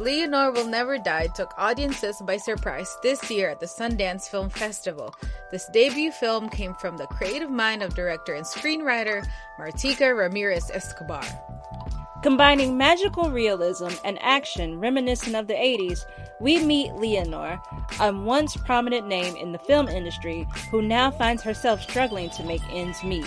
Leonor 0.00 0.50
Will 0.50 0.66
Never 0.66 0.96
Die 0.96 1.26
took 1.34 1.52
audiences 1.58 2.22
by 2.24 2.38
surprise 2.38 2.96
this 3.02 3.30
year 3.30 3.50
at 3.50 3.60
the 3.60 3.66
Sundance 3.66 4.30
Film 4.30 4.48
Festival. 4.48 5.14
This 5.50 5.68
debut 5.74 6.10
film 6.10 6.48
came 6.48 6.72
from 6.72 6.96
the 6.96 7.06
creative 7.08 7.50
mind 7.50 7.82
of 7.82 7.94
director 7.94 8.32
and 8.32 8.46
screenwriter 8.46 9.28
Martika 9.58 10.16
Ramirez 10.16 10.70
Escobar. 10.70 11.22
Combining 12.22 12.78
magical 12.78 13.30
realism 13.30 13.88
and 14.02 14.18
action 14.22 14.80
reminiscent 14.80 15.36
of 15.36 15.46
the 15.46 15.54
80s, 15.54 16.06
we 16.40 16.64
meet 16.64 16.94
Leonor, 16.94 17.60
a 18.00 18.10
once 18.10 18.56
prominent 18.56 19.06
name 19.06 19.36
in 19.36 19.52
the 19.52 19.58
film 19.58 19.86
industry 19.86 20.48
who 20.70 20.80
now 20.80 21.10
finds 21.10 21.42
herself 21.42 21.82
struggling 21.82 22.30
to 22.30 22.42
make 22.44 22.62
ends 22.70 23.04
meet. 23.04 23.26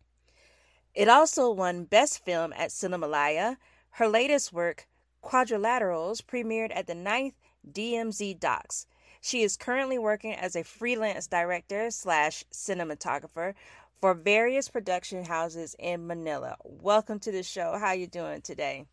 It 0.93 1.09
also 1.09 1.53
won 1.53 1.85
Best 1.85 2.25
Film 2.25 2.53
at 2.55 2.71
Cinemalaya. 2.71 3.57
Her 3.91 4.09
latest 4.09 4.53
work, 4.53 4.89
Quadrilaterals, 5.23 6.23
premiered 6.23 6.75
at 6.75 6.89
the 6.89 6.95
9th 6.95 7.35
DMZ 7.71 8.41
Docs. 8.41 8.87
She 9.29 9.43
is 9.43 9.59
currently 9.59 9.99
working 9.99 10.33
as 10.33 10.57
a 10.57 10.65
freelance 10.65 11.27
director 11.27 11.91
slash 11.91 12.45
cinematographer 12.51 13.53
for 14.01 14.15
various 14.15 14.71
production 14.71 15.23
houses 15.23 15.77
in 15.79 16.07
Manila. 16.07 16.57
Welcome 16.65 17.19
to 17.21 17.31
the 17.31 17.43
show. 17.43 17.77
How 17.79 17.89
are 17.89 17.95
you 17.95 18.07
doing 18.07 18.41
today? 18.41 18.87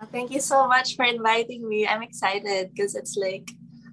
Uh, 0.00 0.06
thank 0.06 0.32
you 0.32 0.40
so 0.40 0.66
much 0.66 0.96
for 0.96 1.04
inviting 1.04 1.68
me. 1.68 1.86
I'm 1.86 2.02
excited 2.02 2.74
because 2.74 2.96
it's 2.96 3.16
like 3.16 3.48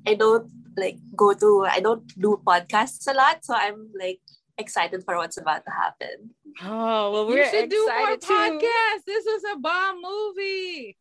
I 0.08 0.16
don't 0.16 0.50
like 0.76 0.98
go 1.16 1.36
to 1.36 1.68
I 1.70 1.80
don't 1.80 2.08
do 2.20 2.42
podcasts 2.44 3.06
a 3.08 3.14
lot, 3.14 3.46
so 3.46 3.54
I'm 3.54 3.92
like 4.00 4.20
excited 4.58 5.04
for 5.04 5.18
what's 5.18 5.38
about 5.38 5.64
to 5.66 5.72
happen. 5.72 6.32
Oh 6.64 7.12
well, 7.12 7.28
we 7.28 7.46
should 7.46 7.70
do 7.70 7.88
more 8.00 8.18
too. 8.18 8.34
podcasts. 8.34 9.06
This 9.06 9.26
was 9.26 9.44
a 9.54 9.60
bomb 9.60 10.02
movie. 10.02 10.98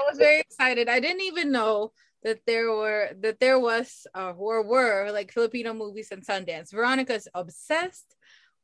I 0.00 0.04
was 0.10 0.18
very 0.18 0.40
excited. 0.40 0.88
I 0.88 0.98
didn't 0.98 1.22
even 1.22 1.52
know 1.52 1.92
that 2.22 2.40
there 2.46 2.70
were 2.70 3.10
that 3.20 3.40
there 3.40 3.58
was 3.58 4.06
uh, 4.14 4.32
or 4.36 4.62
were 4.62 5.10
like 5.12 5.32
Filipino 5.32 5.74
movies 5.74 6.08
in 6.10 6.20
Sundance. 6.20 6.72
Veronica's 6.72 7.28
obsessed 7.34 8.14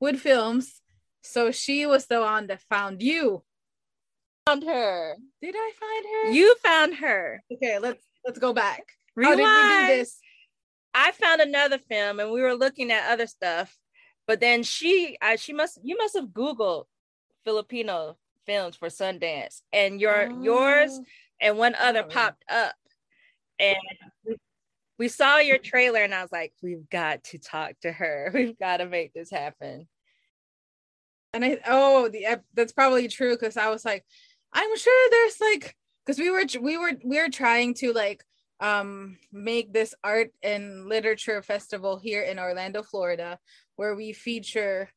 with 0.00 0.20
films, 0.20 0.80
so 1.22 1.50
she 1.50 1.86
was 1.86 2.06
the 2.06 2.20
one 2.20 2.46
that 2.48 2.62
found 2.62 3.02
you. 3.02 3.42
Found 4.46 4.64
her. 4.64 5.16
Did 5.42 5.54
I 5.56 5.72
find 5.78 6.06
her? 6.06 6.32
You 6.32 6.56
found 6.64 6.94
her. 6.96 7.42
Okay, 7.52 7.78
let's 7.78 8.04
let's 8.24 8.38
go 8.38 8.52
back. 8.52 8.84
Rewind. 9.14 9.40
How 9.40 9.80
did 9.80 9.88
we 9.90 9.94
do 9.94 10.00
this? 10.00 10.18
I 10.94 11.12
found 11.12 11.40
another 11.40 11.78
film, 11.78 12.18
and 12.20 12.30
we 12.30 12.40
were 12.40 12.54
looking 12.54 12.90
at 12.90 13.12
other 13.12 13.26
stuff, 13.26 13.76
but 14.26 14.40
then 14.40 14.62
she, 14.62 15.16
I, 15.20 15.36
she 15.36 15.52
must, 15.52 15.78
you 15.82 15.96
must 15.96 16.16
have 16.16 16.28
Googled 16.28 16.86
Filipino 17.44 18.16
films 18.46 18.76
for 18.76 18.88
Sundance, 18.88 19.60
and 19.72 20.00
your 20.00 20.28
oh. 20.30 20.42
yours 20.42 20.98
and 21.40 21.58
one 21.58 21.74
other 21.76 22.04
oh. 22.04 22.08
popped 22.08 22.44
up 22.48 22.74
and 23.58 23.76
we 24.98 25.08
saw 25.08 25.38
your 25.38 25.58
trailer 25.58 26.02
and 26.02 26.12
I 26.12 26.22
was 26.22 26.32
like, 26.32 26.52
we've 26.62 26.88
got 26.90 27.24
to 27.24 27.38
talk 27.38 27.72
to 27.82 27.92
her. 27.92 28.30
We've 28.34 28.58
got 28.58 28.78
to 28.78 28.86
make 28.86 29.12
this 29.14 29.30
happen. 29.30 29.86
And 31.32 31.44
I 31.44 31.58
oh 31.66 32.08
the 32.08 32.40
that's 32.54 32.72
probably 32.72 33.06
true 33.06 33.34
because 33.34 33.56
I 33.56 33.68
was 33.68 33.84
like, 33.84 34.04
I'm 34.52 34.76
sure 34.76 35.10
there's 35.10 35.40
like 35.40 35.76
because 36.04 36.18
we 36.18 36.30
were 36.30 36.44
we 36.60 36.78
were 36.78 36.92
we 37.04 37.20
were 37.20 37.28
trying 37.28 37.74
to 37.74 37.92
like 37.92 38.24
um 38.60 39.18
make 39.30 39.72
this 39.72 39.94
art 40.02 40.30
and 40.42 40.86
literature 40.86 41.42
festival 41.42 41.98
here 41.98 42.22
in 42.22 42.38
Orlando, 42.38 42.82
Florida, 42.82 43.38
where 43.76 43.94
we 43.94 44.12
feature 44.12 44.88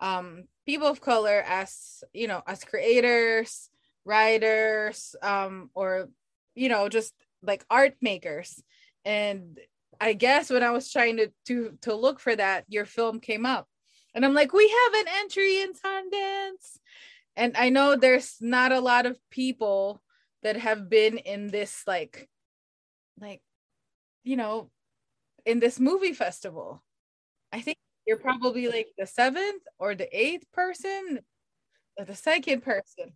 um 0.00 0.44
people 0.66 0.88
of 0.88 1.00
color 1.00 1.42
as 1.46 2.02
you 2.12 2.26
know 2.26 2.42
as 2.46 2.64
creators, 2.64 3.70
writers, 4.04 5.14
um 5.22 5.70
or 5.74 6.08
you 6.56 6.68
know 6.68 6.88
just 6.88 7.14
like 7.46 7.64
art 7.70 7.94
makers. 8.00 8.62
And 9.04 9.58
i 9.98 10.12
guess 10.12 10.50
when 10.50 10.62
i 10.62 10.70
was 10.70 10.92
trying 10.92 11.16
to 11.16 11.30
to 11.46 11.78
to 11.80 11.94
look 11.94 12.20
for 12.20 12.36
that 12.36 12.64
your 12.68 12.84
film 12.84 13.20
came 13.20 13.46
up. 13.46 13.66
And 14.14 14.24
i'm 14.24 14.34
like 14.34 14.52
we 14.52 14.68
have 14.68 15.00
an 15.00 15.06
entry 15.20 15.60
in 15.60 15.72
sundance. 15.72 16.78
And 17.36 17.56
i 17.56 17.68
know 17.68 17.96
there's 17.96 18.36
not 18.40 18.72
a 18.72 18.80
lot 18.80 19.06
of 19.06 19.18
people 19.30 20.02
that 20.42 20.56
have 20.56 20.88
been 20.90 21.18
in 21.18 21.48
this 21.48 21.82
like 21.86 22.28
like 23.20 23.40
you 24.22 24.36
know 24.36 24.70
in 25.44 25.60
this 25.60 25.80
movie 25.80 26.12
festival. 26.12 26.82
I 27.52 27.60
think 27.60 27.78
you're 28.06 28.18
probably 28.18 28.68
like 28.68 28.88
the 28.98 29.06
seventh 29.06 29.62
or 29.78 29.94
the 29.94 30.08
eighth 30.12 30.50
person 30.52 31.20
or 31.96 32.04
the 32.04 32.14
second 32.14 32.62
person. 32.62 33.14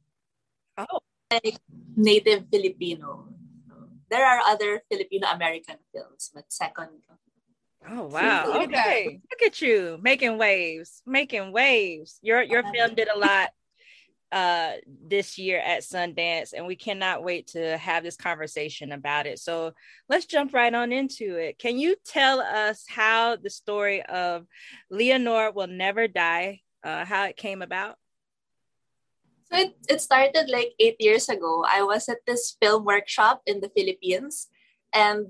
Oh. 0.78 1.00
Like 1.30 1.58
native 1.94 2.46
filipino 2.50 3.29
there 4.10 4.26
are 4.26 4.40
other 4.46 4.82
Filipino 4.90 5.28
American 5.28 5.76
films, 5.94 6.30
but 6.34 6.44
second. 6.48 6.88
Oh 7.88 8.06
wow! 8.06 8.62
Okay, 8.64 9.20
look 9.30 9.42
at 9.42 9.62
you 9.62 9.98
making 10.02 10.36
waves, 10.36 11.02
making 11.06 11.52
waves. 11.52 12.18
Your 12.22 12.42
your 12.42 12.62
film 12.62 12.94
did 12.94 13.08
a 13.08 13.18
lot 13.18 13.50
uh 14.32 14.74
this 14.86 15.38
year 15.38 15.58
at 15.58 15.82
Sundance 15.82 16.52
and 16.52 16.64
we 16.64 16.76
cannot 16.76 17.24
wait 17.24 17.48
to 17.48 17.76
have 17.78 18.04
this 18.04 18.16
conversation 18.16 18.92
about 18.92 19.26
it. 19.26 19.38
So 19.38 19.72
let's 20.08 20.26
jump 20.26 20.54
right 20.54 20.72
on 20.72 20.92
into 20.92 21.36
it. 21.36 21.58
Can 21.58 21.78
you 21.78 21.96
tell 22.06 22.40
us 22.40 22.84
how 22.88 23.36
the 23.36 23.50
story 23.50 24.02
of 24.04 24.46
Leonor 24.88 25.50
will 25.50 25.66
never 25.66 26.06
die 26.06 26.60
uh 26.84 27.04
how 27.04 27.24
it 27.24 27.36
came 27.36 27.60
about? 27.62 27.96
So 29.50 29.58
it, 29.58 29.74
it 29.88 30.00
started 30.00 30.48
like 30.48 30.74
eight 30.78 30.96
years 31.00 31.28
ago. 31.28 31.64
I 31.68 31.82
was 31.82 32.08
at 32.08 32.24
this 32.26 32.56
film 32.60 32.84
workshop 32.84 33.42
in 33.46 33.60
the 33.60 33.70
Philippines 33.76 34.48
and 34.92 35.26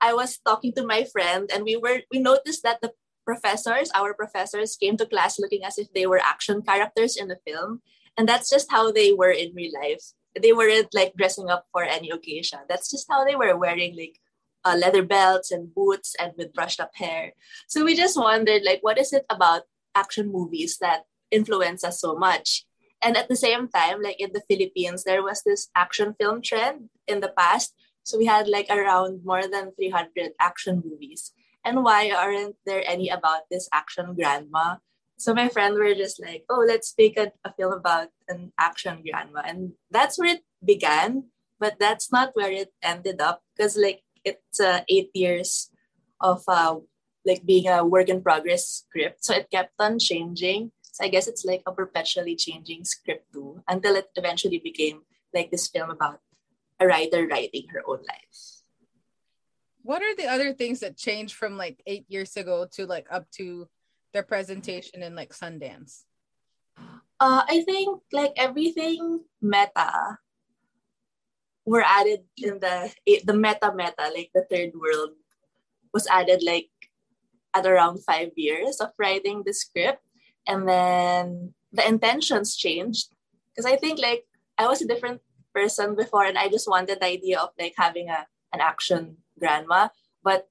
I 0.00 0.14
was 0.14 0.38
talking 0.38 0.72
to 0.74 0.86
my 0.86 1.04
friend 1.04 1.50
and 1.52 1.64
we 1.64 1.76
were 1.76 2.02
we 2.12 2.18
noticed 2.20 2.62
that 2.62 2.80
the 2.80 2.92
professors, 3.24 3.90
our 3.94 4.14
professors, 4.14 4.76
came 4.76 4.96
to 4.96 5.06
class 5.06 5.38
looking 5.38 5.64
as 5.64 5.78
if 5.78 5.92
they 5.92 6.06
were 6.06 6.20
action 6.22 6.62
characters 6.62 7.16
in 7.16 7.28
the 7.28 7.38
film. 7.46 7.82
And 8.16 8.28
that's 8.28 8.48
just 8.48 8.70
how 8.70 8.92
they 8.92 9.12
were 9.12 9.30
in 9.30 9.54
real 9.54 9.72
life. 9.74 10.12
They 10.40 10.52
weren't 10.52 10.94
like 10.94 11.14
dressing 11.16 11.50
up 11.50 11.64
for 11.72 11.82
any 11.82 12.10
occasion. 12.10 12.60
That's 12.68 12.90
just 12.90 13.06
how 13.10 13.24
they 13.24 13.34
were 13.34 13.56
wearing 13.56 13.96
like 13.96 14.20
uh, 14.64 14.76
leather 14.76 15.02
belts 15.02 15.50
and 15.50 15.74
boots 15.74 16.14
and 16.18 16.32
with 16.36 16.52
brushed 16.52 16.80
up 16.80 16.94
hair. 16.94 17.32
So 17.68 17.84
we 17.84 17.96
just 17.96 18.18
wondered, 18.18 18.62
like, 18.64 18.80
what 18.82 18.98
is 18.98 19.12
it 19.12 19.24
about 19.30 19.62
action 19.94 20.30
movies 20.30 20.78
that 20.78 21.04
influence 21.30 21.84
us 21.84 22.00
so 22.00 22.16
much? 22.16 22.65
And 23.02 23.16
at 23.16 23.28
the 23.28 23.36
same 23.36 23.68
time, 23.68 24.02
like 24.02 24.18
in 24.18 24.32
the 24.32 24.42
Philippines, 24.48 25.04
there 25.04 25.22
was 25.22 25.42
this 25.44 25.68
action 25.74 26.14
film 26.18 26.42
trend 26.42 26.88
in 27.06 27.20
the 27.20 27.32
past. 27.36 27.74
So 28.02 28.18
we 28.18 28.26
had 28.26 28.48
like 28.48 28.68
around 28.70 29.24
more 29.24 29.42
than 29.46 29.72
300 29.74 30.32
action 30.40 30.82
movies. 30.84 31.32
And 31.64 31.82
why 31.82 32.10
aren't 32.10 32.56
there 32.64 32.82
any 32.86 33.08
about 33.08 33.50
this 33.50 33.68
action 33.72 34.14
grandma? 34.14 34.76
So 35.18 35.34
my 35.34 35.48
friend 35.48 35.74
were 35.74 35.94
just 35.94 36.22
like, 36.22 36.44
oh, 36.48 36.64
let's 36.66 36.94
make 36.96 37.18
a, 37.18 37.32
a 37.44 37.52
film 37.54 37.72
about 37.72 38.08
an 38.28 38.52
action 38.58 39.02
grandma. 39.02 39.42
And 39.44 39.72
that's 39.90 40.18
where 40.18 40.36
it 40.36 40.44
began. 40.64 41.24
But 41.58 41.80
that's 41.80 42.12
not 42.12 42.30
where 42.34 42.52
it 42.52 42.72
ended 42.82 43.20
up 43.20 43.42
because 43.56 43.76
like 43.76 44.02
it's 44.24 44.60
uh, 44.60 44.82
eight 44.88 45.10
years 45.14 45.70
of 46.20 46.42
uh, 46.48 46.76
like 47.24 47.46
being 47.46 47.66
a 47.66 47.84
work 47.84 48.08
in 48.08 48.22
progress 48.22 48.84
script. 48.84 49.24
So 49.24 49.34
it 49.34 49.50
kept 49.50 49.72
on 49.78 49.98
changing. 49.98 50.72
So 50.96 51.04
I 51.04 51.12
guess 51.12 51.28
it's 51.28 51.44
like 51.44 51.60
a 51.66 51.72
perpetually 51.76 52.36
changing 52.36 52.88
script 52.88 53.28
too, 53.30 53.60
until 53.68 53.96
it 53.96 54.08
eventually 54.16 54.56
became 54.56 55.04
like 55.34 55.50
this 55.50 55.68
film 55.68 55.90
about 55.90 56.20
a 56.80 56.86
writer 56.86 57.28
writing 57.28 57.68
her 57.68 57.82
own 57.86 58.00
life. 58.08 58.64
What 59.82 60.00
are 60.00 60.16
the 60.16 60.24
other 60.24 60.54
things 60.54 60.80
that 60.80 60.96
changed 60.96 61.36
from 61.36 61.58
like 61.60 61.82
eight 61.86 62.06
years 62.08 62.34
ago 62.34 62.66
to 62.80 62.86
like 62.86 63.12
up 63.12 63.28
to 63.32 63.68
their 64.14 64.22
presentation 64.22 65.02
in 65.02 65.14
like 65.14 65.36
Sundance? 65.36 66.08
Uh, 67.20 67.44
I 67.44 67.60
think 67.68 68.00
like 68.10 68.32
everything 68.38 69.20
meta 69.42 70.16
were 71.66 71.84
added 71.84 72.24
in 72.40 72.56
the 72.56 72.88
the 73.04 73.36
meta 73.36 73.68
meta 73.76 74.08
like 74.16 74.30
the 74.32 74.48
third 74.48 74.72
world 74.72 75.12
was 75.92 76.06
added 76.08 76.40
like 76.40 76.72
at 77.52 77.66
around 77.66 78.00
five 78.00 78.32
years 78.34 78.80
of 78.80 78.96
writing 78.96 79.42
the 79.44 79.52
script 79.52 80.00
and 80.46 80.68
then 80.68 81.54
the 81.72 81.86
intentions 81.86 82.56
changed. 82.56 83.08
Because 83.50 83.70
I 83.70 83.76
think 83.76 83.98
like 84.00 84.24
I 84.58 84.66
was 84.66 84.82
a 84.82 84.86
different 84.86 85.20
person 85.54 85.94
before 85.94 86.24
and 86.24 86.38
I 86.38 86.48
just 86.48 86.68
wanted 86.68 87.00
the 87.00 87.06
idea 87.06 87.38
of 87.40 87.50
like 87.58 87.74
having 87.76 88.08
a 88.08 88.26
an 88.52 88.60
action 88.60 89.18
grandma. 89.38 89.88
But 90.22 90.48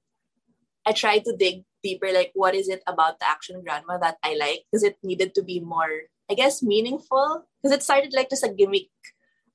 I 0.86 0.92
tried 0.92 1.24
to 1.24 1.36
dig 1.36 1.64
deeper 1.82 2.10
like 2.12 2.32
what 2.34 2.54
is 2.54 2.68
it 2.68 2.82
about 2.86 3.20
the 3.20 3.28
action 3.28 3.62
grandma 3.62 3.98
that 3.98 4.18
I 4.22 4.34
like? 4.34 4.64
Because 4.66 4.82
it 4.82 4.98
needed 5.02 5.34
to 5.34 5.42
be 5.42 5.60
more 5.60 6.10
I 6.30 6.34
guess 6.34 6.62
meaningful. 6.62 7.46
Because 7.62 7.76
it 7.76 7.82
started 7.82 8.12
like 8.12 8.30
just 8.30 8.44
a 8.44 8.52
gimmick 8.52 8.90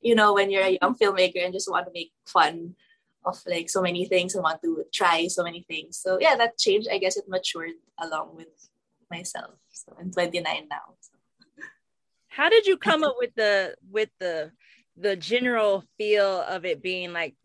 you 0.01 0.15
know 0.15 0.33
when 0.33 0.49
you're 0.49 0.63
a 0.63 0.79
young 0.81 0.95
filmmaker 0.95 1.43
and 1.43 1.53
just 1.53 1.69
want 1.69 1.85
to 1.85 1.91
make 1.93 2.11
fun 2.25 2.73
of 3.23 3.39
like 3.45 3.69
so 3.69 3.83
many 3.83 4.05
things 4.05 4.33
and 4.33 4.43
want 4.43 4.59
to 4.63 4.83
try 4.91 5.27
so 5.27 5.43
many 5.43 5.61
things. 5.61 5.97
So 5.97 6.17
yeah 6.19 6.35
that 6.35 6.57
changed 6.57 6.87
I 6.91 6.97
guess 6.97 7.17
it 7.17 7.29
matured 7.29 7.77
along 7.99 8.35
with 8.35 8.69
myself. 9.11 9.53
So 9.85 9.95
I'm 9.99 10.11
29 10.11 10.43
now. 10.69 10.77
So. 10.99 11.11
How 12.27 12.49
did 12.49 12.65
you 12.65 12.77
come 12.77 13.03
up 13.03 13.15
with 13.19 13.33
the 13.35 13.75
with 13.89 14.09
the 14.19 14.51
the 14.97 15.15
general 15.15 15.83
feel 15.97 16.41
of 16.41 16.65
it 16.65 16.81
being 16.81 17.13
like 17.13 17.35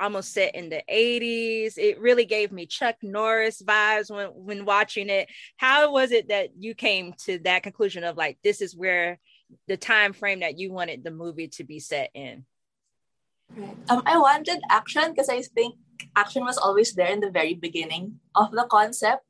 almost 0.00 0.32
set 0.32 0.54
in 0.54 0.68
the 0.68 0.82
80s. 0.90 1.78
It 1.78 2.00
really 2.00 2.24
gave 2.24 2.50
me 2.50 2.66
Chuck 2.66 2.96
Norris 3.02 3.62
vibes 3.62 4.10
when 4.10 4.28
when 4.28 4.64
watching 4.64 5.08
it. 5.08 5.28
How 5.56 5.92
was 5.92 6.10
it 6.10 6.28
that 6.28 6.50
you 6.58 6.74
came 6.74 7.14
to 7.24 7.38
that 7.40 7.62
conclusion 7.62 8.04
of 8.04 8.16
like 8.16 8.38
this 8.42 8.60
is 8.60 8.76
where 8.76 9.18
the 9.68 9.76
time 9.76 10.12
frame 10.12 10.40
that 10.40 10.58
you 10.58 10.72
wanted 10.72 11.04
the 11.04 11.10
movie 11.10 11.48
to 11.48 11.64
be 11.64 11.78
set 11.78 12.10
in? 12.14 12.44
Right. 13.54 13.76
Um, 13.90 14.02
I 14.06 14.18
wanted 14.18 14.60
action 14.70 15.10
because 15.10 15.28
I 15.28 15.42
think 15.42 15.76
action 16.16 16.44
was 16.44 16.58
always 16.58 16.94
there 16.94 17.12
in 17.12 17.20
the 17.20 17.30
very 17.30 17.54
beginning 17.54 18.18
of 18.34 18.50
the 18.50 18.66
concept 18.70 19.24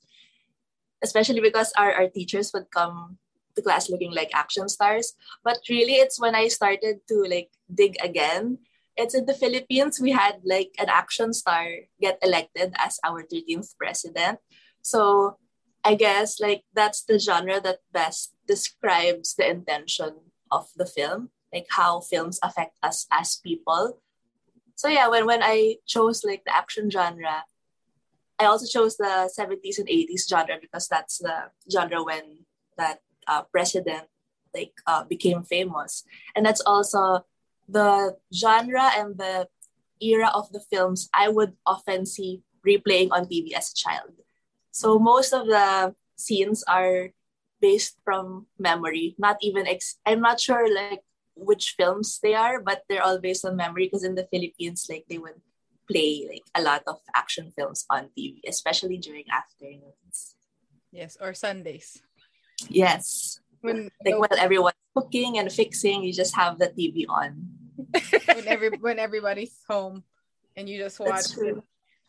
especially 1.03 1.41
because 1.41 1.73
our, 1.77 1.93
our 1.93 2.09
teachers 2.09 2.53
would 2.55 2.71
come 2.71 3.19
to 3.55 3.63
class 3.63 3.91
looking 3.91 4.13
like 4.13 4.31
action 4.35 4.69
stars. 4.69 5.15
But 5.45 5.59
really, 5.69 6.01
it's 6.01 6.21
when 6.21 6.35
I 6.35 6.49
started 6.49 7.01
to 7.09 7.25
like 7.29 7.51
dig 7.73 7.97
again. 8.03 8.59
It's 8.97 9.15
in 9.15 9.25
the 9.25 9.35
Philippines, 9.35 10.01
we 10.01 10.13
had 10.13 10.41
like 10.45 10.75
an 10.79 10.89
action 10.89 11.33
star 11.33 11.65
get 12.01 12.19
elected 12.23 12.75
as 12.77 13.01
our 13.05 13.23
13th 13.23 13.77
president. 13.79 14.39
So 14.83 15.39
I 15.85 15.95
guess 15.95 16.41
like 16.41 16.63
that's 16.75 17.03
the 17.03 17.19
genre 17.19 17.61
that 17.61 17.81
best 17.93 18.35
describes 18.47 19.35
the 19.35 19.49
intention 19.49 20.31
of 20.51 20.69
the 20.77 20.87
film, 20.87 21.31
like 21.53 21.67
how 21.71 22.01
films 22.01 22.39
affect 22.43 22.77
us 22.83 23.07
as 23.11 23.41
people. 23.43 23.99
So 24.77 24.89
yeah, 24.89 25.09
when, 25.09 25.27
when 25.27 25.43
I 25.43 25.77
chose 25.87 26.23
like 26.25 26.45
the 26.45 26.55
action 26.55 26.91
genre, 26.91 27.45
I 28.43 28.47
also 28.47 28.67
chose 28.67 28.97
the 28.97 29.31
70s 29.31 29.79
and 29.79 29.89
80s 29.89 30.27
genre 30.27 30.59
because 30.61 30.89
that's 30.89 31.19
the 31.19 31.55
genre 31.71 32.03
when 32.03 32.43
that 32.77 32.99
uh, 33.29 33.43
president 33.55 34.11
like 34.55 34.75
uh, 34.87 35.05
became 35.05 35.43
famous, 35.47 36.05
and 36.35 36.45
that's 36.45 36.61
also 36.67 37.25
the 37.69 38.19
genre 38.35 38.91
and 38.99 39.17
the 39.17 39.49
era 40.03 40.31
of 40.35 40.51
the 40.51 40.61
films 40.61 41.09
I 41.15 41.29
would 41.29 41.55
often 41.65 42.05
see 42.05 42.43
replaying 42.67 43.15
on 43.15 43.31
TV 43.31 43.55
as 43.55 43.71
a 43.71 43.79
child. 43.79 44.11
So 44.73 44.99
most 44.99 45.33
of 45.33 45.47
the 45.47 45.95
scenes 46.17 46.65
are 46.67 47.15
based 47.61 47.97
from 48.05 48.47
memory. 48.59 49.15
Not 49.19 49.39
even 49.41 49.67
ex- 49.71 50.03
I'm 50.05 50.21
not 50.21 50.41
sure 50.41 50.67
like 50.67 51.07
which 51.35 51.75
films 51.79 52.19
they 52.19 52.35
are, 52.35 52.61
but 52.61 52.83
they're 52.89 53.03
all 53.03 53.19
based 53.23 53.45
on 53.45 53.57
memory 53.57 53.87
because 53.87 54.05
in 54.05 54.17
the 54.17 54.27
Philippines, 54.27 54.87
like 54.91 55.07
they 55.09 55.19
would 55.19 55.39
play 55.91 56.27
like 56.29 56.47
a 56.55 56.63
lot 56.63 56.83
of 56.87 56.99
action 57.15 57.53
films 57.57 57.85
on 57.91 58.09
TV, 58.17 58.41
especially 58.47 58.99
during 58.99 59.25
afternoons. 59.31 60.35
Yes, 60.91 61.17
or 61.21 61.35
Sundays. 61.35 62.03
Yes. 62.69 63.41
When 63.61 63.91
like 64.05 64.19
while 64.19 64.39
everyone's 64.39 64.75
cooking 64.95 65.39
and 65.39 65.51
fixing, 65.51 66.03
you 66.03 66.13
just 66.13 66.35
have 66.37 66.59
the 66.59 66.69
TV 66.69 67.07
on. 67.09 67.49
when 68.27 68.47
every 68.47 68.71
when 68.79 68.99
everybody's 68.99 69.57
home 69.69 70.05
and 70.57 70.69
you 70.69 70.79
just 70.79 71.01
watch 71.01 71.33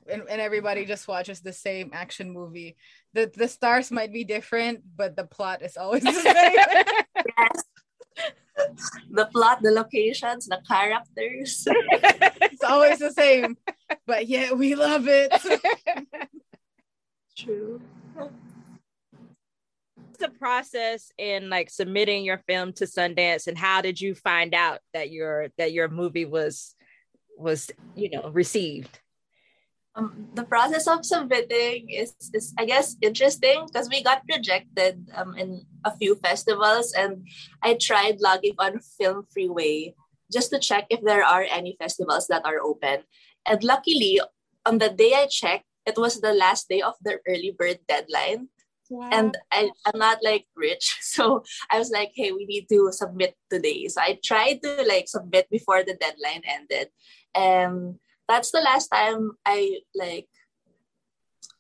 and, 0.08 0.24
and 0.28 0.42
everybody 0.42 0.86
just 0.86 1.08
watches 1.08 1.40
the 1.40 1.54
same 1.54 1.92
action 1.94 2.32
movie. 2.32 2.76
The 3.14 3.32
the 3.34 3.48
stars 3.48 3.92
might 3.92 4.12
be 4.12 4.24
different, 4.24 4.82
but 4.96 5.16
the 5.16 5.24
plot 5.24 5.62
is 5.62 5.78
always 5.78 6.04
the 6.04 6.12
same. 6.12 6.34
yes. 7.38 7.64
The 9.12 9.26
plot, 9.28 9.62
the 9.62 9.72
locations, 9.72 10.48
the 10.48 10.62
characters. 10.68 11.66
it's 11.68 12.64
always 12.64 13.00
the 13.00 13.12
same. 13.12 13.58
But 14.08 14.28
yeah, 14.28 14.54
we 14.54 14.76
love 14.76 15.08
it. 15.08 15.32
True. 17.38 17.82
What's 18.16 18.34
the 20.20 20.30
process 20.30 21.12
in 21.18 21.50
like 21.50 21.70
submitting 21.70 22.26
your 22.26 22.40
film 22.48 22.74
to 22.74 22.86
Sundance 22.86 23.48
and 23.48 23.58
how 23.58 23.82
did 23.82 24.02
you 24.02 24.16
find 24.16 24.54
out 24.54 24.80
that 24.94 25.12
your 25.12 25.50
that 25.58 25.74
your 25.74 25.90
movie 25.90 26.26
was 26.26 26.76
was 27.38 27.70
you 27.96 28.10
know 28.10 28.30
received? 28.30 29.00
Um, 29.96 30.30
the 30.34 30.44
process 30.44 30.88
of 30.88 31.06
submitting 31.06 31.90
is, 31.90 32.16
is 32.34 32.54
I 32.58 32.66
guess 32.66 32.96
interesting 33.02 33.68
because 33.68 33.90
we 33.90 34.02
got 34.02 34.24
rejected 34.28 35.08
um, 35.14 35.38
in 35.38 35.66
a 35.86 35.96
few 35.96 36.16
festivals 36.16 36.94
and 36.98 37.28
I 37.62 37.76
tried 37.76 38.20
logging 38.20 38.56
on 38.58 38.80
Film 38.98 39.28
Freeway 39.32 39.94
just 40.32 40.50
to 40.50 40.60
check 40.60 40.88
if 40.90 41.02
there 41.02 41.24
are 41.24 41.46
any 41.50 41.78
festivals 41.78 42.26
that 42.28 42.42
are 42.44 42.60
open. 42.60 43.04
And 43.46 43.64
luckily, 43.64 44.20
on 44.66 44.80
the 44.80 44.90
day 44.90 45.14
I 45.14 45.28
checked, 45.28 45.66
it 45.86 45.98
was 45.98 46.22
the 46.22 46.34
last 46.34 46.70
day 46.70 46.82
of 46.82 46.96
the 47.04 47.20
early 47.28 47.56
bird 47.58 47.80
deadline. 47.88 48.50
Wow. 48.90 49.10
And 49.12 49.38
I, 49.52 49.70
I'm 49.86 50.00
not 50.00 50.20
like 50.24 50.48
rich. 50.56 50.98
So 51.14 51.44
I 51.70 51.78
was 51.78 51.92
like, 51.92 52.12
hey, 52.16 52.32
we 52.32 52.46
need 52.46 52.68
to 52.70 52.92
submit 52.92 53.36
today. 53.50 53.88
So 53.88 54.02
I 54.02 54.18
tried 54.24 54.64
to 54.64 54.84
like 54.88 55.08
submit 55.08 55.50
before 55.52 55.84
the 55.84 55.94
deadline 55.94 56.42
ended. 56.48 56.90
And 57.36 58.00
that's 58.28 58.52
the 58.52 58.62
last 58.62 58.88
time 58.88 59.32
I 59.46 59.80
like 59.96 60.28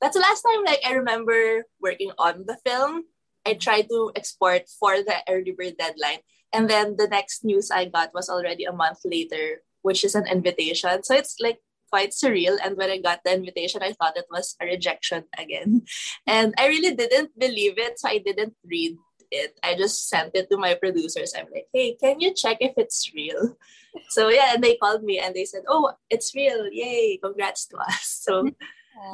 that's 0.01 0.15
the 0.15 0.21
last 0.21 0.43
time 0.43 0.63
like 0.65 0.81
I 0.85 0.93
remember 0.93 1.63
working 1.79 2.11
on 2.17 2.45
the 2.45 2.57
film. 2.65 3.05
I 3.45 3.55
tried 3.55 3.87
to 3.89 4.11
export 4.15 4.67
for 4.67 5.03
the 5.03 5.15
early 5.27 5.51
bird 5.51 5.75
deadline. 5.77 6.19
And 6.53 6.69
then 6.69 6.95
the 6.97 7.07
next 7.07 7.43
news 7.43 7.71
I 7.71 7.85
got 7.85 8.13
was 8.13 8.29
already 8.29 8.63
a 8.65 8.71
month 8.71 8.99
later, 9.03 9.63
which 9.81 10.03
is 10.03 10.15
an 10.15 10.27
invitation. 10.27 11.03
So 11.03 11.15
it's 11.15 11.39
like 11.39 11.59
quite 11.89 12.11
surreal. 12.11 12.57
And 12.63 12.77
when 12.77 12.89
I 12.89 12.99
got 12.99 13.23
the 13.23 13.33
invitation, 13.33 13.81
I 13.81 13.93
thought 13.93 14.17
it 14.17 14.27
was 14.29 14.55
a 14.61 14.65
rejection 14.65 15.25
again. 15.37 15.83
And 16.27 16.53
I 16.57 16.67
really 16.67 16.95
didn't 16.95 17.37
believe 17.37 17.77
it. 17.77 17.99
So 17.99 18.09
I 18.09 18.19
didn't 18.19 18.55
read 18.65 18.97
it. 19.33 19.59
I 19.63 19.75
just 19.75 20.07
sent 20.07 20.31
it 20.35 20.49
to 20.49 20.57
my 20.57 20.75
producers. 20.75 21.33
I'm 21.35 21.47
like, 21.51 21.67
hey, 21.73 21.97
can 21.99 22.19
you 22.19 22.33
check 22.33 22.57
if 22.61 22.73
it's 22.77 23.11
real? 23.13 23.57
So 24.09 24.29
yeah, 24.29 24.57
and 24.57 24.63
they 24.63 24.73
called 24.81 25.03
me 25.03 25.19
and 25.19 25.35
they 25.35 25.45
said, 25.45 25.69
oh, 25.69 25.93
it's 26.09 26.33
real. 26.33 26.65
Yay, 26.65 27.19
congrats 27.21 27.67
to 27.67 27.77
us. 27.77 28.25
So 28.25 28.49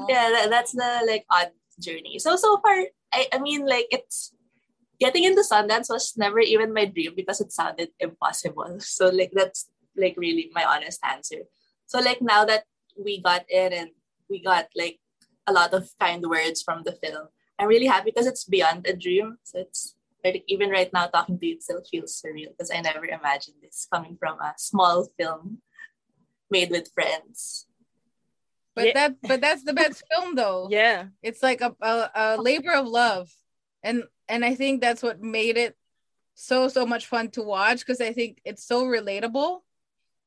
yeah, 0.08 0.30
that, 0.32 0.48
that's 0.50 0.72
the 0.72 1.04
like 1.06 1.26
odd 1.30 1.52
journey. 1.80 2.20
So 2.20 2.38
so 2.38 2.62
far, 2.64 2.88
I, 3.12 3.28
I 3.34 3.40
mean 3.40 3.68
like 3.68 3.88
it's 3.92 4.32
getting 5.00 5.24
into 5.24 5.44
Sundance 5.44 5.90
was 5.90 6.14
never 6.16 6.40
even 6.40 6.74
my 6.74 6.86
dream 6.86 7.12
because 7.16 7.42
it 7.42 7.52
sounded 7.52 7.90
impossible. 8.00 8.80
So 8.84 9.10
like 9.10 9.32
that's 9.34 9.70
like 9.98 10.16
really 10.18 10.52
my 10.54 10.64
honest 10.64 11.00
answer. 11.04 11.44
So 11.88 12.00
like 12.00 12.22
now 12.22 12.46
that 12.46 12.64
we 12.96 13.22
got 13.22 13.44
in 13.50 13.74
and 13.74 13.90
we 14.30 14.42
got 14.42 14.68
like 14.76 15.00
a 15.48 15.54
lot 15.54 15.74
of 15.74 15.90
kind 16.00 16.24
words 16.28 16.62
from 16.62 16.84
the 16.84 16.94
film. 16.94 17.28
I'm 17.58 17.68
really 17.68 17.88
happy 17.88 18.12
because 18.12 18.28
it's 18.28 18.46
beyond 18.46 18.88
a 18.88 18.96
dream. 18.96 19.38
So 19.44 19.60
it's 19.60 19.96
even 20.48 20.70
right 20.70 20.92
now 20.94 21.08
talking 21.08 21.40
to 21.40 21.46
you 21.46 21.56
it 21.56 21.64
still 21.64 21.82
feels 21.90 22.22
surreal 22.22 22.50
because 22.50 22.72
I 22.72 22.82
never 22.82 23.06
imagined 23.06 23.58
this 23.62 23.88
coming 23.92 24.18
from 24.20 24.40
a 24.40 24.54
small 24.58 25.08
film 25.18 25.60
made 26.52 26.72
with 26.72 26.92
friends. 26.94 27.68
But 28.76 28.88
yeah. 28.88 28.94
that 28.96 29.16
but 29.22 29.42
that's 29.42 29.64
the 29.64 29.74
best 29.74 30.04
film 30.12 30.36
though. 30.36 30.68
Yeah. 30.70 31.08
It's 31.22 31.44
like 31.44 31.62
a, 31.62 31.76
a, 31.82 32.12
a 32.16 32.38
labor 32.38 32.74
of 32.74 32.88
love. 32.88 33.32
And 33.84 34.04
and 34.28 34.44
I 34.44 34.56
think 34.56 34.82
that's 34.82 35.04
what 35.04 35.22
made 35.22 35.58
it 35.58 35.76
so 36.36 36.68
so 36.68 36.86
much 36.86 37.08
fun 37.08 37.30
to 37.32 37.44
watch 37.44 37.80
because 37.80 38.02
I 38.02 38.14
think 38.14 38.42
it's 38.46 38.66
so 38.66 38.84
relatable. 38.84 39.60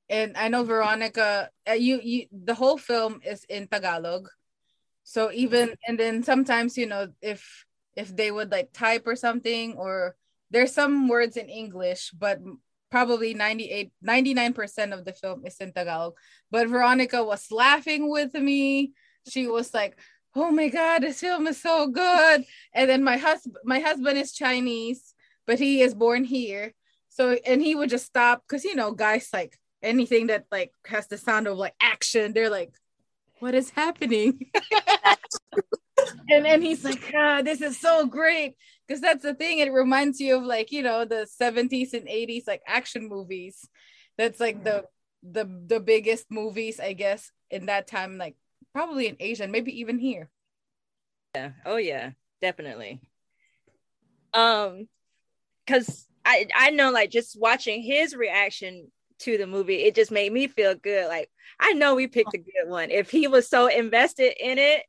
And 0.08 0.36
I 0.36 0.48
know 0.48 0.64
Veronica, 0.64 1.48
uh, 1.68 1.72
you 1.72 2.00
you 2.02 2.26
the 2.30 2.54
whole 2.54 2.78
film 2.78 3.20
is 3.24 3.44
in 3.44 3.68
Tagalog. 3.68 4.28
So 5.04 5.30
even 5.32 5.74
and 5.86 5.98
then 5.98 6.22
sometimes 6.22 6.76
you 6.76 6.86
know 6.86 7.08
if 7.20 7.64
if 7.96 8.14
they 8.14 8.30
would 8.30 8.50
like 8.50 8.72
type 8.72 9.06
or 9.06 9.16
something 9.16 9.74
or 9.74 10.16
there's 10.50 10.72
some 10.72 11.08
words 11.08 11.36
in 11.36 11.48
English, 11.48 12.10
but 12.10 12.38
probably 12.90 13.32
98 13.32 13.90
99% 14.06 14.92
of 14.92 15.04
the 15.04 15.12
film 15.12 15.44
is 15.46 15.56
in 15.56 15.72
Tagalog. 15.72 16.14
But 16.50 16.68
Veronica 16.68 17.24
was 17.24 17.50
laughing 17.50 18.10
with 18.10 18.34
me. 18.34 18.92
She 19.28 19.46
was 19.46 19.72
like, 19.72 19.98
"Oh 20.36 20.50
my 20.50 20.68
god, 20.68 21.02
this 21.02 21.20
film 21.20 21.46
is 21.46 21.60
so 21.60 21.88
good." 21.88 22.44
And 22.74 22.90
then 22.90 23.02
my 23.02 23.16
husband 23.16 23.56
my 23.64 23.80
husband 23.80 24.18
is 24.18 24.32
Chinese, 24.32 25.14
but 25.46 25.58
he 25.58 25.80
is 25.80 25.94
born 25.94 26.24
here. 26.24 26.74
So 27.08 27.38
and 27.46 27.62
he 27.62 27.74
would 27.74 27.90
just 27.90 28.06
stop 28.06 28.46
cuz 28.46 28.64
you 28.64 28.76
know, 28.76 28.92
guys 28.92 29.28
like 29.32 29.58
anything 29.82 30.28
that 30.28 30.44
like 30.52 30.72
has 30.86 31.08
the 31.08 31.18
sound 31.18 31.46
of 31.48 31.56
like 31.58 31.74
action, 31.80 32.32
they're 32.34 32.50
like, 32.50 32.72
"What 33.40 33.54
is 33.54 33.70
happening?" 33.70 34.50
and 36.28 36.46
and 36.46 36.62
he's 36.62 36.84
like, 36.84 37.12
ah, 37.16 37.42
"This 37.42 37.60
is 37.60 37.78
so 37.78 38.06
great." 38.06 38.54
because 38.92 39.00
that's 39.00 39.22
the 39.22 39.32
thing 39.34 39.58
it 39.58 39.72
reminds 39.72 40.20
you 40.20 40.36
of 40.36 40.42
like 40.42 40.70
you 40.70 40.82
know 40.82 41.06
the 41.06 41.26
70s 41.40 41.94
and 41.94 42.06
80s 42.06 42.46
like 42.46 42.62
action 42.66 43.08
movies. 43.08 43.66
That's 44.18 44.38
like 44.38 44.64
the 44.64 44.84
the 45.22 45.46
the 45.66 45.78
biggest 45.78 46.26
movies 46.30 46.80
i 46.80 46.94
guess 46.94 47.30
in 47.48 47.66
that 47.66 47.86
time 47.86 48.18
like 48.18 48.34
probably 48.72 49.06
in 49.06 49.16
asia 49.20 49.46
maybe 49.48 49.80
even 49.80 49.98
here. 49.98 50.28
Yeah. 51.34 51.52
Oh 51.64 51.76
yeah. 51.76 52.10
Definitely. 52.40 53.00
Um 54.34 54.88
because 55.64 56.06
i 56.24 56.46
i 56.54 56.70
know 56.70 56.90
like 56.90 57.10
just 57.10 57.40
watching 57.40 57.82
his 57.82 58.14
reaction 58.14 58.90
to 59.20 59.38
the 59.38 59.46
movie 59.46 59.84
it 59.84 59.94
just 59.94 60.10
made 60.10 60.32
me 60.32 60.48
feel 60.48 60.74
good. 60.74 61.08
Like 61.08 61.30
i 61.58 61.72
know 61.72 61.94
we 61.94 62.08
picked 62.08 62.34
a 62.34 62.38
good 62.38 62.68
one. 62.68 62.90
If 62.90 63.10
he 63.10 63.26
was 63.26 63.48
so 63.48 63.68
invested 63.68 64.34
in 64.38 64.58
it 64.58 64.82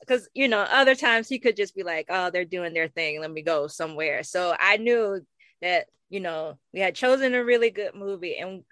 because 0.00 0.28
you 0.34 0.48
know 0.48 0.60
other 0.60 0.94
times 0.94 1.28
he 1.28 1.38
could 1.38 1.56
just 1.56 1.74
be 1.74 1.82
like 1.82 2.06
oh 2.08 2.30
they're 2.30 2.44
doing 2.44 2.74
their 2.74 2.88
thing. 2.88 3.20
Let 3.20 3.30
me 3.30 3.42
go 3.42 3.66
somewhere. 3.66 4.22
So 4.22 4.54
i 4.58 4.76
knew 4.76 5.20
that 5.62 5.86
you 6.08 6.20
know 6.20 6.58
we 6.72 6.80
had 6.80 6.94
chosen 6.94 7.34
a 7.34 7.44
really 7.44 7.70
good 7.70 7.94
movie. 7.94 8.36
And 8.36 8.64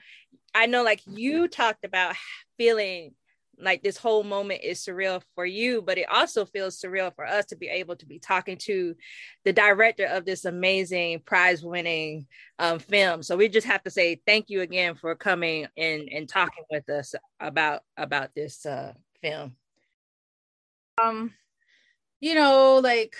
i 0.54 0.66
know 0.66 0.82
like 0.82 1.02
you 1.06 1.48
talked 1.48 1.84
about 1.84 2.14
feeling 2.56 3.12
like 3.58 3.82
this 3.82 3.96
whole 3.96 4.24
moment 4.24 4.60
is 4.64 4.80
surreal 4.80 5.22
for 5.36 5.46
you 5.46 5.80
but 5.80 5.96
it 5.96 6.08
also 6.10 6.44
feels 6.44 6.80
surreal 6.80 7.14
for 7.14 7.24
us 7.24 7.46
to 7.46 7.56
be 7.56 7.68
able 7.68 7.94
to 7.94 8.04
be 8.04 8.18
talking 8.18 8.56
to 8.56 8.96
the 9.44 9.52
director 9.52 10.06
of 10.06 10.24
this 10.24 10.44
amazing 10.44 11.20
prize 11.20 11.62
winning 11.62 12.26
um, 12.58 12.78
film. 12.78 13.22
So 13.22 13.36
we 13.36 13.48
just 13.48 13.66
have 13.66 13.82
to 13.84 13.90
say 13.90 14.20
thank 14.26 14.50
you 14.50 14.60
again 14.60 14.94
for 14.94 15.14
coming 15.14 15.66
and 15.76 16.08
and 16.10 16.28
talking 16.28 16.64
with 16.70 16.88
us 16.88 17.14
about 17.40 17.82
about 17.96 18.34
this 18.34 18.64
uh, 18.66 18.92
film 19.22 19.54
um 21.02 21.32
you 22.20 22.34
know 22.34 22.80
like 22.82 23.14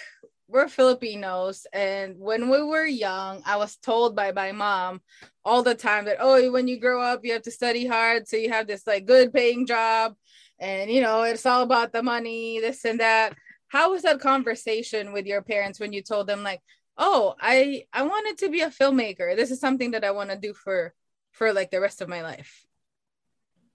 we're 0.46 0.68
filipinos 0.68 1.66
and 1.72 2.18
when 2.18 2.50
we 2.50 2.62
were 2.62 2.84
young 2.84 3.42
i 3.46 3.56
was 3.56 3.76
told 3.76 4.14
by 4.14 4.30
my 4.32 4.52
mom 4.52 5.00
all 5.44 5.62
the 5.62 5.74
time 5.74 6.04
that 6.04 6.18
oh 6.20 6.50
when 6.52 6.68
you 6.68 6.78
grow 6.78 7.02
up 7.02 7.24
you 7.24 7.32
have 7.32 7.42
to 7.42 7.50
study 7.50 7.86
hard 7.86 8.28
so 8.28 8.36
you 8.36 8.50
have 8.50 8.66
this 8.66 8.86
like 8.86 9.06
good 9.06 9.32
paying 9.32 9.66
job 9.66 10.14
and 10.58 10.90
you 10.90 11.00
know 11.00 11.22
it's 11.22 11.46
all 11.46 11.62
about 11.62 11.92
the 11.92 12.02
money 12.02 12.60
this 12.60 12.84
and 12.84 13.00
that. 13.00 13.34
How 13.68 13.90
was 13.90 14.02
that 14.02 14.20
conversation 14.20 15.12
with 15.12 15.26
your 15.26 15.42
parents 15.42 15.80
when 15.80 15.92
you 15.92 16.02
told 16.02 16.26
them 16.26 16.42
like 16.42 16.62
oh 16.96 17.34
i 17.40 17.84
i 17.92 18.02
wanted 18.02 18.38
to 18.38 18.50
be 18.50 18.60
a 18.60 18.70
filmmaker. 18.70 19.34
This 19.34 19.50
is 19.50 19.60
something 19.60 19.92
that 19.92 20.04
i 20.04 20.12
want 20.12 20.30
to 20.30 20.36
do 20.36 20.54
for 20.54 20.94
for 21.32 21.52
like 21.52 21.70
the 21.70 21.80
rest 21.80 22.00
of 22.00 22.08
my 22.08 22.22
life. 22.22 22.64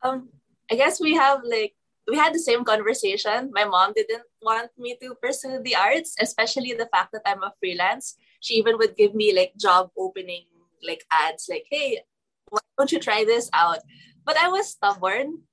Um 0.02 0.30
i 0.72 0.76
guess 0.76 1.00
we 1.02 1.16
have 1.16 1.42
like 1.44 1.74
we 2.10 2.18
had 2.18 2.34
the 2.34 2.40
same 2.40 2.64
conversation. 2.64 3.52
My 3.54 3.66
mom 3.66 3.94
didn't 3.96 4.24
want 4.42 4.72
me 4.78 4.98
to 5.02 5.16
pursue 5.22 5.62
the 5.64 5.76
arts, 5.76 6.16
especially 6.20 6.74
the 6.74 6.90
fact 6.92 7.12
that 7.14 7.22
I'm 7.26 7.44
a 7.44 7.54
freelance. 7.60 8.16
She 8.42 8.56
even 8.56 8.78
would 8.78 8.96
give 8.96 9.14
me 9.14 9.36
like 9.36 9.54
job 9.58 9.92
opening 9.98 10.46
like 10.86 11.06
ads, 11.12 11.48
like, 11.50 11.66
hey, 11.70 12.02
why 12.50 12.60
don't 12.78 12.92
you 12.92 13.00
try 13.00 13.24
this 13.24 13.50
out? 13.54 13.80
But 14.26 14.38
I 14.38 14.48
was 14.48 14.70
stubborn. 14.70 15.44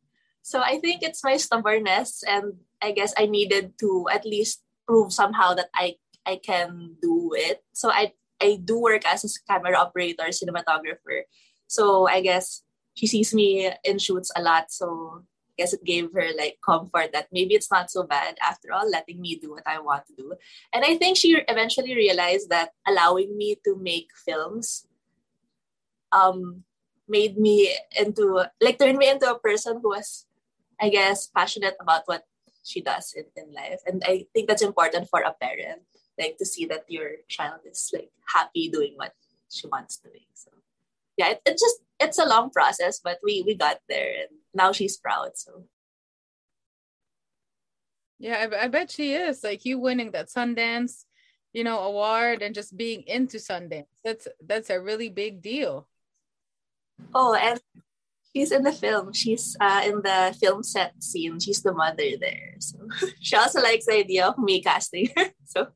So 0.43 0.61
I 0.61 0.79
think 0.79 1.03
it's 1.03 1.25
my 1.25 1.37
stubbornness 1.37 2.23
and 2.27 2.55
I 2.81 2.93
guess 2.93 3.13
I 3.19 3.27
needed 3.27 3.79
to 3.81 4.07
at 4.13 4.25
least 4.25 4.63
prove 4.87 5.13
somehow 5.13 5.55
that 5.55 5.69
I 5.75 5.97
I 6.27 6.39
can 6.43 6.97
do 7.03 7.33
it. 7.35 7.63
So 7.73 7.91
I 7.91 8.13
I 8.41 8.59
do 8.63 8.79
work 8.79 9.07
as 9.07 9.25
a 9.25 9.31
camera 9.51 9.77
operator, 9.77 10.31
cinematographer. 10.31 11.27
So 11.67 12.07
I 12.07 12.21
guess 12.21 12.63
she 12.95 13.07
sees 13.07 13.35
me 13.35 13.71
in 13.85 13.99
shoots 13.99 14.31
a 14.37 14.43
lot. 14.43 14.71
So 14.71 15.25
guess 15.59 15.73
it 15.73 15.85
gave 15.85 16.13
her 16.13 16.29
like 16.37 16.59
comfort 16.65 17.13
that 17.13 17.29
maybe 17.33 17.55
it's 17.55 17.71
not 17.71 17.91
so 17.91 18.03
bad 18.03 18.37
after 18.43 18.73
all, 18.73 18.89
letting 18.89 19.21
me 19.21 19.37
do 19.37 19.51
what 19.51 19.67
I 19.67 19.81
want 19.81 20.07
to 20.07 20.15
do. 20.15 20.35
And 20.73 20.85
I 20.85 20.97
think 20.97 21.17
she 21.17 21.37
eventually 21.49 21.95
realized 21.95 22.51
that 22.51 22.71
allowing 22.87 23.37
me 23.37 23.57
to 23.65 23.77
make 23.77 24.11
films 24.15 24.87
um 26.13 26.63
made 27.09 27.39
me 27.39 27.71
into 27.97 28.45
like 28.61 28.79
turned 28.79 28.99
me 28.99 29.09
into 29.09 29.31
a 29.31 29.39
person 29.39 29.81
who 29.83 29.91
was, 29.91 30.27
I 30.81 30.89
guess, 30.89 31.27
passionate 31.27 31.77
about 31.81 32.03
what 32.07 32.25
she 32.65 32.81
does 32.81 33.15
in, 33.15 33.25
in 33.37 33.55
life. 33.55 33.81
And 33.87 34.03
I 34.05 34.27
think 34.35 34.49
that's 34.49 34.63
important 34.63 35.09
for 35.09 35.21
a 35.21 35.33
parent, 35.33 35.83
like 36.19 36.37
to 36.39 36.47
see 36.47 36.67
that 36.67 36.85
your 36.89 37.23
child 37.29 37.61
is 37.65 37.91
like 37.95 38.11
happy 38.35 38.69
doing 38.69 38.95
what 38.97 39.15
she 39.51 39.69
wants 39.69 39.99
doing. 39.99 40.27
So 40.35 40.51
yeah, 41.17 41.31
it, 41.31 41.43
it 41.47 41.53
just 41.53 41.79
it's 42.01 42.19
a 42.19 42.29
long 42.29 42.51
process, 42.51 43.01
but 43.03 43.19
we 43.23 43.43
we 43.47 43.55
got 43.55 43.79
there 43.89 44.13
and 44.27 44.39
now 44.57 44.73
she's 44.73 44.97
proud. 44.97 45.37
So 45.37 45.65
yeah, 48.19 48.49
I, 48.51 48.65
I 48.65 48.69
bet 48.69 48.91
she 48.91 49.13
is. 49.13 49.45
Like 49.45 49.65
you 49.65 49.79
winning 49.79 50.13
that 50.13 50.29
Sundance, 50.29 51.05
you 51.53 51.65
know, 51.65 51.81
award 51.81 52.43
and 52.43 52.55
just 52.55 52.77
being 52.77 53.03
into 53.07 53.39
Sundance. 53.39 53.87
That's 54.05 54.27
that's 54.45 54.71
a 54.71 54.81
really 54.81 55.11
big 55.11 55.43
deal. 55.43 55.87
Oh, 57.15 57.35
and 57.35 57.61
she's 58.35 58.53
in 58.53 58.63
the 58.63 58.73
film. 58.73 59.13
She's 59.13 59.57
uh, 59.61 59.83
in 59.85 60.03
the 60.03 60.37
film 60.41 60.63
set 60.63 61.03
scene. 61.03 61.39
She's 61.41 61.63
the 61.63 61.75
mother 61.75 62.17
there. 62.19 62.55
So 62.59 62.79
she 63.21 63.37
also 63.37 63.61
likes 63.61 63.87
the 63.87 63.95
idea 63.95 64.27
of 64.27 64.39
me 64.39 64.63
casting 64.63 65.11
her. 65.17 65.31
So 65.49 65.69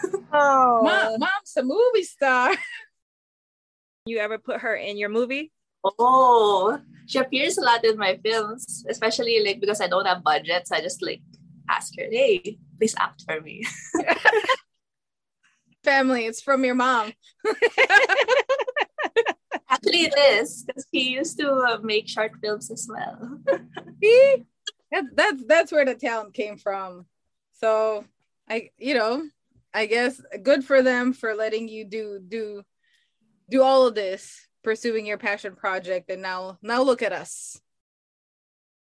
oh, 0.32 0.80
Mom, 0.82 1.20
mom's 1.20 1.56
a 1.56 1.62
movie 1.62 2.02
star. 2.02 2.54
You 4.06 4.18
ever 4.18 4.38
put 4.38 4.62
her 4.62 4.74
in 4.74 4.96
your 4.96 5.10
movie? 5.10 5.52
Oh, 5.84 6.80
she 7.06 7.18
appears 7.18 7.58
a 7.58 7.60
lot 7.62 7.84
in 7.84 7.98
my 7.98 8.18
films, 8.24 8.84
especially 8.88 9.44
like 9.44 9.60
because 9.60 9.80
I 9.80 9.88
don't 9.88 10.06
have 10.06 10.24
budget. 10.24 10.66
So 10.66 10.76
I 10.76 10.80
just 10.80 11.02
like 11.02 11.20
ask 11.68 11.92
her, 11.98 12.06
hey, 12.10 12.58
please 12.78 12.94
act 12.98 13.24
for 13.28 13.40
me. 13.40 13.64
Family, 15.84 16.24
it's 16.24 16.40
from 16.40 16.64
your 16.64 16.74
mom. 16.74 17.12
Actually, 19.68 20.04
it 20.04 20.14
is 20.40 20.64
because 20.64 20.86
he 20.90 21.10
used 21.10 21.38
to 21.38 21.50
uh, 21.52 21.78
make 21.82 22.08
short 22.08 22.32
films 22.40 22.70
as 22.70 22.88
well. 22.90 23.38
See, 24.02 24.44
that, 24.90 25.04
that's 25.14 25.44
that's 25.46 25.72
where 25.72 25.84
the 25.84 25.94
talent 25.94 26.32
came 26.32 26.56
from. 26.56 27.04
So 27.52 28.04
I, 28.48 28.70
you 28.78 28.94
know, 28.94 29.28
I 29.74 29.84
guess 29.86 30.22
good 30.42 30.64
for 30.64 30.80
them 30.82 31.12
for 31.12 31.34
letting 31.34 31.68
you 31.68 31.84
do 31.84 32.18
do 32.26 32.62
do 33.50 33.62
all 33.62 33.86
of 33.86 33.94
this 33.94 34.46
pursuing 34.64 35.06
your 35.06 35.18
passion 35.18 35.54
project 35.54 36.10
and 36.10 36.22
now 36.22 36.58
now 36.62 36.82
look 36.82 37.02
at 37.02 37.12
us. 37.12 37.60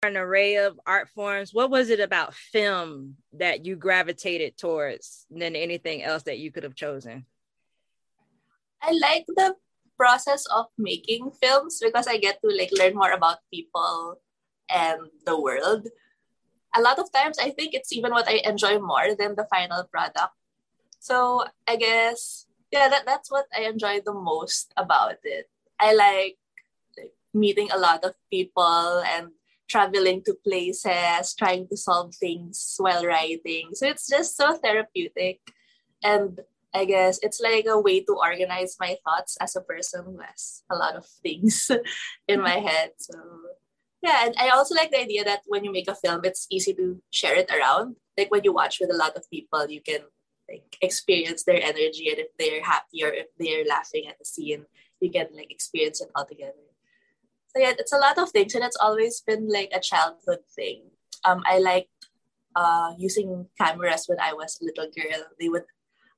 An 0.05 0.17
array 0.17 0.57
of 0.57 0.81
art 0.87 1.11
forms. 1.11 1.53
What 1.53 1.71
was 1.71 1.91
it 1.91 2.01
about 2.01 2.35
film 2.35 3.17
that 3.35 3.67
you 3.67 3.77
gravitated 3.77 4.57
towards 4.57 5.27
than 5.31 5.55
anything 5.55 6.03
else 6.03 6.23
that 6.25 6.39
you 6.39 6.51
could 6.51 6.63
have 6.63 6.75
chosen? 6.75 7.27
I 8.81 8.93
like 9.01 9.27
the 9.29 9.55
process 9.97 10.47
of 10.47 10.67
making 10.79 11.31
films 11.41 11.79
because 11.81 12.09
i 12.09 12.17
get 12.17 12.41
to 12.43 12.51
like 12.51 12.71
learn 12.73 12.95
more 12.95 13.13
about 13.13 13.39
people 13.53 14.19
and 14.71 14.99
the 15.27 15.39
world. 15.39 15.87
A 16.75 16.81
lot 16.81 16.99
of 16.99 17.13
times 17.13 17.39
i 17.39 17.51
think 17.51 17.75
it's 17.75 17.93
even 17.93 18.11
what 18.11 18.27
i 18.27 18.41
enjoy 18.45 18.79
more 18.79 19.15
than 19.15 19.37
the 19.37 19.47
final 19.51 19.85
product. 19.85 20.35
So 20.99 21.45
i 21.69 21.77
guess 21.77 22.47
yeah 22.73 22.89
that, 22.89 23.05
that's 23.07 23.31
what 23.31 23.47
i 23.55 23.63
enjoy 23.63 24.01
the 24.01 24.15
most 24.15 24.73
about 24.77 25.19
it 25.23 25.47
I 25.79 25.95
like, 25.95 26.37
meeting 27.35 27.69
a 27.73 27.79
lot 27.79 28.05
of 28.05 28.15
people 28.31 29.03
and 29.07 29.29
traveling 29.69 30.23
to 30.25 30.35
places, 30.45 31.35
trying 31.35 31.67
to 31.69 31.77
solve 31.77 32.15
things 32.15 32.75
while 32.79 33.05
writing. 33.07 33.71
So 33.73 33.87
it's 33.87 34.09
just 34.09 34.37
so 34.37 34.57
therapeutic. 34.57 35.41
And 36.03 36.41
I 36.75 36.85
guess 36.85 37.19
it's 37.23 37.41
like 37.41 37.67
a 37.67 37.81
way 37.81 38.01
to 38.05 38.17
organize 38.17 38.77
my 38.81 38.97
thoughts 39.05 39.37
as 39.41 39.57
a 39.57 39.61
person 39.61 40.05
who 40.05 40.19
has 40.19 40.63
a 40.71 40.77
lot 40.77 40.97
of 40.97 41.07
things 41.23 41.71
in 42.29 42.41
my 42.41 42.59
head. 42.61 42.91
So 42.99 43.17
yeah, 44.03 44.27
and 44.27 44.35
I 44.39 44.49
also 44.49 44.75
like 44.75 44.91
the 44.91 45.01
idea 45.01 45.25
that 45.25 45.43
when 45.47 45.65
you 45.65 45.73
make 45.73 45.89
a 45.89 45.95
film, 45.95 46.23
it's 46.25 46.47
easy 46.51 46.75
to 46.75 47.01
share 47.11 47.37
it 47.37 47.51
around. 47.51 47.97
Like 48.19 48.31
when 48.31 48.43
you 48.45 48.53
watch 48.53 48.79
with 48.81 48.91
a 48.91 48.97
lot 48.97 49.17
of 49.17 49.31
people, 49.31 49.71
you 49.71 49.81
can 49.81 50.01
like 50.51 50.77
experience 50.83 51.45
their 51.45 51.63
energy 51.63 52.11
and 52.11 52.19
if 52.19 52.29
they're 52.39 52.63
happy 52.63 53.05
or 53.05 53.09
if 53.09 53.27
they're 53.39 53.65
laughing 53.65 54.09
at 54.09 54.19
the 54.19 54.25
scene, 54.25 54.67
you 55.03 55.11
can 55.11 55.29
like 55.35 55.51
experience 55.51 56.01
it 56.01 56.11
all 56.15 56.25
together. 56.25 56.67
So 57.49 57.61
yeah, 57.61 57.73
it's 57.79 57.93
a 57.93 57.99
lot 57.99 58.17
of 58.19 58.31
things 58.31 58.55
and 58.55 58.65
it's 58.65 58.79
always 58.81 59.21
been 59.21 59.49
like 59.49 59.71
a 59.75 59.81
childhood 59.81 60.41
thing. 60.55 60.89
Um, 61.25 61.43
I 61.45 61.59
like 61.59 61.89
uh, 62.55 62.95
using 62.99 63.47
cameras 63.61 64.05
when 64.07 64.21
I 64.21 64.33
was 64.33 64.59
a 64.61 64.65
little 64.65 64.89
girl. 64.91 65.27
They 65.39 65.49
would 65.49 65.65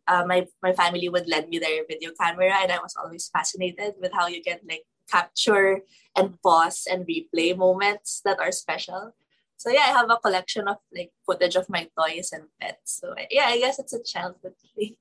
uh, 0.07 0.25
my 0.27 0.47
my 0.63 0.73
family 0.73 1.09
would 1.09 1.27
lend 1.27 1.49
me 1.49 1.59
their 1.59 1.85
video 1.89 2.11
camera, 2.21 2.53
and 2.61 2.71
I 2.71 2.79
was 2.79 2.95
always 2.97 3.31
fascinated 3.33 3.95
with 4.01 4.13
how 4.13 4.27
you 4.27 4.43
can 4.43 4.61
like 4.69 4.85
capture 5.11 5.81
and 6.17 6.41
pause 6.43 6.87
and 6.91 7.07
replay 7.07 7.57
moments 7.57 8.21
that 8.25 8.39
are 8.39 8.53
special. 8.53 9.15
So 9.57 9.71
yeah, 9.71 9.89
I 9.89 9.97
have 9.97 10.11
a 10.11 10.17
collection 10.19 10.69
of 10.69 10.77
like 10.95 11.13
footage 11.25 11.57
of 11.57 11.71
my 11.71 11.89
toys 11.99 12.31
and 12.33 12.45
pets. 12.61 13.01
So 13.01 13.15
yeah, 13.31 13.47
I 13.47 13.59
guess 13.59 13.79
it's 13.79 13.93
a 13.95 14.03
childhood 14.03 14.55
thing. 14.77 14.97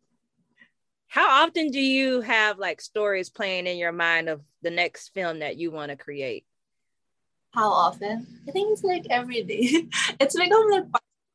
How 1.14 1.44
often 1.46 1.70
do 1.70 1.80
you 1.80 2.22
have 2.22 2.58
like 2.58 2.82
stories 2.82 3.30
playing 3.30 3.68
in 3.68 3.78
your 3.78 3.92
mind 3.92 4.30
of 4.30 4.42
the 4.64 4.72
next 4.72 5.10
film 5.10 5.40
that 5.40 5.58
you 5.58 5.70
want 5.70 5.92
to 5.92 5.96
create? 5.96 6.44
How 7.52 7.70
often? 7.70 8.26
I 8.48 8.52
think 8.52 8.72
it's 8.72 8.84
like 8.84 9.06
every 9.12 9.44
day. 9.44 9.90
it's 10.20 10.36
become 10.36 10.72
like 10.72 10.86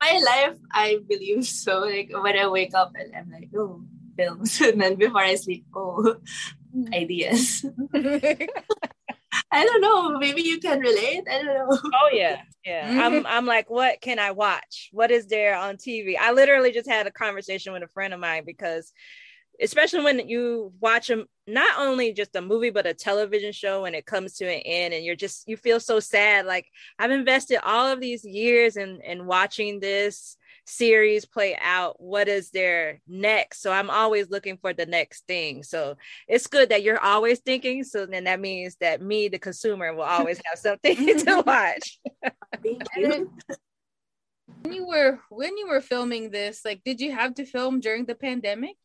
my 0.01 0.21
life, 0.27 0.59
I 0.73 0.99
believe 1.09 1.47
so. 1.47 1.83
Like 1.83 2.11
when 2.13 2.37
I 2.37 2.49
wake 2.49 2.75
up 2.75 2.91
and 2.97 3.15
I'm 3.15 3.31
like, 3.31 3.51
oh, 3.57 3.85
films. 4.17 4.61
And 4.65 4.81
then 4.81 4.97
before 4.97 5.21
I 5.21 5.37
sleep, 5.37 5.65
oh, 5.73 6.17
hmm. 6.73 6.93
ideas. 6.93 7.65
I 7.95 9.65
don't 9.65 9.81
know. 9.81 10.19
Maybe 10.19 10.43
you 10.43 10.59
can 10.59 10.81
relate. 10.81 11.23
I 11.31 11.41
don't 11.41 11.47
know. 11.47 11.69
Oh 11.71 12.11
yeah, 12.13 12.41
yeah. 12.65 13.01
I'm 13.07 13.25
I'm 13.27 13.47
like, 13.47 13.71
what 13.71 14.01
can 14.01 14.19
I 14.19 14.33
watch? 14.33 14.91
What 14.91 15.13
is 15.13 15.29
there 15.29 15.57
on 15.57 15.77
TV? 15.77 16.17
I 16.19 16.33
literally 16.33 16.73
just 16.73 16.89
had 16.89 17.07
a 17.07 17.13
conversation 17.13 17.73
with 17.73 17.85
a 17.85 17.89
friend 17.89 18.13
of 18.13 18.19
mine 18.19 18.43
because 18.45 18.93
especially 19.61 20.03
when 20.03 20.29
you 20.29 20.73
watch 20.81 21.09
them 21.09 21.27
not 21.47 21.79
only 21.79 22.13
just 22.13 22.37
a 22.37 22.43
movie 22.43 22.71
but 22.71 22.87
a 22.87 22.95
television 22.95 23.53
show 23.53 23.83
when 23.83 23.95
it 23.95 24.07
comes 24.07 24.35
to 24.35 24.45
an 24.45 24.61
end 24.65 24.95
and 24.95 25.05
you're 25.05 25.17
just 25.17 25.49
you 25.49 25.57
feel 25.57 25.81
so 25.81 26.01
sad. 26.01 26.47
Like 26.47 26.67
i've 26.99 27.11
invested 27.11 27.61
all 27.65 27.87
of 27.87 28.01
these 28.01 28.25
years 28.25 28.77
in 28.77 29.01
in 29.03 29.27
watching 29.27 29.81
this 29.81 30.37
series 30.67 31.25
play 31.25 31.57
out. 31.61 32.01
What 32.01 32.29
is 32.29 32.51
there 32.51 33.01
next? 33.09 33.63
So 33.63 33.73
i'm 33.73 33.91
always 33.91 34.31
looking 34.31 34.59
for 34.59 34.73
the 34.73 34.87
next 34.87 35.27
thing. 35.27 35.63
So 35.63 35.97
it's 36.29 36.47
good 36.47 36.69
that 36.69 36.83
you're 36.83 37.01
always 37.01 37.41
thinking. 37.41 37.85
So 37.85 38.07
then 38.07 38.25
that 38.25 38.41
means 38.41 38.77
that 38.81 39.03
me 39.03 39.29
the 39.29 39.39
consumer 39.39 39.95
will 39.95 40.03
always 40.03 40.41
have 40.45 40.59
something 40.59 40.97
to 40.97 41.15
mm-hmm. 41.15 41.49
watch. 41.49 41.99
Thank 42.63 42.83
you. 42.97 43.33
when 44.63 44.73
you 44.73 44.87
were 44.87 45.19
when 45.31 45.57
you 45.57 45.69
were 45.69 45.81
filming 45.81 46.31
this 46.31 46.63
like 46.65 46.83
did 46.85 47.01
you 47.01 47.13
have 47.13 47.35
to 47.35 47.45
film 47.45 47.81
during 47.81 48.05
the 48.05 48.15
pandemic 48.15 48.77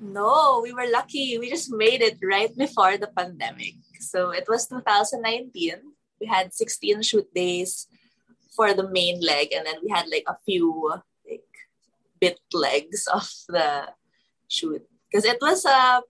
no, 0.00 0.60
we 0.62 0.72
were 0.72 0.90
lucky. 0.90 1.38
We 1.38 1.50
just 1.50 1.72
made 1.72 2.02
it 2.02 2.18
right 2.22 2.54
before 2.56 2.96
the 2.96 3.08
pandemic. 3.08 3.74
So 4.00 4.30
it 4.30 4.44
was 4.48 4.66
2019. 4.66 5.74
We 6.20 6.26
had 6.26 6.54
16 6.54 7.02
shoot 7.02 7.32
days 7.34 7.86
for 8.54 8.72
the 8.74 8.88
main 8.88 9.20
leg, 9.20 9.52
and 9.52 9.66
then 9.66 9.76
we 9.82 9.90
had 9.90 10.06
like 10.08 10.24
a 10.28 10.36
few 10.44 10.92
like 11.28 11.42
bit 12.20 12.38
legs 12.52 13.06
of 13.12 13.28
the 13.48 13.90
shoot 14.48 14.86
because 15.10 15.24
it 15.24 15.38
was 15.40 15.64
a 15.64 15.70
uh, 15.70 16.00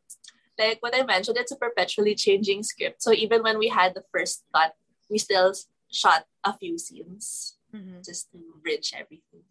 like 0.58 0.78
what 0.80 0.94
I 0.94 1.04
mentioned. 1.04 1.38
It's 1.38 1.52
a 1.52 1.56
perpetually 1.56 2.14
changing 2.14 2.62
script. 2.62 3.02
So 3.02 3.12
even 3.12 3.42
when 3.42 3.58
we 3.58 3.68
had 3.68 3.94
the 3.94 4.04
first 4.12 4.44
cut, 4.54 4.74
we 5.10 5.18
still 5.18 5.54
shot 5.90 6.26
a 6.44 6.56
few 6.56 6.78
scenes 6.78 7.56
mm-hmm. 7.74 8.02
just 8.04 8.30
to 8.32 8.38
bridge 8.62 8.92
everything 8.94 9.42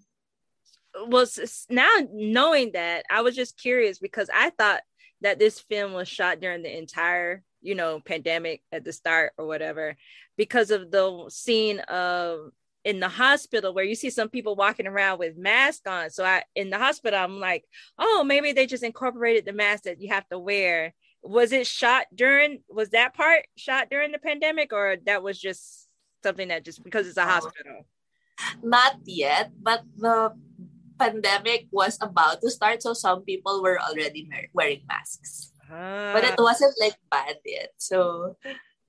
was 0.96 1.66
now 1.70 1.92
knowing 2.12 2.72
that 2.74 3.06
I 3.10 3.22
was 3.22 3.36
just 3.36 3.58
curious 3.58 4.00
because 4.00 4.30
I 4.34 4.52
thought 4.52 4.82
that 5.22 5.40
this 5.40 5.60
film 5.60 5.94
was 5.94 6.08
shot 6.08 6.40
during 6.40 6.64
the 6.64 6.78
entire 6.78 7.44
you 7.62 7.76
know 7.76 8.00
pandemic 8.00 8.62
at 8.72 8.84
the 8.84 8.94
start 8.94 9.34
or 9.38 9.48
whatever 9.48 9.96
because 10.38 10.70
of 10.70 10.92
the 10.92 11.26
scene 11.30 11.80
of 11.80 12.52
in 12.84 13.00
the 13.00 13.08
hospital 13.08 13.74
where 13.74 13.86
you 13.86 13.96
see 13.96 14.10
some 14.10 14.28
people 14.30 14.56
walking 14.56 14.88
around 14.88 15.18
with 15.18 15.38
masks 15.38 15.88
on. 15.88 16.10
So 16.10 16.26
i 16.26 16.44
in 16.56 16.70
the 16.70 16.78
hospital 16.78 17.20
i'm 17.20 17.40
like 17.40 17.64
oh 17.98 18.24
maybe 18.26 18.52
they 18.52 18.66
just 18.66 18.84
incorporated 18.84 19.46
the 19.46 19.54
mask 19.54 19.84
that 19.84 20.02
you 20.02 20.10
have 20.10 20.28
to 20.30 20.38
wear. 20.38 20.94
Was 21.24 21.54
it 21.54 21.66
shot 21.66 22.06
during 22.14 22.62
was 22.70 22.90
that 22.90 23.14
part 23.14 23.46
shot 23.56 23.90
during 23.90 24.12
the 24.12 24.20
pandemic 24.20 24.74
or 24.74 24.98
that 25.06 25.24
was 25.24 25.40
just 25.40 25.88
something 26.22 26.50
that 26.50 26.66
just 26.66 26.84
because 26.84 27.08
it's 27.08 27.18
a 27.18 27.24
uh, 27.24 27.28
hospital? 27.28 27.86
not 28.62 28.98
yet 29.06 29.52
but 29.62 29.84
the 29.96 30.34
pandemic 31.04 31.68
was 31.72 31.98
about 32.02 32.42
to 32.42 32.50
start, 32.50 32.82
so 32.82 32.94
some 32.94 33.24
people 33.24 33.62
were 33.62 33.80
already 33.80 34.30
wearing 34.54 34.82
masks. 34.88 35.52
Ah. 35.72 36.12
But 36.14 36.24
it 36.24 36.36
wasn't 36.38 36.76
like 36.80 36.96
bad 37.10 37.38
yet. 37.46 37.70
So 37.78 38.38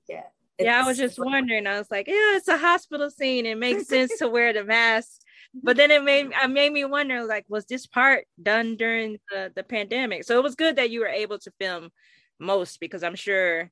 yeah. 0.07 0.23
Yeah, 0.57 0.81
I 0.81 0.87
was 0.87 0.97
just 0.97 1.19
wondering. 1.19 1.67
I 1.67 1.77
was 1.77 1.91
like, 1.91 2.07
yeah, 2.07 2.37
it's 2.37 2.47
a 2.47 2.57
hospital 2.57 3.09
scene. 3.09 3.45
It 3.45 3.57
makes 3.57 3.87
sense 3.87 4.17
to 4.19 4.27
wear 4.27 4.53
the 4.53 4.63
mask. 4.63 5.09
But 5.63 5.77
then 5.77 5.89
it 5.89 6.03
made 6.03 6.33
I 6.35 6.47
made 6.47 6.73
me 6.73 6.83
wonder, 6.83 7.23
like, 7.23 7.45
was 7.47 7.65
this 7.65 7.87
part 7.87 8.25
done 8.41 8.75
during 8.75 9.19
the, 9.31 9.53
the 9.55 9.63
pandemic? 9.63 10.25
So 10.25 10.37
it 10.37 10.43
was 10.43 10.55
good 10.55 10.75
that 10.75 10.89
you 10.89 10.99
were 10.99 11.07
able 11.07 11.39
to 11.39 11.51
film 11.61 11.91
most 12.39 12.81
because 12.81 13.03
I'm 13.03 13.15
sure 13.15 13.71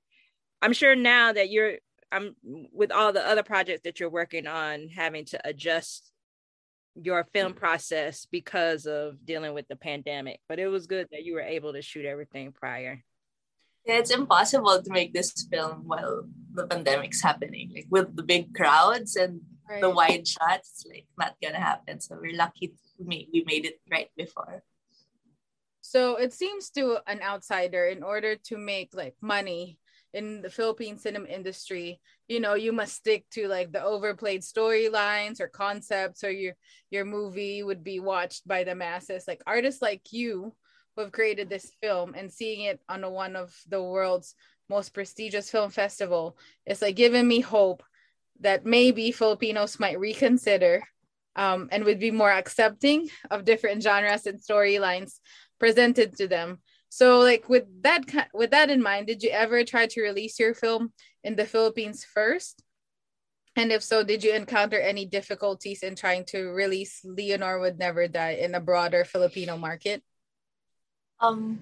I'm 0.62 0.72
sure 0.72 0.96
now 0.96 1.34
that 1.34 1.50
you're 1.50 1.80
I'm 2.10 2.38
with 2.72 2.94
all 2.94 3.12
the 3.12 3.28
other 3.28 3.44
projects 3.44 3.82
that 3.84 4.00
you're 4.00 4.10
working 4.10 4.48
on 4.48 4.88
having 4.88 5.26
to 5.26 5.42
adjust 5.44 6.13
your 6.96 7.24
film 7.34 7.54
mm. 7.54 7.58
process 7.58 8.28
because 8.32 8.86
of 8.86 9.26
dealing 9.26 9.54
with 9.54 9.68
the 9.68 9.76
pandemic. 9.76 10.40
But 10.48 10.60
it 10.60 10.68
was 10.68 10.88
good 10.88 11.08
that 11.12 11.24
you 11.24 11.34
were 11.34 11.42
able 11.42 11.74
to 11.74 11.82
shoot 11.82 12.06
everything 12.06 12.52
prior. 12.52 13.04
Yeah, 13.86 13.98
it's 13.98 14.12
impossible 14.12 14.82
to 14.82 14.92
make 14.92 15.14
this 15.14 15.48
film 15.52 15.84
while 15.86 16.24
the 16.54 16.68
pandemic's 16.68 17.22
happening. 17.22 17.72
Like 17.76 17.88
with 17.90 18.16
the 18.16 18.24
big 18.24 18.54
crowds 18.54 19.16
and 19.18 19.42
right. 19.70 19.82
the 19.82 19.90
wide 19.90 20.28
shots, 20.28 20.86
like 20.90 21.06
not 21.18 21.36
gonna 21.44 21.60
happen. 21.60 22.00
So 22.00 22.18
we're 22.22 22.38
lucky 22.38 22.74
we 23.00 23.44
made 23.46 23.66
it 23.66 23.80
right 23.92 24.10
before. 24.16 24.64
So 25.82 26.16
it 26.16 26.34
seems 26.34 26.70
to 26.72 27.00
an 27.08 27.22
outsider, 27.22 27.86
in 27.86 28.04
order 28.04 28.36
to 28.48 28.58
make 28.58 28.94
like 28.94 29.16
money 29.22 29.80
in 30.14 30.42
the 30.42 30.50
Philippine 30.50 30.98
cinema 30.98 31.28
industry, 31.28 32.00
you 32.28 32.40
know, 32.40 32.54
you 32.54 32.72
must 32.72 32.96
stick 32.96 33.26
to 33.32 33.48
like 33.48 33.72
the 33.72 33.84
overplayed 33.84 34.42
storylines 34.42 35.40
or 35.40 35.48
concepts, 35.48 36.24
or 36.24 36.32
your 36.32 36.54
your 36.90 37.06
movie 37.06 37.64
would 37.64 37.84
be 37.84 38.00
watched 38.00 38.48
by 38.48 38.64
the 38.64 38.76
masses. 38.76 39.26
Like 39.28 39.42
artists 39.46 39.82
like 39.82 40.12
you 40.12 40.54
who 40.96 41.02
have 41.02 41.12
created 41.12 41.50
this 41.50 41.72
film 41.82 42.14
and 42.16 42.32
seeing 42.32 42.62
it 42.62 42.80
on 42.88 43.10
one 43.12 43.36
of 43.36 43.54
the 43.68 43.82
world's 43.82 44.36
most 44.70 44.94
prestigious 44.94 45.50
film 45.50 45.70
festival, 45.70 46.38
it's 46.66 46.82
like 46.82 46.96
giving 46.96 47.28
me 47.28 47.42
hope 47.42 47.84
that 48.40 48.66
maybe 48.66 49.12
Filipinos 49.12 49.80
might 49.80 50.00
reconsider 50.00 50.84
um, 51.36 51.70
and 51.72 51.84
would 51.84 52.00
be 52.00 52.12
more 52.12 52.32
accepting 52.32 53.10
of 53.32 53.46
different 53.46 53.84
genres 53.84 54.26
and 54.26 54.40
storylines 54.40 55.20
presented 55.60 56.16
to 56.18 56.28
them 56.28 56.60
so 56.94 57.26
like 57.26 57.50
with 57.50 57.66
that 57.82 58.06
with 58.38 58.52
that 58.52 58.70
in 58.70 58.78
mind, 58.78 59.08
did 59.08 59.24
you 59.26 59.32
ever 59.34 59.66
try 59.66 59.90
to 59.90 60.02
release 60.06 60.38
your 60.38 60.54
film 60.54 60.94
in 61.24 61.36
the 61.36 61.50
Philippines 61.50 62.06
first? 62.06 62.62
And 63.58 63.72
if 63.72 63.82
so, 63.82 64.04
did 64.06 64.24
you 64.24 64.30
encounter 64.30 64.78
any 64.78 65.10
difficulties 65.10 65.82
in 65.82 65.96
trying 65.96 66.26
to 66.26 66.54
release 66.54 67.02
Leonor 67.04 67.58
Would 67.58 67.80
Never 67.80 68.08
Die 68.08 68.38
in 68.38 68.54
a 68.54 68.62
broader 68.62 69.06
Filipino 69.06 69.58
market? 69.58 70.06
Um, 71.20 71.58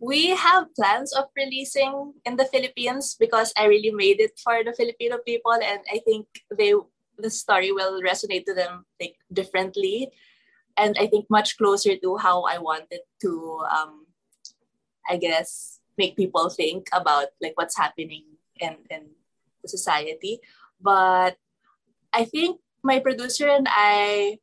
we 0.00 0.36
have 0.36 0.68
plans 0.76 1.16
of 1.16 1.32
releasing 1.34 2.12
in 2.26 2.36
the 2.36 2.44
Philippines 2.44 3.16
because 3.18 3.54
I 3.56 3.72
really 3.72 3.92
made 3.92 4.20
it 4.20 4.36
for 4.36 4.60
the 4.62 4.76
Filipino 4.76 5.16
people, 5.24 5.56
and 5.56 5.80
I 5.88 6.04
think 6.04 6.28
they 6.52 6.74
the 7.16 7.30
story 7.30 7.72
will 7.72 8.04
resonate 8.04 8.44
to 8.44 8.52
them 8.52 8.84
like 9.00 9.16
differently, 9.32 10.12
and 10.76 10.94
I 11.00 11.06
think 11.08 11.24
much 11.30 11.56
closer 11.56 11.96
to 11.96 12.16
how 12.18 12.44
I 12.44 12.58
wanted 12.58 13.00
to 13.24 13.64
um, 13.72 14.11
I 15.08 15.16
guess, 15.16 15.80
make 15.98 16.16
people 16.16 16.48
think 16.48 16.88
about 16.92 17.28
like 17.40 17.52
what's 17.56 17.76
happening 17.76 18.24
in, 18.60 18.76
in 18.90 19.10
the 19.62 19.68
society. 19.68 20.40
But 20.80 21.36
I 22.12 22.24
think 22.24 22.60
my 22.82 22.98
producer 22.98 23.48
and 23.48 23.66
I 23.70 24.38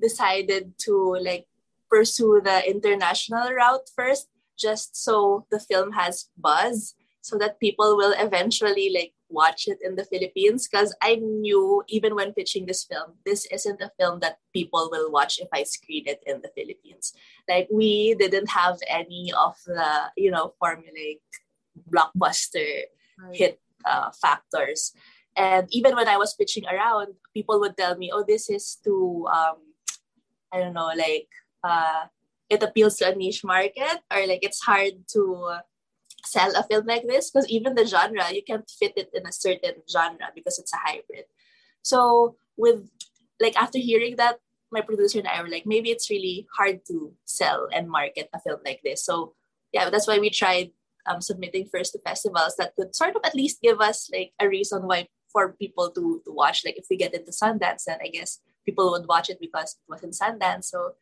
decided 0.00 0.74
to 0.86 1.16
like 1.20 1.46
pursue 1.90 2.40
the 2.42 2.68
international 2.68 3.52
route 3.52 3.90
first, 3.94 4.28
just 4.58 4.96
so 4.96 5.46
the 5.50 5.58
film 5.60 5.92
has 5.92 6.30
buzz, 6.36 6.94
so 7.20 7.36
that 7.38 7.60
people 7.60 7.96
will 7.96 8.14
eventually 8.16 8.90
like 8.94 9.12
watch 9.30 9.66
it 9.66 9.78
in 9.82 9.96
the 9.96 10.04
Philippines 10.04 10.68
because 10.68 10.94
I 11.02 11.16
knew 11.16 11.82
even 11.88 12.14
when 12.14 12.32
pitching 12.32 12.66
this 12.66 12.84
film, 12.84 13.14
this 13.24 13.46
isn't 13.46 13.80
a 13.80 13.90
film 13.98 14.20
that 14.20 14.38
people 14.52 14.88
will 14.90 15.10
watch 15.10 15.38
if 15.38 15.48
I 15.52 15.62
screen 15.62 16.04
it 16.06 16.22
in 16.26 16.42
the 16.42 16.50
Philippines. 16.54 17.12
Like 17.48 17.68
we 17.72 18.14
didn't 18.14 18.50
have 18.50 18.78
any 18.88 19.32
of 19.36 19.56
the 19.66 20.10
you 20.16 20.30
know 20.30 20.54
formulaic 20.62 21.20
blockbuster 21.88 22.84
right. 23.18 23.36
hit 23.36 23.60
uh, 23.84 24.10
factors. 24.20 24.92
And 25.36 25.68
even 25.70 25.94
when 25.94 26.08
I 26.08 26.16
was 26.16 26.34
pitching 26.34 26.66
around, 26.66 27.14
people 27.32 27.60
would 27.60 27.76
tell 27.76 27.96
me, 27.96 28.10
"Oh, 28.12 28.24
this 28.26 28.50
is 28.50 28.76
too, 28.82 29.26
um, 29.30 29.56
I 30.52 30.58
don't 30.58 30.74
know, 30.74 30.90
like 30.96 31.28
uh, 31.62 32.06
it 32.48 32.62
appeals 32.62 32.96
to 32.98 33.10
a 33.10 33.14
niche 33.14 33.44
market, 33.44 34.02
or 34.12 34.26
like 34.26 34.42
it's 34.42 34.60
hard 34.60 35.06
to 35.14 35.60
sell 36.24 36.52
a 36.56 36.62
film 36.64 36.86
like 36.86 37.06
this 37.06 37.30
because 37.30 37.48
even 37.48 37.74
the 37.74 37.86
genre, 37.86 38.32
you 38.32 38.42
can't 38.42 38.68
fit 38.68 38.92
it 38.96 39.10
in 39.14 39.26
a 39.26 39.32
certain 39.32 39.82
genre 39.90 40.30
because 40.34 40.58
it's 40.58 40.72
a 40.72 40.78
hybrid." 40.78 41.24
So 41.82 42.36
with 42.56 42.88
like 43.40 43.56
after 43.56 43.78
hearing 43.78 44.16
that, 44.16 44.38
my 44.72 44.80
producer 44.80 45.18
and 45.18 45.28
I 45.28 45.42
were 45.42 45.48
like, 45.48 45.66
maybe 45.66 45.90
it's 45.90 46.10
really 46.10 46.46
hard 46.56 46.80
to 46.86 47.12
sell 47.24 47.68
and 47.72 47.88
market 47.88 48.28
a 48.34 48.40
film 48.40 48.60
like 48.64 48.80
this. 48.84 49.04
So 49.04 49.34
yeah, 49.72 49.90
that's 49.90 50.06
why 50.06 50.18
we 50.18 50.30
tried 50.30 50.70
um, 51.06 51.20
submitting 51.20 51.66
first 51.66 51.92
to 51.92 51.98
festivals 52.00 52.54
that 52.58 52.74
could 52.76 52.94
sort 52.94 53.16
of 53.16 53.22
at 53.24 53.34
least 53.34 53.62
give 53.62 53.80
us 53.80 54.08
like 54.12 54.32
a 54.40 54.48
reason 54.48 54.82
why 54.82 55.08
for 55.32 55.54
people 55.54 55.90
to, 55.90 56.22
to 56.24 56.32
watch. 56.32 56.62
Like 56.64 56.76
if 56.76 56.86
we 56.90 56.96
get 56.96 57.14
into 57.14 57.32
Sundance, 57.32 57.84
then 57.86 57.98
I 58.02 58.08
guess 58.08 58.40
people 58.64 58.90
would 58.90 59.06
watch 59.08 59.30
it 59.30 59.38
because 59.40 59.76
it 59.76 59.90
was 59.90 60.02
in 60.02 60.10
Sundance. 60.10 60.64
So 60.64 60.92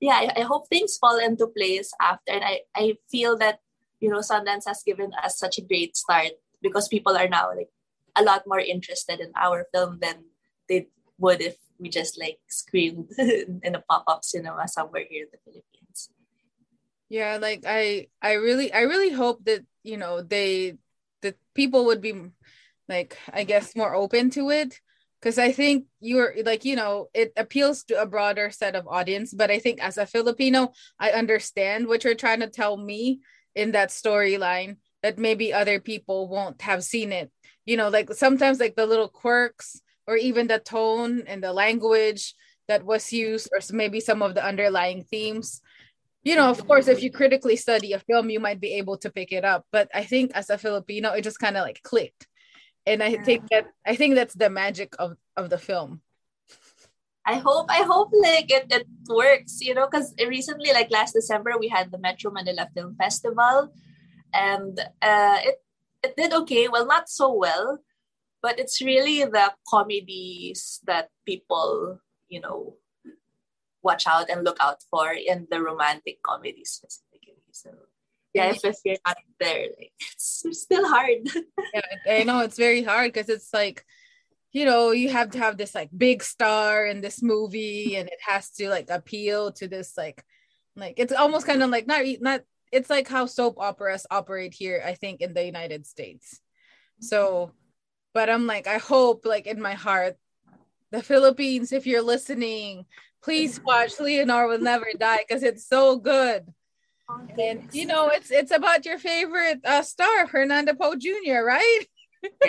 yeah, 0.00 0.14
I, 0.14 0.40
I 0.40 0.42
hope 0.42 0.68
things 0.68 0.98
fall 0.98 1.18
into 1.18 1.46
place 1.46 1.92
after. 2.00 2.32
And 2.32 2.44
I, 2.44 2.60
I 2.74 2.96
feel 3.10 3.38
that, 3.38 3.60
you 4.00 4.10
know, 4.10 4.18
Sundance 4.18 4.66
has 4.66 4.82
given 4.84 5.12
us 5.22 5.38
such 5.38 5.58
a 5.58 5.62
great 5.62 5.96
start 5.96 6.32
because 6.62 6.88
people 6.88 7.16
are 7.16 7.28
now 7.28 7.54
like 7.54 7.70
a 8.16 8.22
lot 8.22 8.44
more 8.46 8.60
interested 8.60 9.20
in 9.20 9.32
our 9.36 9.66
film 9.72 9.98
than 10.00 10.24
they 10.68 10.88
would 11.18 11.40
if 11.40 11.56
we 11.78 11.88
just 11.88 12.18
like 12.18 12.38
screamed 12.48 13.10
in 13.18 13.74
a 13.74 13.80
pop-up 13.80 14.24
cinema 14.24 14.68
somewhere 14.68 15.04
here 15.08 15.24
in 15.24 15.28
the 15.32 15.38
Philippines. 15.44 16.10
Yeah, 17.08 17.38
like 17.40 17.64
I 17.66 18.08
I 18.22 18.34
really 18.34 18.72
I 18.72 18.82
really 18.82 19.10
hope 19.10 19.44
that, 19.44 19.64
you 19.82 19.96
know, 19.96 20.22
they 20.22 20.78
that 21.22 21.36
people 21.54 21.86
would 21.86 22.00
be 22.00 22.14
like 22.88 23.18
I 23.32 23.44
guess 23.44 23.76
more 23.76 23.94
open 23.94 24.30
to 24.30 24.50
it. 24.50 24.80
Because 25.20 25.38
I 25.38 25.52
think 25.52 25.86
you're 26.00 26.34
like 26.44 26.64
you 26.66 26.76
know 26.76 27.08
it 27.14 27.32
appeals 27.36 27.84
to 27.84 28.00
a 28.00 28.06
broader 28.06 28.50
set 28.50 28.74
of 28.74 28.86
audience. 28.88 29.32
But 29.32 29.50
I 29.50 29.58
think 29.58 29.82
as 29.82 29.98
a 29.98 30.06
Filipino 30.06 30.72
I 30.98 31.10
understand 31.10 31.86
what 31.86 32.04
you're 32.04 32.14
trying 32.14 32.40
to 32.40 32.48
tell 32.48 32.76
me 32.76 33.20
in 33.54 33.72
that 33.72 33.90
storyline 33.90 34.76
that 35.02 35.18
maybe 35.18 35.52
other 35.52 35.80
people 35.80 36.28
won't 36.28 36.62
have 36.62 36.84
seen 36.84 37.12
it. 37.12 37.30
You 37.66 37.76
know 37.76 37.88
like 37.88 38.12
sometimes 38.14 38.60
like 38.60 38.76
the 38.76 38.86
little 38.86 39.08
quirks 39.08 39.80
or 40.06 40.16
even 40.16 40.46
the 40.46 40.58
tone 40.58 41.22
and 41.26 41.42
the 41.42 41.52
language 41.52 42.34
that 42.68 42.84
was 42.84 43.12
used 43.12 43.48
or 43.52 43.60
maybe 43.74 44.00
some 44.00 44.22
of 44.22 44.34
the 44.34 44.44
underlying 44.44 45.04
themes. 45.04 45.60
You 46.22 46.36
know 46.36 46.50
of 46.50 46.66
course 46.66 46.88
if 46.88 47.02
you 47.02 47.10
critically 47.10 47.56
study 47.56 47.92
a 47.92 47.98
film 47.98 48.30
you 48.30 48.40
might 48.40 48.60
be 48.60 48.74
able 48.74 48.98
to 48.98 49.10
pick 49.10 49.32
it 49.32 49.44
up. 49.44 49.66
But 49.72 49.88
i 49.94 50.04
think 50.04 50.32
as 50.34 50.50
a 50.50 50.58
filipino 50.58 51.12
it 51.12 51.22
just 51.22 51.38
kind 51.38 51.56
of 51.56 51.62
like 51.62 51.82
clicked. 51.82 52.26
And 52.86 53.02
i 53.02 53.16
think 53.16 53.48
that 53.50 53.66
i 53.86 53.96
think 53.96 54.14
that's 54.14 54.34
the 54.34 54.50
magic 54.50 54.94
of 54.98 55.16
of 55.36 55.50
the 55.50 55.58
film 55.58 56.00
i 57.26 57.34
hope 57.34 57.66
i 57.70 57.82
hope 57.82 58.10
like 58.12 58.50
it, 58.50 58.66
it 58.70 58.86
works 59.08 59.60
you 59.60 59.74
know 59.74 59.86
because 59.90 60.14
recently 60.26 60.72
like 60.72 60.90
last 60.90 61.12
december 61.12 61.52
we 61.58 61.68
had 61.68 61.90
the 61.90 61.98
metro 61.98 62.30
manila 62.30 62.68
film 62.74 62.94
festival 62.96 63.72
and 64.32 64.80
uh 65.02 65.38
it 65.42 65.56
it 66.02 66.16
did 66.16 66.32
okay 66.32 66.68
well 66.68 66.86
not 66.86 67.08
so 67.08 67.32
well 67.32 67.78
but 68.42 68.58
it's 68.58 68.82
really 68.82 69.24
the 69.24 69.52
comedies 69.68 70.80
that 70.84 71.08
people 71.24 72.00
you 72.28 72.40
know 72.40 72.76
watch 73.82 74.06
out 74.06 74.30
and 74.30 74.44
look 74.44 74.56
out 74.60 74.82
for 74.90 75.12
in 75.12 75.46
the 75.50 75.60
romantic 75.60 76.22
comedies 76.22 76.70
specifically 76.70 77.36
so 77.52 77.70
yeah, 78.34 78.50
if, 78.50 78.64
if 78.64 78.78
you're 78.84 78.96
not 79.06 79.16
there, 79.38 79.68
like, 79.78 79.92
it's 80.12 80.48
still 80.52 80.86
hard. 80.88 81.28
yeah, 81.74 81.80
I 82.08 82.24
know 82.24 82.40
it's 82.40 82.58
very 82.58 82.82
hard 82.82 83.12
because 83.12 83.28
it's 83.28 83.54
like, 83.54 83.86
you 84.54 84.64
know, 84.64 84.92
you 84.92 85.10
have 85.10 85.32
to 85.32 85.38
have 85.38 85.58
this 85.58 85.74
like 85.74 85.90
big 85.94 86.22
star 86.22 86.86
in 86.86 87.00
this 87.00 87.20
movie, 87.22 87.96
and 87.96 88.08
it 88.08 88.20
has 88.24 88.50
to 88.52 88.70
like 88.70 88.88
appeal 88.88 89.50
to 89.52 89.66
this 89.66 89.98
like, 89.98 90.24
like 90.76 90.94
it's 90.96 91.12
almost 91.12 91.44
kind 91.46 91.62
of 91.62 91.70
like 91.70 91.88
not 91.88 92.04
not. 92.20 92.40
It's 92.72 92.88
like 92.88 93.08
how 93.08 93.26
soap 93.26 93.56
operas 93.58 94.06
operate 94.10 94.54
here, 94.54 94.82
I 94.84 94.94
think, 94.94 95.20
in 95.20 95.34
the 95.34 95.44
United 95.44 95.86
States. 95.86 96.40
So, 97.00 97.52
but 98.14 98.30
I'm 98.30 98.46
like, 98.46 98.66
I 98.66 98.78
hope, 98.78 99.26
like 99.26 99.46
in 99.46 99.60
my 99.60 99.74
heart, 99.74 100.16
the 100.90 101.02
Philippines, 101.02 101.72
if 101.72 101.86
you're 101.86 102.02
listening, 102.02 102.86
please 103.22 103.60
watch 103.60 103.98
Leonor 103.98 104.46
Will 104.46 104.58
Never 104.60 104.86
Die 104.98 105.24
because 105.28 105.42
it's 105.42 105.66
so 105.68 105.98
good 105.98 106.46
and 107.38 107.68
you 107.72 107.86
know, 107.86 108.08
it's 108.08 108.30
it's 108.30 108.50
about 108.50 108.86
your 108.86 108.98
favorite 108.98 109.60
uh, 109.64 109.82
star, 109.82 110.26
Fernando 110.26 110.74
Poe 110.74 110.94
Jr., 110.96 111.42
right? 111.44 111.84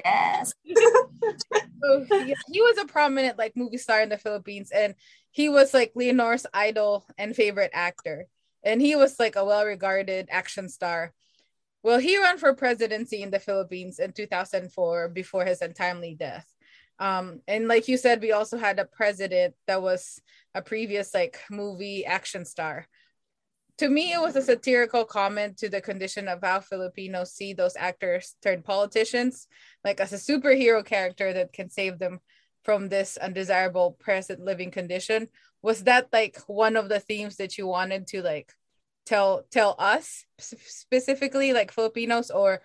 Yes. 0.03 0.53
so 0.65 2.05
he, 2.09 2.35
he, 2.51 2.61
was 2.61 2.77
a 2.77 2.85
prominent 2.85 3.37
like 3.37 3.55
movie 3.55 3.77
star 3.77 4.01
in 4.01 4.09
the 4.09 4.17
Philippines, 4.17 4.71
and 4.71 4.95
he 5.31 5.49
was 5.49 5.73
like 5.73 5.91
Leonor's 5.95 6.45
idol 6.53 7.05
and 7.17 7.35
favorite 7.35 7.71
actor. 7.73 8.25
And 8.63 8.81
he 8.81 8.95
was 8.95 9.19
like 9.19 9.35
a 9.35 9.45
well-regarded 9.45 10.27
action 10.31 10.69
star. 10.69 11.13
Well, 11.83 11.99
he 11.99 12.17
ran 12.17 12.39
for 12.39 12.53
presidency 12.55 13.21
in 13.21 13.29
the 13.29 13.39
Philippines 13.39 13.99
in 13.99 14.11
2004 14.11 15.09
before 15.09 15.45
his 15.45 15.61
untimely 15.61 16.15
death. 16.15 16.47
Um, 16.97 17.41
and 17.47 17.67
like 17.67 17.87
you 17.87 17.97
said, 17.97 18.21
we 18.21 18.31
also 18.31 18.57
had 18.57 18.79
a 18.79 18.85
president 18.85 19.53
that 19.67 19.81
was 19.81 20.19
a 20.55 20.61
previous 20.61 21.13
like 21.13 21.39
movie 21.51 22.05
action 22.05 22.45
star 22.45 22.87
to 23.77 23.89
me, 23.89 24.13
it 24.13 24.21
was 24.21 24.35
a 24.35 24.41
satirical 24.41 25.03
comment 25.03 25.57
to 25.57 25.69
the 25.69 25.81
condition 25.81 26.27
of 26.27 26.39
how 26.41 26.61
Filipinos 26.61 27.33
see 27.33 27.53
those 27.53 27.75
actors 27.75 28.35
turned 28.41 28.63
politicians, 28.63 29.47
like 29.83 29.99
as 29.99 30.13
a 30.13 30.17
superhero 30.17 30.85
character 30.85 31.33
that 31.33 31.51
can 31.51 31.69
save 31.69 31.99
them 31.99 32.19
from 32.63 32.87
this 32.87 33.17
undesirable 33.17 33.91
present 33.99 34.39
living 34.39 34.71
condition. 34.71 35.27
Was 35.61 35.83
that 35.83 36.07
like 36.13 36.37
one 36.47 36.77
of 36.77 36.89
the 36.89 36.99
themes 36.99 37.35
that 37.37 37.57
you 37.57 37.67
wanted 37.67 38.07
to 38.07 38.21
like 38.21 38.53
tell 39.05 39.43
tell 39.51 39.75
us 39.77 40.25
specifically, 40.39 41.51
like 41.53 41.71
Filipinos, 41.71 42.31
or 42.31 42.61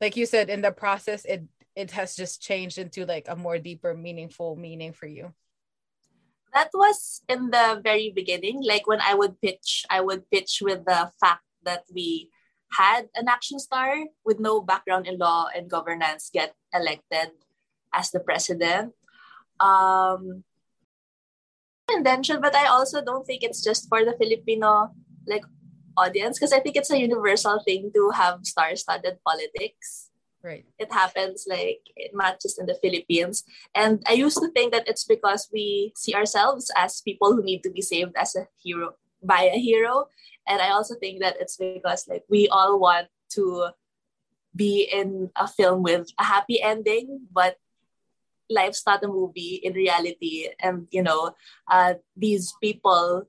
like 0.00 0.16
you 0.16 0.24
said, 0.24 0.48
in 0.48 0.62
the 0.62 0.72
process, 0.72 1.24
it 1.24 1.44
it 1.76 1.90
has 1.90 2.16
just 2.16 2.40
changed 2.40 2.78
into 2.78 3.04
like 3.04 3.26
a 3.28 3.36
more 3.36 3.58
deeper, 3.58 3.94
meaningful 3.94 4.56
meaning 4.56 4.92
for 4.92 5.06
you? 5.06 5.34
That 6.54 6.70
was 6.72 7.22
in 7.28 7.50
the 7.50 7.80
very 7.82 8.12
beginning. 8.14 8.62
Like 8.62 8.86
when 8.86 9.00
I 9.02 9.14
would 9.14 9.40
pitch, 9.40 9.84
I 9.90 10.00
would 10.00 10.30
pitch 10.30 10.62
with 10.62 10.84
the 10.86 11.10
fact 11.20 11.42
that 11.64 11.84
we 11.92 12.30
had 12.72 13.10
an 13.14 13.28
action 13.28 13.58
star 13.58 14.06
with 14.24 14.40
no 14.40 14.62
background 14.62 15.06
in 15.06 15.18
law 15.18 15.46
and 15.54 15.70
governance 15.70 16.30
get 16.32 16.54
elected 16.72 17.30
as 17.92 18.10
the 18.10 18.20
president. 18.20 18.94
Um, 19.60 20.44
intention, 21.92 22.40
but 22.40 22.54
I 22.54 22.66
also 22.66 23.04
don't 23.04 23.26
think 23.26 23.42
it's 23.42 23.62
just 23.62 23.88
for 23.88 24.04
the 24.04 24.16
Filipino 24.18 24.90
like 25.26 25.44
audience 25.96 26.38
because 26.38 26.52
I 26.52 26.60
think 26.60 26.76
it's 26.76 26.90
a 26.90 26.98
universal 26.98 27.60
thing 27.64 27.90
to 27.94 28.10
have 28.10 28.40
star-studded 28.42 29.18
politics. 29.26 30.10
Right. 30.44 30.66
It 30.78 30.92
happens 30.92 31.46
like 31.48 31.88
not 32.12 32.36
just 32.36 32.60
in 32.60 32.66
the 32.66 32.76
Philippines. 32.76 33.44
And 33.74 34.04
I 34.06 34.12
used 34.12 34.36
to 34.44 34.52
think 34.52 34.72
that 34.72 34.86
it's 34.86 35.04
because 35.04 35.48
we 35.50 35.92
see 35.96 36.14
ourselves 36.14 36.70
as 36.76 37.00
people 37.00 37.32
who 37.32 37.42
need 37.42 37.62
to 37.62 37.70
be 37.70 37.80
saved 37.80 38.12
as 38.14 38.36
a 38.36 38.46
hero 38.62 38.92
by 39.22 39.48
a 39.48 39.56
hero. 39.56 40.08
And 40.46 40.60
I 40.60 40.68
also 40.68 40.96
think 41.00 41.22
that 41.22 41.40
it's 41.40 41.56
because 41.56 42.04
like 42.06 42.24
we 42.28 42.46
all 42.48 42.78
want 42.78 43.08
to 43.40 43.72
be 44.54 44.86
in 44.92 45.30
a 45.34 45.48
film 45.48 45.82
with 45.82 46.12
a 46.20 46.24
happy 46.24 46.60
ending, 46.60 47.24
but 47.32 47.56
life's 48.50 48.84
not 48.84 49.02
a 49.02 49.08
movie 49.08 49.64
in 49.64 49.72
reality. 49.72 50.50
And 50.60 50.88
you 50.90 51.02
know, 51.02 51.32
uh, 51.72 51.94
these 52.14 52.52
people 52.60 53.28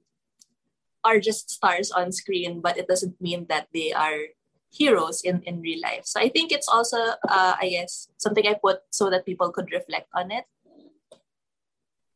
are 1.06 1.22
just 1.22 1.50
stars 1.50 1.92
on 1.92 2.12
screen, 2.12 2.60
but 2.60 2.78
it 2.78 2.90
doesn't 2.90 3.22
mean 3.22 3.46
that 3.48 3.70
they 3.74 3.94
are 3.94 4.36
heroes 4.76 5.22
in, 5.24 5.42
in 5.44 5.62
real 5.62 5.82
life. 5.82 6.06
So 6.06 6.20
I 6.20 6.30
think 6.30 6.52
it's 6.52 6.68
also, 6.68 6.98
uh, 7.30 7.56
I 7.60 7.70
guess, 7.70 8.10
something 8.18 8.46
I 8.46 8.56
put 8.56 8.80
so 8.92 9.10
that 9.10 9.26
people 9.26 9.52
could 9.52 9.72
reflect 9.72 10.08
on 10.14 10.32
it. 10.32 10.46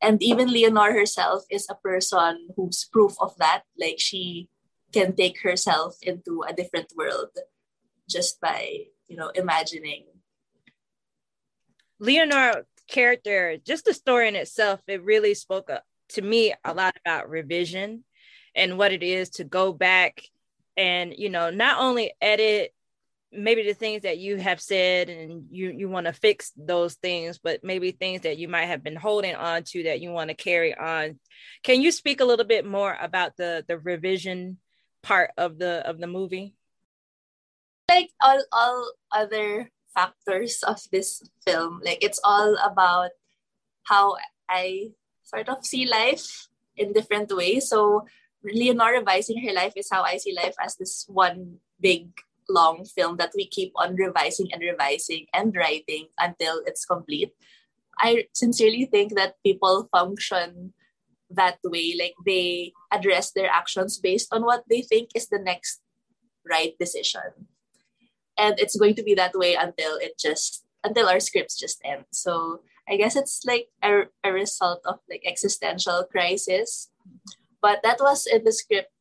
And 0.01 0.21
even 0.23 0.51
Leonor 0.51 0.93
herself 0.93 1.43
is 1.49 1.67
a 1.69 1.75
person 1.75 2.49
who's 2.55 2.87
proof 2.91 3.15
of 3.19 3.35
that. 3.37 3.63
Like 3.77 3.99
she 3.99 4.49
can 4.93 5.15
take 5.15 5.41
herself 5.41 5.97
into 6.01 6.43
a 6.47 6.53
different 6.53 6.91
world 6.95 7.29
just 8.09 8.39
by, 8.41 8.87
you 9.07 9.17
know, 9.17 9.29
imagining. 9.35 10.05
Leonor 11.99 12.65
character, 12.87 13.57
just 13.63 13.85
the 13.85 13.93
story 13.93 14.27
in 14.27 14.35
itself, 14.35 14.81
it 14.87 15.03
really 15.03 15.33
spoke 15.33 15.69
to 16.09 16.21
me 16.21 16.53
a 16.63 16.73
lot 16.73 16.95
about 17.05 17.29
revision 17.29 18.03
and 18.55 18.77
what 18.77 18.91
it 18.91 19.03
is 19.03 19.29
to 19.29 19.43
go 19.43 19.71
back 19.73 20.23
and 20.79 21.13
you 21.17 21.29
know 21.29 21.49
not 21.49 21.79
only 21.79 22.13
edit 22.21 22.73
maybe 23.31 23.63
the 23.63 23.75
things 23.75 24.03
that 24.03 24.17
you 24.17 24.37
have 24.37 24.59
said 24.59 25.09
and 25.09 25.45
you 25.51 25.69
you 25.69 25.89
want 25.89 26.07
to 26.07 26.13
fix 26.13 26.51
those 26.57 26.95
things 26.95 27.37
but 27.37 27.63
maybe 27.63 27.91
things 27.91 28.21
that 28.21 28.37
you 28.37 28.47
might 28.47 28.65
have 28.65 28.81
been 28.81 28.95
holding 28.95 29.35
on 29.35 29.61
to 29.63 29.83
that 29.83 30.01
you 30.01 30.09
want 30.09 30.29
to 30.29 30.33
carry 30.33 30.73
on. 30.73 31.19
Can 31.61 31.81
you 31.81 31.91
speak 31.91 32.21
a 32.21 32.25
little 32.25 32.45
bit 32.45 32.65
more 32.65 32.95
about 32.99 33.37
the 33.37 33.63
the 33.67 33.77
revision 33.77 34.57
part 35.03 35.31
of 35.37 35.59
the 35.59 35.85
of 35.85 35.99
the 35.99 36.07
movie? 36.07 36.55
Like 37.91 38.09
all 38.21 38.41
all 38.51 38.91
other 39.11 39.69
factors 39.93 40.63
of 40.63 40.79
this 40.91 41.21
film 41.45 41.81
like 41.83 41.99
it's 42.01 42.21
all 42.23 42.55
about 42.63 43.09
how 43.83 44.15
i 44.47 44.91
sort 45.23 45.49
of 45.49 45.65
see 45.65 45.85
life 45.85 46.47
in 46.79 46.93
different 46.93 47.31
ways. 47.35 47.69
So 47.69 48.07
leonor 48.43 48.91
revising 48.93 49.43
her 49.43 49.53
life 49.53 49.73
is 49.75 49.89
how 49.91 50.03
i 50.03 50.17
see 50.17 50.33
life 50.33 50.55
as 50.63 50.75
this 50.77 51.05
one 51.07 51.57
big 51.81 52.09
long 52.49 52.83
film 52.83 53.17
that 53.17 53.31
we 53.35 53.47
keep 53.47 53.71
on 53.75 53.95
revising 53.95 54.51
and 54.51 54.61
revising 54.61 55.27
and 55.33 55.55
writing 55.55 56.07
until 56.17 56.61
it's 56.65 56.83
complete. 56.83 57.31
I 57.99 58.25
sincerely 58.33 58.85
think 58.85 59.15
that 59.15 59.35
people 59.45 59.87
function 59.91 60.73
that 61.29 61.59
way. 61.63 61.95
Like 61.97 62.15
they 62.25 62.73
address 62.91 63.31
their 63.31 63.49
actions 63.49 63.99
based 63.99 64.33
on 64.33 64.43
what 64.43 64.63
they 64.69 64.81
think 64.81 65.09
is 65.15 65.29
the 65.29 65.39
next 65.39 65.81
right 66.49 66.73
decision. 66.79 67.47
And 68.37 68.59
it's 68.59 68.77
going 68.77 68.95
to 68.95 69.03
be 69.03 69.13
that 69.15 69.35
way 69.35 69.53
until 69.53 69.97
it 69.97 70.17
just 70.19 70.65
until 70.83 71.07
our 71.07 71.19
scripts 71.19 71.59
just 71.59 71.81
end. 71.83 72.05
So 72.11 72.61
I 72.87 72.95
guess 72.95 73.15
it's 73.15 73.43
like 73.45 73.67
a, 73.83 74.03
a 74.23 74.31
result 74.31 74.81
of 74.85 74.99
like 75.09 75.23
existential 75.25 76.05
crisis. 76.09 76.89
But 77.61 77.81
that 77.83 77.97
was 77.99 78.25
in 78.25 78.43
the 78.43 78.51
script 78.51 78.91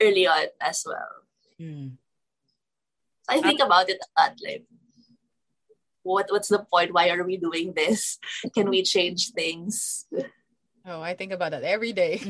early 0.00 0.26
on 0.26 0.46
as 0.60 0.84
well. 0.86 1.24
Mm. 1.60 1.92
I 3.28 3.40
think 3.40 3.60
about 3.60 3.88
it 3.88 3.98
a 3.98 4.20
lot. 4.20 4.34
Like, 4.44 4.64
what 6.02 6.26
what's 6.30 6.48
the 6.48 6.60
point? 6.70 6.92
Why 6.92 7.08
are 7.10 7.24
we 7.24 7.36
doing 7.36 7.72
this? 7.74 8.18
Can 8.54 8.68
we 8.68 8.82
change 8.82 9.30
things? 9.32 10.06
Oh, 10.86 11.00
I 11.00 11.14
think 11.14 11.32
about 11.32 11.52
that 11.52 11.62
every 11.64 11.92
day. 11.92 12.20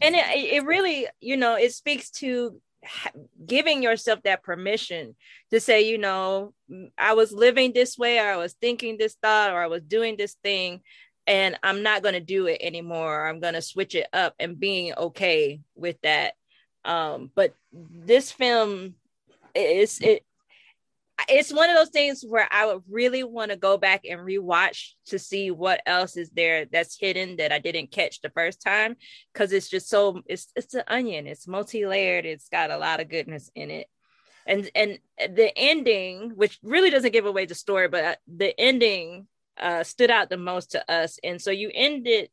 and 0.00 0.14
it, 0.16 0.24
it 0.34 0.64
really, 0.64 1.06
you 1.20 1.36
know, 1.36 1.56
it 1.56 1.74
speaks 1.74 2.10
to 2.10 2.60
giving 3.46 3.82
yourself 3.82 4.22
that 4.22 4.42
permission 4.42 5.14
to 5.50 5.60
say, 5.60 5.82
you 5.82 5.98
know, 5.98 6.54
I 6.98 7.14
was 7.14 7.32
living 7.32 7.72
this 7.72 7.98
way, 7.98 8.18
or 8.18 8.32
I 8.32 8.36
was 8.36 8.54
thinking 8.54 8.96
this 8.96 9.16
thought, 9.22 9.52
or 9.52 9.62
I 9.62 9.66
was 9.66 9.82
doing 9.82 10.16
this 10.16 10.36
thing, 10.42 10.80
and 11.26 11.58
I'm 11.62 11.82
not 11.82 12.02
going 12.02 12.14
to 12.14 12.20
do 12.20 12.46
it 12.46 12.58
anymore. 12.60 13.26
I'm 13.26 13.40
going 13.40 13.54
to 13.54 13.62
switch 13.62 13.94
it 13.94 14.08
up 14.12 14.34
and 14.38 14.58
being 14.58 14.94
okay 14.94 15.60
with 15.74 16.00
that 16.02 16.34
um, 16.84 17.30
but 17.34 17.54
this 17.72 18.32
film 18.32 18.94
is 19.54 20.00
it 20.00 20.24
it's 21.28 21.52
one 21.52 21.70
of 21.70 21.76
those 21.76 21.90
things 21.90 22.24
where 22.26 22.48
I 22.50 22.66
would 22.66 22.82
really 22.90 23.22
want 23.22 23.52
to 23.52 23.56
go 23.56 23.76
back 23.76 24.04
and 24.04 24.20
rewatch 24.20 24.92
to 25.06 25.18
see 25.20 25.52
what 25.52 25.80
else 25.86 26.16
is 26.16 26.30
there 26.30 26.64
that's 26.64 26.98
hidden 26.98 27.36
that 27.36 27.52
I 27.52 27.60
didn't 27.60 27.92
catch 27.92 28.20
the 28.20 28.30
first 28.30 28.60
time 28.60 28.96
because 29.32 29.52
it's 29.52 29.68
just 29.68 29.88
so 29.88 30.22
it's 30.26 30.48
it's 30.56 30.74
an 30.74 30.82
onion. 30.88 31.26
It's 31.28 31.46
multi-layered. 31.46 32.24
It's 32.24 32.48
got 32.48 32.70
a 32.72 32.78
lot 32.78 33.00
of 33.00 33.08
goodness 33.08 33.50
in 33.54 33.70
it. 33.70 33.86
And 34.46 34.68
and 34.74 34.98
the 35.18 35.56
ending, 35.56 36.32
which 36.34 36.58
really 36.64 36.90
doesn't 36.90 37.12
give 37.12 37.26
away 37.26 37.46
the 37.46 37.54
story, 37.54 37.88
but 37.88 38.18
the 38.26 38.58
ending 38.58 39.28
uh, 39.62 39.84
stood 39.84 40.10
out 40.10 40.30
the 40.30 40.36
most 40.36 40.72
to 40.72 40.90
us. 40.90 41.18
And 41.22 41.40
so 41.40 41.50
you 41.50 41.70
ended 41.72 42.30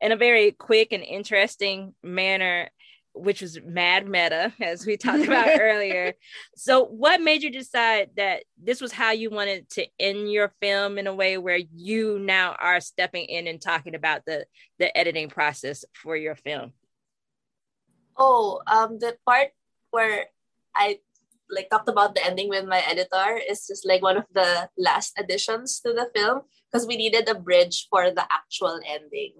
in 0.00 0.12
a 0.12 0.16
very 0.16 0.52
quick 0.52 0.92
and 0.92 1.02
interesting 1.02 1.94
manner 2.02 2.70
which 3.14 3.42
was 3.42 3.60
mad 3.62 4.08
meta, 4.08 4.52
as 4.60 4.86
we 4.86 4.96
talked 4.96 5.24
about 5.24 5.46
earlier. 5.60 6.14
So, 6.56 6.84
what 6.84 7.20
made 7.20 7.42
you 7.42 7.50
decide 7.50 8.10
that 8.16 8.44
this 8.62 8.80
was 8.80 8.92
how 8.92 9.12
you 9.12 9.30
wanted 9.30 9.68
to 9.70 9.86
end 9.98 10.32
your 10.32 10.52
film 10.60 10.98
in 10.98 11.06
a 11.06 11.14
way 11.14 11.38
where 11.38 11.60
you 11.74 12.18
now 12.18 12.56
are 12.60 12.80
stepping 12.80 13.24
in 13.24 13.46
and 13.46 13.60
talking 13.60 13.94
about 13.94 14.24
the 14.24 14.46
the 14.78 14.96
editing 14.96 15.28
process 15.28 15.84
for 15.94 16.16
your 16.16 16.36
film? 16.36 16.72
Oh, 18.16 18.60
um, 18.66 18.98
the 18.98 19.16
part 19.26 19.48
where 19.90 20.26
I 20.74 21.00
like 21.52 21.68
talked 21.68 21.88
about 21.88 22.14
the 22.14 22.24
ending 22.24 22.48
with 22.48 22.66
my 22.66 22.82
editor 22.88 23.38
is 23.48 23.66
just 23.66 23.86
like 23.86 24.02
one 24.02 24.16
of 24.16 24.24
the 24.34 24.68
last 24.78 25.12
additions 25.18 25.80
to 25.80 25.92
the 25.92 26.08
film 26.14 26.42
because 26.66 26.86
we 26.86 26.96
needed 26.96 27.28
a 27.28 27.34
bridge 27.34 27.86
for 27.90 28.10
the 28.10 28.24
actual 28.32 28.80
ending, 28.88 29.34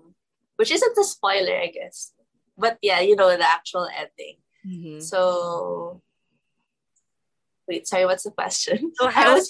which 0.56 0.70
isn't 0.70 0.98
a 0.98 1.04
spoiler, 1.04 1.56
I 1.56 1.68
guess 1.68 2.12
but 2.56 2.78
yeah, 2.82 3.00
you 3.00 3.16
know 3.16 3.36
the 3.36 3.48
actual 3.48 3.88
ending. 3.88 4.36
Mm-hmm. 4.66 5.00
So 5.00 6.02
wait, 7.68 7.86
sorry, 7.86 8.06
what's 8.06 8.24
the 8.24 8.30
question? 8.30 8.92
So 8.94 9.08
how, 9.08 9.40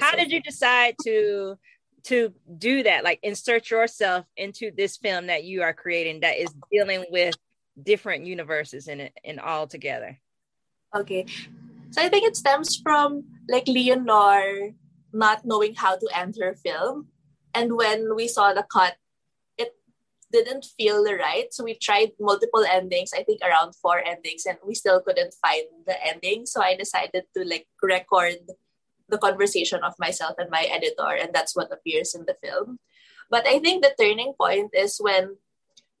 how 0.00 0.12
did 0.12 0.30
you 0.32 0.40
decide 0.40 0.96
to 1.04 1.58
to 2.04 2.32
do 2.58 2.82
that? 2.84 3.04
Like 3.04 3.20
insert 3.22 3.70
yourself 3.70 4.26
into 4.36 4.70
this 4.76 4.96
film 4.96 5.28
that 5.28 5.44
you 5.44 5.62
are 5.62 5.72
creating 5.72 6.20
that 6.20 6.36
is 6.36 6.54
dealing 6.70 7.04
with 7.10 7.34
different 7.80 8.26
universes 8.26 8.88
in 8.88 9.00
it 9.00 9.12
and 9.24 9.40
all 9.40 9.66
together. 9.66 10.18
Okay. 10.94 11.26
So 11.90 12.02
I 12.02 12.08
think 12.08 12.26
it 12.26 12.36
stems 12.36 12.76
from 12.76 13.24
like 13.48 13.66
Leonor 13.66 14.72
not 15.12 15.44
knowing 15.44 15.74
how 15.74 15.96
to 15.96 16.08
end 16.14 16.36
her 16.40 16.54
film. 16.54 17.08
And 17.54 17.76
when 17.76 18.14
we 18.14 18.28
saw 18.28 18.52
the 18.52 18.64
cut 18.70 18.96
it 19.56 19.74
didn't 20.30 20.66
feel 20.76 21.02
right. 21.04 21.52
So 21.52 21.64
we 21.64 21.74
tried 21.74 22.12
multiple 22.20 22.64
endings, 22.64 23.12
I 23.16 23.24
think 23.24 23.40
around 23.42 23.74
four 23.74 24.04
endings, 24.04 24.44
and 24.46 24.58
we 24.64 24.74
still 24.74 25.00
couldn't 25.00 25.34
find 25.40 25.64
the 25.86 25.96
ending. 26.04 26.46
So 26.46 26.62
I 26.62 26.76
decided 26.76 27.24
to 27.36 27.44
like 27.44 27.66
record 27.82 28.36
the 29.08 29.18
conversation 29.18 29.80
of 29.82 29.94
myself 29.98 30.34
and 30.38 30.50
my 30.50 30.68
editor, 30.68 31.08
and 31.08 31.32
that's 31.32 31.56
what 31.56 31.72
appears 31.72 32.14
in 32.14 32.26
the 32.26 32.36
film. 32.44 32.78
But 33.30 33.46
I 33.46 33.58
think 33.58 33.82
the 33.82 33.94
turning 33.98 34.34
point 34.38 34.72
is 34.74 34.98
when 35.00 35.36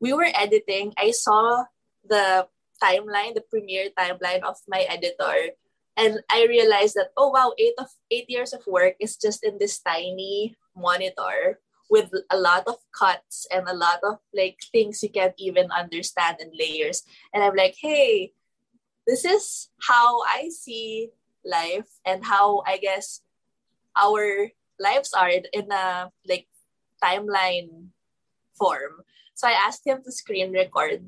we 0.00 0.12
were 0.12 0.28
editing, 0.34 0.92
I 0.96 1.10
saw 1.10 1.64
the 2.04 2.46
timeline, 2.82 3.34
the 3.34 3.44
premiere 3.48 3.88
timeline 3.98 4.42
of 4.42 4.56
my 4.68 4.86
editor. 4.88 5.56
And 5.98 6.22
I 6.30 6.46
realized 6.46 6.94
that, 6.94 7.10
oh 7.16 7.34
wow, 7.34 7.52
eight 7.58 7.74
of 7.76 7.90
eight 8.10 8.30
years 8.30 8.54
of 8.54 8.62
work 8.66 8.94
is 9.00 9.16
just 9.16 9.42
in 9.42 9.58
this 9.58 9.80
tiny 9.80 10.54
monitor 10.76 11.58
with 11.90 12.14
a 12.30 12.38
lot 12.38 12.62
of 12.68 12.76
cuts 12.94 13.46
and 13.50 13.66
a 13.66 13.74
lot 13.74 13.98
of 14.06 14.22
like 14.32 14.62
things 14.70 15.02
you 15.02 15.10
can't 15.10 15.34
even 15.38 15.72
understand 15.72 16.36
and 16.38 16.54
layers. 16.54 17.02
And 17.34 17.42
I'm 17.42 17.56
like, 17.56 17.74
hey, 17.82 18.32
this 19.08 19.24
is 19.24 19.70
how 19.82 20.22
I 20.22 20.50
see 20.54 21.10
life 21.44 21.88
and 22.06 22.24
how 22.24 22.62
I 22.64 22.78
guess 22.78 23.22
our 23.96 24.52
lives 24.78 25.10
are 25.18 25.30
in 25.30 25.72
a 25.72 26.12
like 26.28 26.46
timeline 27.02 27.90
form. 28.54 29.02
So 29.34 29.48
I 29.48 29.58
asked 29.58 29.86
him 29.86 30.02
to 30.04 30.12
screen 30.12 30.52
record 30.52 31.02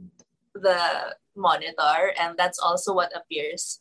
the 0.54 1.14
monitor, 1.36 2.14
and 2.18 2.34
that's 2.36 2.58
also 2.58 2.94
what 2.94 3.14
appears 3.14 3.80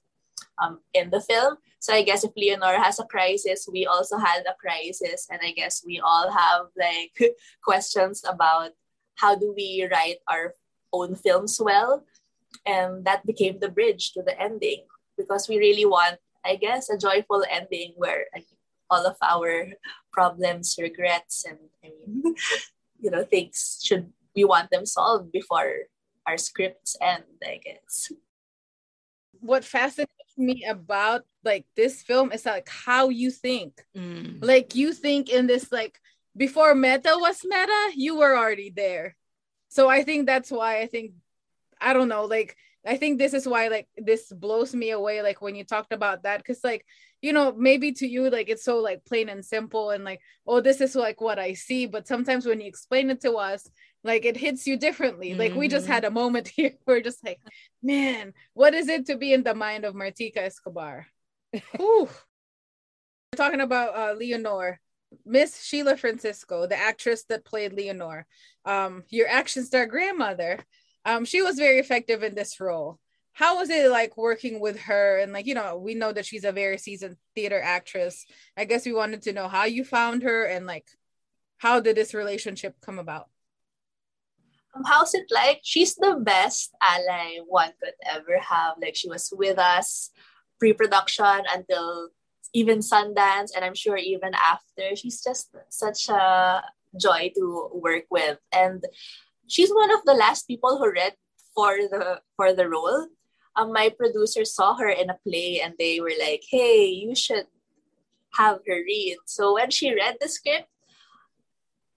um, 0.61 0.79
in 0.93 1.09
the 1.09 1.21
film. 1.21 1.57
So 1.79 1.93
I 1.93 2.03
guess 2.03 2.23
if 2.23 2.31
Leonor 2.35 2.77
has 2.81 2.99
a 2.99 3.05
crisis, 3.05 3.67
we 3.71 3.85
also 3.85 4.17
had 4.17 4.43
a 4.45 4.55
crisis, 4.59 5.27
and 5.29 5.39
I 5.43 5.51
guess 5.51 5.83
we 5.85 5.99
all 5.99 6.31
have 6.31 6.67
like 6.77 7.15
questions 7.63 8.23
about 8.27 8.71
how 9.15 9.35
do 9.35 9.53
we 9.55 9.87
write 9.91 10.17
our 10.27 10.53
own 10.91 11.15
films 11.15 11.59
well, 11.61 12.03
and 12.65 13.05
that 13.05 13.25
became 13.25 13.59
the 13.59 13.69
bridge 13.69 14.11
to 14.13 14.23
the 14.23 14.39
ending 14.39 14.83
because 15.17 15.47
we 15.47 15.57
really 15.57 15.85
want, 15.85 16.17
I 16.45 16.55
guess, 16.55 16.89
a 16.89 16.97
joyful 16.97 17.43
ending 17.49 17.93
where 17.95 18.25
all 18.89 19.05
of 19.05 19.17
our 19.21 19.67
problems, 20.11 20.75
regrets, 20.79 21.45
and 21.45 21.59
I 21.83 21.89
mean, 21.89 22.35
you 22.99 23.11
know, 23.11 23.23
things 23.23 23.79
should 23.83 24.11
we 24.35 24.43
want 24.43 24.69
them 24.71 24.85
solved 24.85 25.31
before 25.31 25.89
our 26.25 26.37
scripts 26.37 26.95
end, 27.01 27.23
I 27.43 27.59
guess. 27.63 28.11
What 29.39 29.63
fascinates 29.63 30.11
me 30.39 30.65
about 30.65 31.23
like 31.43 31.65
this 31.75 32.01
film 32.01 32.31
is 32.31 32.45
like 32.45 32.69
how 32.69 33.09
you 33.09 33.31
think. 33.31 33.83
Mm. 33.95 34.39
Like 34.41 34.75
you 34.75 34.93
think 34.93 35.29
in 35.29 35.47
this 35.47 35.71
like 35.71 35.99
before 36.35 36.73
meta 36.75 37.15
was 37.15 37.41
meta, 37.43 37.91
you 37.95 38.17
were 38.17 38.37
already 38.37 38.69
there. 38.69 39.15
So 39.67 39.89
I 39.89 40.03
think 40.03 40.25
that's 40.25 40.51
why 40.51 40.79
I 40.79 40.87
think 40.87 41.11
I 41.79 41.93
don't 41.93 42.09
know, 42.09 42.25
like 42.25 42.55
I 42.85 42.97
think 42.97 43.17
this 43.17 43.33
is 43.33 43.47
why 43.47 43.67
like 43.67 43.87
this 43.97 44.31
blows 44.31 44.73
me 44.73 44.91
away 44.91 45.21
like 45.21 45.41
when 45.41 45.55
you 45.55 45.63
talked 45.63 45.91
about 45.91 46.23
that 46.23 46.45
cuz 46.45 46.61
like 46.63 46.85
you 47.21 47.33
know 47.33 47.51
maybe 47.51 47.91
to 47.93 48.07
you 48.07 48.29
like 48.29 48.49
it's 48.49 48.63
so 48.63 48.77
like 48.77 49.03
plain 49.05 49.29
and 49.29 49.43
simple 49.43 49.89
and 49.89 50.03
like 50.03 50.21
oh 50.47 50.61
this 50.61 50.79
is 50.79 50.95
like 50.95 51.19
what 51.19 51.39
I 51.39 51.53
see 51.53 51.85
but 51.85 52.07
sometimes 52.07 52.45
when 52.45 52.61
you 52.61 52.67
explain 52.67 53.09
it 53.09 53.21
to 53.21 53.33
us 53.33 53.69
like 54.03 54.25
it 54.25 54.37
hits 54.37 54.65
you 54.65 54.77
differently 54.77 55.31
mm-hmm. 55.31 55.39
like 55.39 55.55
we 55.55 55.67
just 55.67 55.87
had 55.87 56.03
mm-hmm. 56.03 56.17
a 56.17 56.21
moment 56.21 56.47
here 56.55 56.73
we're 56.85 57.01
just 57.01 57.23
like 57.25 57.39
man 57.83 58.33
what 58.53 58.73
is 58.73 58.87
it 58.87 59.05
to 59.07 59.17
be 59.17 59.33
in 59.33 59.43
the 59.43 59.55
mind 59.55 59.85
of 59.85 59.95
martika 59.95 60.37
escobar 60.37 61.07
We're 61.79 62.07
talking 63.35 63.61
about 63.61 63.95
uh, 63.95 64.13
leonor 64.13 64.79
miss 65.25 65.63
sheila 65.63 65.97
francisco 65.97 66.67
the 66.67 66.77
actress 66.77 67.23
that 67.25 67.45
played 67.45 67.73
leonor 67.73 68.25
um, 68.65 69.03
your 69.09 69.27
action 69.27 69.63
star 69.65 69.85
grandmother 69.85 70.59
um, 71.05 71.25
she 71.25 71.41
was 71.41 71.55
very 71.55 71.79
effective 71.79 72.23
in 72.23 72.35
this 72.35 72.59
role. 72.59 72.99
How 73.33 73.57
was 73.57 73.69
it 73.69 73.89
like 73.89 74.17
working 74.17 74.59
with 74.59 74.79
her? 74.81 75.17
And 75.19 75.31
like 75.31 75.45
you 75.45 75.55
know 75.55 75.77
we 75.77 75.93
know 75.95 76.11
that 76.11 76.25
she's 76.25 76.43
a 76.43 76.51
very 76.51 76.77
seasoned 76.77 77.17
theater 77.35 77.61
actress. 77.61 78.25
I 78.57 78.65
guess 78.65 78.85
we 78.85 78.93
wanted 78.93 79.21
to 79.23 79.33
know 79.33 79.47
how 79.47 79.65
you 79.65 79.83
found 79.83 80.23
her 80.23 80.45
and 80.45 80.65
like 80.65 80.87
how 81.57 81.79
did 81.79 81.95
this 81.95 82.13
relationship 82.13 82.75
come 82.81 82.99
about? 82.99 83.27
Um, 84.75 84.83
how's 84.85 85.13
it 85.13 85.25
like? 85.29 85.61
She's 85.63 85.95
the 85.95 86.19
best 86.21 86.71
ally 86.81 87.39
one 87.47 87.71
could 87.81 87.93
ever 88.05 88.39
have. 88.39 88.75
Like 88.81 88.95
she 88.95 89.09
was 89.09 89.31
with 89.35 89.57
us 89.57 90.11
pre-production 90.59 91.43
until 91.53 92.09
even 92.53 92.79
sundance 92.79 93.51
and 93.55 93.63
i'm 93.63 93.75
sure 93.75 93.97
even 93.97 94.33
after. 94.33 94.95
She's 94.95 95.21
just 95.21 95.55
such 95.69 96.09
a 96.09 96.63
joy 96.99 97.31
to 97.35 97.69
work 97.73 98.05
with. 98.09 98.37
And 98.51 98.83
she's 99.49 99.71
one 99.71 99.91
of 99.91 99.99
the 100.05 100.13
last 100.13 100.47
people 100.47 100.77
who 100.77 100.91
read 100.91 101.13
for 101.53 101.75
the 101.91 102.21
for 102.37 102.53
the 102.53 102.69
role 102.69 103.07
um, 103.59 103.73
my 103.73 103.89
producer 103.89 104.45
saw 104.45 104.75
her 104.75 104.89
in 104.89 105.09
a 105.09 105.19
play 105.27 105.59
and 105.59 105.73
they 105.77 105.99
were 105.99 106.15
like, 106.19 106.43
hey, 106.49 106.87
you 106.87 107.15
should 107.15 107.47
have 108.37 108.59
her 108.65 108.79
read. 108.85 109.17
So 109.25 109.53
when 109.55 109.69
she 109.69 109.93
read 109.93 110.17
the 110.21 110.29
script, 110.29 110.69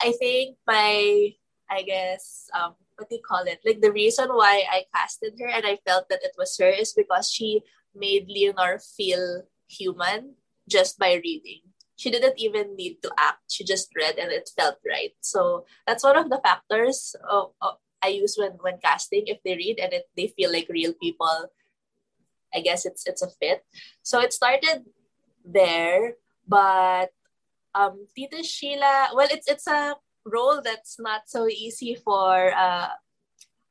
I 0.01 0.12
think 0.19 0.57
my, 0.67 1.35
I 1.71 1.83
guess, 1.83 2.49
um, 2.59 2.75
what 2.97 3.09
do 3.09 3.17
you 3.17 3.23
call 3.23 3.45
it? 3.45 3.61
Like 3.65 3.81
the 3.81 3.93
reason 3.93 4.29
why 4.31 4.65
I 4.71 4.85
casted 4.95 5.35
her 5.38 5.49
and 5.49 5.65
I 5.65 5.79
felt 5.87 6.09
that 6.09 6.25
it 6.25 6.33
was 6.37 6.57
her 6.59 6.69
is 6.69 6.93
because 6.93 7.31
she 7.31 7.62
made 7.95 8.27
Leonor 8.29 8.81
feel 8.97 9.43
human 9.69 10.35
just 10.69 10.99
by 10.99 11.15
reading. 11.15 11.61
She 11.97 12.11
didn't 12.11 12.39
even 12.39 12.77
need 12.77 13.03
to 13.03 13.11
act. 13.19 13.51
She 13.51 13.65
just 13.65 13.91
read 13.95 14.19
and 14.19 14.33
it 14.33 14.51
felt 14.57 14.79
right. 14.87 15.13
So 15.21 15.67
that's 15.87 16.03
one 16.05 16.17
of 16.17 16.31
the 16.31 16.41
factors 16.43 17.15
of, 17.29 17.53
of 17.61 17.77
I 18.03 18.09
use 18.09 18.35
when 18.37 18.59
when 18.61 18.83
casting 18.83 19.31
if 19.31 19.39
they 19.45 19.55
read 19.55 19.79
and 19.79 19.93
it, 19.93 20.11
they 20.17 20.27
feel 20.27 20.51
like 20.51 20.67
real 20.69 20.93
people. 21.01 21.53
I 22.53 22.61
guess 22.61 22.85
it's 22.85 23.07
it's 23.07 23.23
a 23.23 23.31
fit. 23.31 23.65
So 24.03 24.21
it 24.21 24.33
started 24.33 24.85
there, 25.45 26.19
but 26.47 27.15
um, 27.75 28.07
Tita 28.15 28.43
Sheila. 28.43 29.15
Well, 29.15 29.29
it's 29.31 29.49
it's 29.49 29.67
a 29.67 29.95
role 30.27 30.61
that's 30.63 30.99
not 30.99 31.31
so 31.31 31.47
easy 31.49 31.95
for 31.95 32.53
uh, 32.53 32.91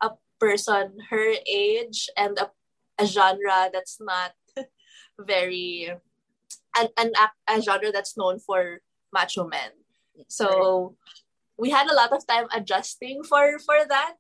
a 0.02 0.10
person 0.40 0.98
her 1.10 1.36
age 1.46 2.10
and 2.18 2.40
a, 2.40 2.52
a 3.00 3.06
genre 3.06 3.70
that's 3.72 4.00
not 4.00 4.32
very 5.20 5.92
an, 6.78 6.90
an 6.98 7.12
a 7.48 7.62
genre 7.62 7.92
that's 7.92 8.18
known 8.18 8.40
for 8.40 8.82
macho 9.14 9.48
men. 9.48 9.72
So 10.28 10.96
we 11.58 11.70
had 11.70 11.90
a 11.90 11.96
lot 11.96 12.12
of 12.12 12.26
time 12.26 12.48
adjusting 12.54 13.24
for 13.24 13.60
for 13.60 13.86
that 13.88 14.16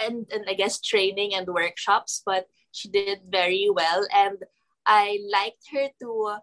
and, 0.00 0.26
and 0.32 0.44
I 0.48 0.54
guess 0.54 0.80
training 0.80 1.34
and 1.34 1.46
workshops, 1.46 2.22
but 2.24 2.46
she 2.72 2.88
did 2.88 3.20
very 3.28 3.68
well. 3.70 4.06
And 4.12 4.38
I 4.86 5.20
liked 5.30 5.68
her 5.72 5.88
to 6.00 6.40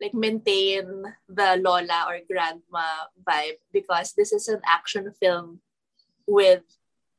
like 0.00 0.14
maintain 0.14 1.04
the 1.28 1.60
Lola 1.62 2.06
or 2.08 2.18
grandma 2.28 3.06
vibe 3.22 3.60
because 3.72 4.12
this 4.16 4.32
is 4.32 4.48
an 4.48 4.60
action 4.66 5.12
film 5.20 5.60
with 6.26 6.62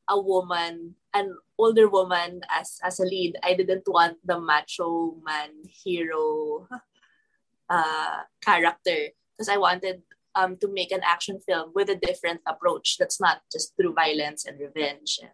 a 0.10 0.20
woman, 0.20 0.96
an 1.14 1.36
older 1.58 1.88
woman 1.88 2.42
as 2.50 2.80
as 2.84 3.00
a 3.00 3.06
lead. 3.06 3.38
I 3.44 3.54
didn't 3.54 3.88
want 3.88 4.18
the 4.26 4.40
macho 4.40 5.16
man 5.24 5.64
hero 5.70 6.68
uh, 7.70 8.22
character. 8.44 9.10
Because 9.38 9.50
I 9.50 9.58
wanted 9.58 10.02
um, 10.36 10.58
to 10.58 10.68
make 10.72 10.92
an 10.92 11.02
action 11.04 11.40
film 11.48 11.72
with 11.74 11.90
a 11.90 11.96
different 11.96 12.42
approach 12.48 12.98
that's 12.98 13.20
not 13.20 13.42
just 13.52 13.76
through 13.76 13.94
violence 13.94 14.46
and 14.46 14.60
revenge 14.60 15.20
and 15.22 15.32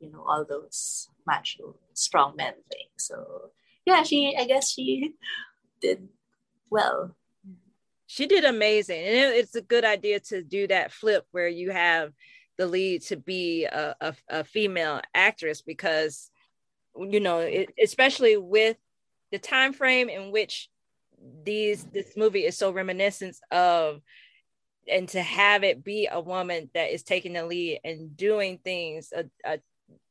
you 0.00 0.10
know 0.10 0.24
all 0.28 0.44
those 0.44 1.08
macho 1.26 1.76
strong 1.94 2.36
men 2.36 2.54
things. 2.70 2.98
So 2.98 3.50
yeah 3.86 4.02
she 4.02 4.36
i 4.36 4.44
guess 4.44 4.72
she 4.72 5.14
did 5.80 6.08
well. 6.70 7.14
She 8.06 8.26
did 8.26 8.44
amazing. 8.44 9.02
And 9.02 9.34
it's 9.34 9.54
a 9.54 9.60
good 9.60 9.84
idea 9.84 10.20
to 10.20 10.42
do 10.42 10.66
that 10.68 10.92
flip 10.92 11.26
where 11.32 11.48
you 11.48 11.70
have 11.70 12.12
the 12.56 12.66
lead 12.66 13.02
to 13.02 13.16
be 13.16 13.64
a, 13.64 13.94
a, 14.00 14.14
a 14.28 14.44
female 14.44 15.00
actress 15.14 15.60
because 15.60 16.30
you 16.98 17.20
know 17.20 17.40
it, 17.40 17.74
especially 17.82 18.36
with 18.36 18.76
the 19.30 19.38
time 19.38 19.72
frame 19.72 20.08
in 20.08 20.32
which 20.32 20.70
these 21.44 21.84
this 21.84 22.16
movie 22.16 22.44
is 22.44 22.56
so 22.56 22.70
reminiscent 22.70 23.36
of 23.50 24.00
and 24.88 25.08
to 25.08 25.20
have 25.20 25.64
it 25.64 25.82
be 25.82 26.08
a 26.10 26.20
woman 26.20 26.70
that 26.74 26.92
is 26.92 27.02
taking 27.02 27.32
the 27.32 27.44
lead 27.44 27.80
and 27.84 28.16
doing 28.16 28.58
things 28.58 29.12
a, 29.14 29.24
a 29.44 29.58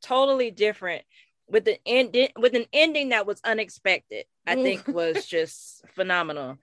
totally 0.01 0.51
different 0.51 1.03
with 1.47 1.67
an 1.67 1.75
end 1.85 2.15
with 2.37 2.55
an 2.55 2.65
ending 2.73 3.09
that 3.09 3.27
was 3.27 3.39
unexpected 3.43 4.25
i 4.47 4.55
think 4.55 4.87
was 4.87 5.25
just 5.27 5.83
phenomenal. 5.93 6.57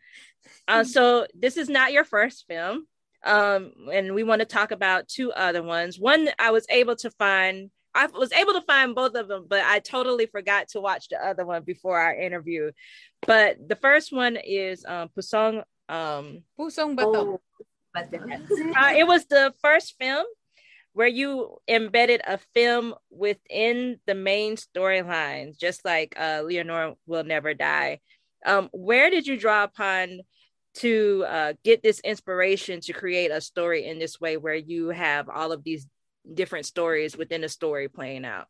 Uh, 0.66 0.82
so 0.82 1.26
this 1.34 1.56
is 1.56 1.68
not 1.68 1.92
your 1.92 2.04
first 2.04 2.46
film 2.48 2.86
um, 3.24 3.72
and 3.92 4.12
we 4.12 4.24
want 4.24 4.40
to 4.40 4.46
talk 4.46 4.72
about 4.72 5.06
two 5.06 5.32
other 5.32 5.62
ones. 5.62 5.98
One 5.98 6.28
i 6.38 6.50
was 6.50 6.66
able 6.68 6.96
to 6.96 7.10
find 7.12 7.70
i 7.94 8.06
was 8.06 8.32
able 8.32 8.52
to 8.52 8.62
find 8.62 8.94
both 8.94 9.14
of 9.14 9.28
them 9.28 9.46
but 9.48 9.60
i 9.64 9.78
totally 9.78 10.26
forgot 10.26 10.68
to 10.68 10.80
watch 10.80 11.08
the 11.08 11.16
other 11.16 11.44
one 11.44 11.62
before 11.62 11.98
our 11.98 12.14
interview 12.14 12.70
but 13.26 13.56
the 13.68 13.76
first 13.76 14.12
one 14.12 14.36
is 14.36 14.84
um 14.86 15.08
pusong 15.16 15.62
um 15.88 16.42
pusong 16.58 16.96
bato 16.96 17.38
oh. 17.38 17.40
uh, 17.96 18.92
it 18.96 19.06
was 19.06 19.26
the 19.26 19.52
first 19.62 19.94
film 19.98 20.24
where 20.94 21.08
you 21.08 21.56
embedded 21.68 22.20
a 22.26 22.38
film 22.54 22.94
within 23.10 23.98
the 24.06 24.14
main 24.14 24.56
storyline, 24.56 25.58
just 25.58 25.84
like 25.84 26.14
uh, 26.18 26.42
Leonor 26.44 26.94
Will 27.06 27.24
Never 27.24 27.54
Die. 27.54 27.98
Um, 28.44 28.68
where 28.72 29.10
did 29.10 29.26
you 29.26 29.38
draw 29.38 29.64
upon 29.64 30.20
to 30.74 31.24
uh, 31.28 31.52
get 31.64 31.82
this 31.82 32.00
inspiration 32.00 32.80
to 32.80 32.92
create 32.92 33.30
a 33.30 33.40
story 33.40 33.86
in 33.86 33.98
this 33.98 34.20
way 34.20 34.36
where 34.36 34.54
you 34.54 34.88
have 34.88 35.28
all 35.28 35.52
of 35.52 35.64
these 35.64 35.86
different 36.22 36.66
stories 36.66 37.16
within 37.16 37.44
a 37.44 37.48
story 37.48 37.88
playing 37.88 38.24
out? 38.24 38.48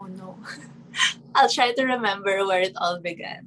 Oh 0.00 0.06
no. 0.06 0.38
I'll 1.34 1.50
try 1.50 1.72
to 1.72 1.84
remember 1.84 2.46
where 2.46 2.60
it 2.60 2.76
all 2.76 3.00
began. 3.00 3.46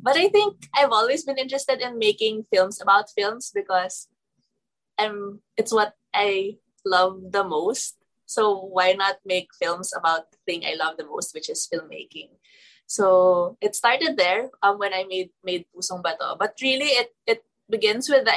But 0.00 0.16
I 0.16 0.28
think 0.28 0.68
I've 0.74 0.92
always 0.92 1.24
been 1.24 1.38
interested 1.38 1.80
in 1.80 1.98
making 1.98 2.44
films 2.52 2.80
about 2.80 3.08
films 3.16 3.50
because 3.54 4.08
um, 4.98 5.40
it's 5.56 5.72
what 5.72 5.94
I 6.12 6.56
love 6.84 7.32
the 7.32 7.44
most. 7.44 7.96
So 8.26 8.68
why 8.68 8.92
not 8.92 9.16
make 9.24 9.48
films 9.56 9.92
about 9.96 10.30
the 10.30 10.38
thing 10.44 10.64
I 10.64 10.76
love 10.76 10.96
the 10.96 11.06
most, 11.06 11.34
which 11.34 11.48
is 11.48 11.68
filmmaking? 11.72 12.36
So 12.86 13.56
it 13.60 13.74
started 13.74 14.16
there 14.16 14.50
um, 14.62 14.78
when 14.78 14.92
I 14.92 15.04
made 15.08 15.30
made 15.42 15.64
Pusong 15.74 16.02
Bato. 16.02 16.36
But 16.38 16.56
really, 16.60 16.92
it 17.00 17.16
it 17.26 17.44
begins 17.68 18.08
with 18.08 18.24
the 18.24 18.36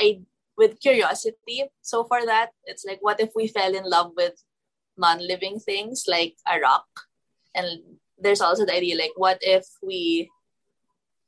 with 0.57 0.79
curiosity. 0.81 1.65
So 1.81 2.03
for 2.05 2.25
that, 2.25 2.49
it's 2.65 2.83
like, 2.83 2.99
what 3.01 3.19
if 3.19 3.29
we 3.35 3.47
fell 3.47 3.75
in 3.75 3.89
love 3.89 4.11
with 4.15 4.33
non-living 4.97 5.59
things 5.59 6.05
like 6.07 6.35
a 6.51 6.59
rock? 6.59 6.87
And 7.53 7.81
there's 8.17 8.41
also 8.41 8.65
the 8.65 8.75
idea 8.75 8.97
like, 8.97 9.13
what 9.15 9.37
if 9.41 9.65
we, 9.83 10.29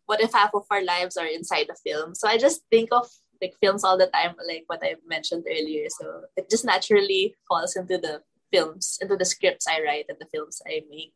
what 0.07 0.21
if 0.21 0.33
half 0.33 0.51
of 0.55 0.65
our 0.71 0.83
lives 0.83 1.17
are 1.17 1.27
inside 1.27 1.67
a 1.69 1.75
film? 1.75 2.15
So 2.15 2.27
I 2.27 2.37
just 2.37 2.61
think 2.71 2.89
of 2.91 3.07
like 3.41 3.53
films 3.61 3.83
all 3.83 3.97
the 3.97 4.07
time, 4.07 4.35
like 4.47 4.63
what 4.67 4.83
I 4.83 4.95
mentioned 5.07 5.45
earlier. 5.47 5.85
So 5.89 6.23
it 6.35 6.49
just 6.49 6.65
naturally 6.65 7.35
falls 7.47 7.75
into 7.75 7.97
the 7.97 8.21
films, 8.51 8.97
into 9.01 9.15
the 9.15 9.25
scripts 9.25 9.67
I 9.67 9.81
write 9.83 10.05
and 10.09 10.17
the 10.19 10.27
films 10.33 10.61
I 10.67 10.81
make. 10.89 11.13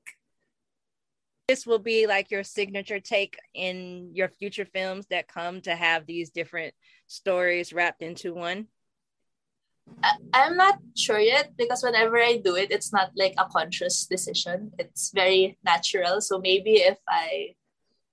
This 1.54 1.68
will 1.68 1.78
be 1.78 2.08
like 2.08 2.32
your 2.32 2.44
signature 2.44 3.00
take 3.00 3.38
in 3.54 4.10
your 4.12 4.28
future 4.28 4.66
films 4.66 5.06
that 5.12 5.28
come 5.28 5.62
to 5.62 5.76
have 5.76 6.08
these 6.08 6.32
different 6.32 6.74
stories 7.06 7.72
wrapped 7.72 8.02
into 8.02 8.34
one. 8.34 8.66
I, 10.02 10.14
I'm 10.34 10.58
not 10.58 10.80
sure 10.98 11.20
yet 11.20 11.54
because 11.56 11.84
whenever 11.84 12.18
I 12.18 12.38
do 12.38 12.56
it, 12.56 12.72
it's 12.72 12.92
not 12.92 13.12
like 13.16 13.36
a 13.38 13.46
conscious 13.46 14.08
decision. 14.08 14.72
It's 14.80 15.12
very 15.14 15.60
natural. 15.64 16.22
So 16.22 16.40
maybe 16.40 16.82
if 16.82 16.98
I 17.08 17.54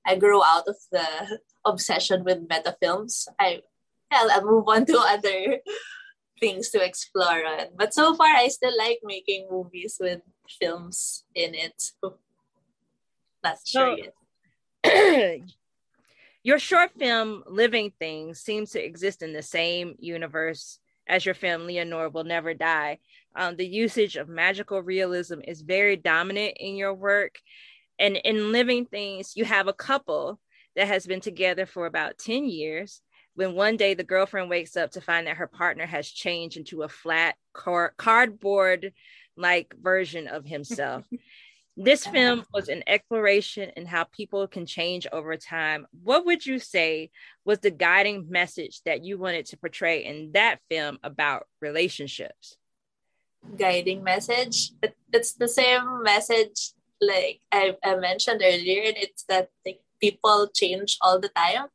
I 0.04 0.16
grow 0.16 0.42
out 0.44 0.68
of 0.68 0.76
the 0.92 1.08
obsession 1.64 2.24
with 2.24 2.44
meta 2.44 2.76
films, 2.78 3.26
I 3.40 3.62
I'll, 4.12 4.30
I'll 4.30 4.44
move 4.44 4.68
on 4.68 4.84
to 4.84 4.98
other 5.16 5.64
things 6.38 6.68
to 6.76 6.84
explore 6.84 7.40
on. 7.46 7.72
But 7.74 7.94
so 7.94 8.14
far, 8.14 8.36
I 8.36 8.48
still 8.48 8.76
like 8.76 9.00
making 9.02 9.48
movies 9.50 9.96
with 9.98 10.20
films 10.60 11.24
in 11.34 11.54
it. 11.54 11.92
That's 13.42 13.70
true. 13.70 13.96
So, 14.84 15.36
your 16.42 16.58
short 16.58 16.90
film, 16.98 17.42
Living 17.46 17.92
Things, 17.98 18.40
seems 18.40 18.70
to 18.70 18.84
exist 18.84 19.22
in 19.22 19.32
the 19.32 19.42
same 19.42 19.94
universe 19.98 20.78
as 21.08 21.26
your 21.26 21.34
film, 21.34 21.66
Leonor 21.66 22.08
Will 22.08 22.24
Never 22.24 22.54
Die. 22.54 22.98
Um, 23.34 23.56
the 23.56 23.66
usage 23.66 24.16
of 24.16 24.28
magical 24.28 24.80
realism 24.82 25.40
is 25.46 25.60
very 25.60 25.96
dominant 25.96 26.56
in 26.58 26.76
your 26.76 26.94
work. 26.94 27.38
And 27.98 28.16
in 28.16 28.52
Living 28.52 28.86
Things, 28.86 29.36
you 29.36 29.44
have 29.44 29.68
a 29.68 29.72
couple 29.72 30.40
that 30.76 30.86
has 30.86 31.06
been 31.06 31.20
together 31.20 31.66
for 31.66 31.86
about 31.86 32.18
10 32.18 32.44
years 32.44 33.02
when 33.34 33.54
one 33.54 33.76
day 33.76 33.94
the 33.94 34.04
girlfriend 34.04 34.50
wakes 34.50 34.76
up 34.76 34.90
to 34.92 35.00
find 35.00 35.26
that 35.26 35.36
her 35.36 35.46
partner 35.46 35.86
has 35.86 36.08
changed 36.08 36.56
into 36.56 36.82
a 36.82 36.88
flat 36.88 37.36
car- 37.52 37.94
cardboard 37.96 38.92
like 39.36 39.74
version 39.80 40.28
of 40.28 40.44
himself. 40.44 41.04
This 41.76 42.06
film 42.06 42.44
was 42.52 42.68
an 42.68 42.82
exploration 42.86 43.70
in 43.76 43.86
how 43.86 44.04
people 44.04 44.46
can 44.46 44.66
change 44.66 45.06
over 45.12 45.36
time. 45.36 45.86
What 46.02 46.26
would 46.26 46.44
you 46.44 46.58
say 46.58 47.10
was 47.44 47.60
the 47.60 47.70
guiding 47.70 48.26
message 48.28 48.82
that 48.84 49.04
you 49.04 49.16
wanted 49.16 49.46
to 49.46 49.56
portray 49.56 50.04
in 50.04 50.32
that 50.32 50.58
film 50.68 50.98
about 51.02 51.46
relationships? 51.60 52.58
Guiding 53.56 54.04
message. 54.04 54.72
It's 55.12 55.32
the 55.32 55.48
same 55.48 56.02
message 56.02 56.72
like 57.00 57.40
I, 57.50 57.76
I 57.82 57.96
mentioned 57.96 58.42
earlier, 58.44 58.82
and 58.84 58.96
it's 58.98 59.24
that 59.24 59.48
like, 59.64 59.80
people 60.00 60.48
change 60.54 60.98
all 61.00 61.18
the 61.18 61.30
time. 61.30 61.66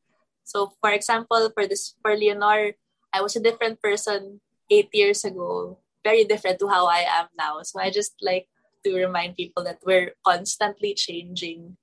So, 0.44 0.74
for 0.82 0.92
example, 0.92 1.50
for 1.54 1.66
this 1.66 1.96
for 2.02 2.16
Leonor, 2.16 2.74
I 3.12 3.22
was 3.22 3.36
a 3.36 3.42
different 3.42 3.82
person 3.82 4.42
eight 4.70 4.90
years 4.94 5.26
ago, 5.26 5.80
very 6.04 6.26
different 6.26 6.60
to 6.60 6.68
how 6.68 6.86
I 6.86 7.06
am 7.10 7.28
now. 7.38 7.62
So 7.64 7.80
I 7.80 7.90
just 7.90 8.14
like 8.22 8.48
to 8.86 8.96
remind 8.96 9.36
people 9.36 9.64
that 9.66 9.82
we're 9.86 10.14
constantly 10.26 10.94
changing 10.94 11.76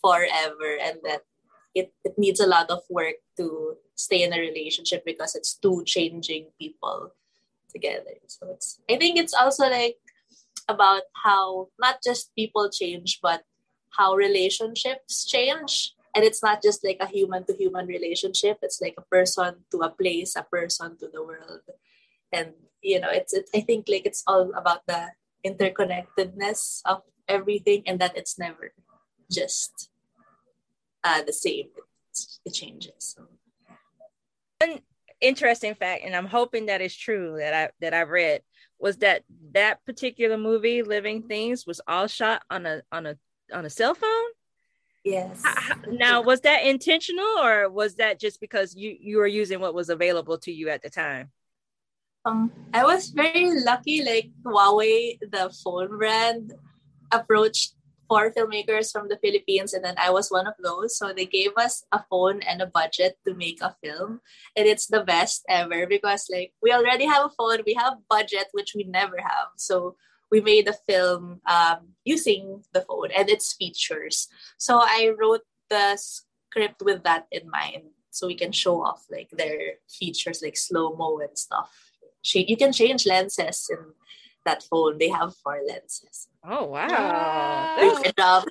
forever 0.00 0.76
and 0.80 1.00
that 1.04 1.22
it, 1.74 1.92
it 2.04 2.14
needs 2.18 2.40
a 2.40 2.46
lot 2.46 2.70
of 2.70 2.80
work 2.90 3.16
to 3.36 3.76
stay 3.96 4.22
in 4.22 4.32
a 4.32 4.38
relationship 4.38 5.04
because 5.04 5.34
it's 5.34 5.54
two 5.54 5.82
changing 5.86 6.46
people 6.60 7.12
together. 7.72 8.20
So 8.26 8.48
it's 8.50 8.80
I 8.90 8.96
think 8.96 9.18
it's 9.18 9.34
also 9.34 9.68
like 9.68 9.96
about 10.68 11.02
how 11.24 11.68
not 11.80 11.98
just 12.04 12.34
people 12.36 12.68
change 12.70 13.18
but 13.22 13.42
how 13.96 14.14
relationships 14.14 15.24
change. 15.24 15.94
And 16.14 16.24
it's 16.24 16.42
not 16.42 16.60
just 16.62 16.84
like 16.84 16.98
a 17.00 17.06
human 17.06 17.44
to 17.46 17.54
human 17.54 17.86
relationship. 17.86 18.58
It's 18.62 18.80
like 18.80 18.94
a 18.98 19.02
person 19.02 19.64
to 19.70 19.78
a 19.78 19.90
place 19.90 20.34
a 20.36 20.42
person 20.42 20.98
to 20.98 21.08
the 21.08 21.22
world. 21.22 21.62
And 22.32 22.52
you 22.82 23.00
know 23.00 23.10
it's 23.10 23.32
it, 23.32 23.48
i 23.54 23.60
think 23.60 23.86
like 23.88 24.06
it's 24.06 24.22
all 24.26 24.52
about 24.54 24.86
the 24.86 25.08
interconnectedness 25.44 26.82
of 26.84 27.02
everything 27.28 27.82
and 27.86 28.00
that 28.00 28.16
it's 28.16 28.38
never 28.38 28.72
just 29.30 29.90
uh, 31.04 31.22
the 31.22 31.32
same. 31.32 31.68
it 32.44 32.52
changes. 32.52 33.16
One 34.60 34.80
interesting 35.20 35.74
fact, 35.74 36.02
and 36.04 36.14
I'm 36.14 36.26
hoping 36.26 36.66
that 36.66 36.80
is 36.80 36.96
true 36.96 37.36
that 37.38 37.54
I 37.54 37.70
that 37.80 37.94
I 37.94 38.02
read 38.02 38.42
was 38.78 38.98
that 38.98 39.24
that 39.52 39.84
particular 39.84 40.36
movie, 40.36 40.82
Living 40.82 41.22
Things, 41.22 41.66
was 41.66 41.80
all 41.86 42.06
shot 42.06 42.42
on 42.50 42.66
a 42.66 42.82
on 42.90 43.06
a 43.06 43.16
on 43.52 43.64
a 43.64 43.70
cell 43.70 43.94
phone. 43.94 44.30
Yes. 45.04 45.42
Now, 45.88 46.20
was 46.20 46.42
that 46.42 46.66
intentional, 46.66 47.38
or 47.42 47.70
was 47.70 47.94
that 47.96 48.20
just 48.20 48.40
because 48.40 48.74
you 48.74 48.96
you 49.00 49.18
were 49.18 49.26
using 49.26 49.60
what 49.60 49.74
was 49.74 49.88
available 49.88 50.38
to 50.38 50.52
you 50.52 50.68
at 50.68 50.82
the 50.82 50.90
time? 50.90 51.30
Um, 52.24 52.52
I 52.74 52.84
was 52.84 53.08
very 53.08 53.48
lucky. 53.64 54.04
Like 54.04 54.30
Huawei, 54.44 55.18
the 55.20 55.50
phone 55.64 55.96
brand, 55.96 56.52
approached 57.12 57.74
four 58.08 58.30
filmmakers 58.32 58.92
from 58.92 59.08
the 59.08 59.18
Philippines, 59.22 59.72
and 59.72 59.84
then 59.84 59.94
I 59.96 60.10
was 60.10 60.30
one 60.30 60.46
of 60.46 60.54
those. 60.62 60.98
So 60.98 61.12
they 61.12 61.26
gave 61.26 61.52
us 61.56 61.84
a 61.92 62.02
phone 62.10 62.42
and 62.42 62.60
a 62.60 62.66
budget 62.66 63.16
to 63.26 63.34
make 63.34 63.62
a 63.62 63.74
film, 63.82 64.20
and 64.56 64.66
it's 64.66 64.86
the 64.86 65.00
best 65.04 65.44
ever 65.48 65.86
because 65.86 66.28
like 66.30 66.52
we 66.62 66.72
already 66.72 67.06
have 67.06 67.24
a 67.24 67.34
phone, 67.38 67.62
we 67.64 67.74
have 67.74 68.04
budget 68.08 68.48
which 68.52 68.72
we 68.74 68.84
never 68.84 69.16
have. 69.22 69.48
So 69.56 69.96
we 70.30 70.40
made 70.40 70.68
a 70.68 70.76
film 70.88 71.40
um, 71.46 71.96
using 72.04 72.62
the 72.72 72.82
phone 72.82 73.10
and 73.16 73.30
its 73.30 73.54
features. 73.54 74.28
So 74.58 74.78
I 74.78 75.10
wrote 75.18 75.42
the 75.70 75.96
script 75.96 76.82
with 76.82 77.02
that 77.04 77.26
in 77.32 77.48
mind, 77.48 77.96
so 78.10 78.26
we 78.26 78.34
can 78.34 78.52
show 78.52 78.84
off 78.84 79.06
like 79.10 79.30
their 79.32 79.80
features 79.88 80.42
like 80.42 80.58
slow 80.58 80.94
mo 80.94 81.18
and 81.20 81.38
stuff 81.38 81.89
you 82.22 82.56
can 82.56 82.72
change 82.72 83.06
lenses 83.06 83.68
in 83.70 83.78
that 84.44 84.62
phone. 84.62 84.98
They 84.98 85.08
have 85.08 85.34
four 85.36 85.60
lenses. 85.66 86.28
Oh 86.44 86.66
wow! 86.66 87.76
Good 88.02 88.16
job. 88.16 88.48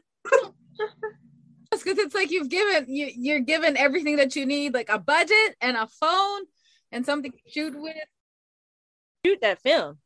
because 1.72 1.98
it's 1.98 2.16
like 2.16 2.32
you've 2.32 2.50
given 2.50 2.86
you 2.88 3.10
you're 3.16 3.40
given 3.40 3.78
everything 3.78 4.18
that 4.18 4.36
you 4.36 4.46
need, 4.46 4.74
like 4.74 4.90
a 4.90 5.00
budget 5.00 5.56
and 5.62 5.78
a 5.78 5.88
phone 5.88 6.42
and 6.92 7.06
something 7.06 7.32
to 7.32 7.38
shoot 7.48 7.80
with. 7.80 7.96
Shoot 9.26 9.42
that 9.42 9.62
film. 9.62 9.98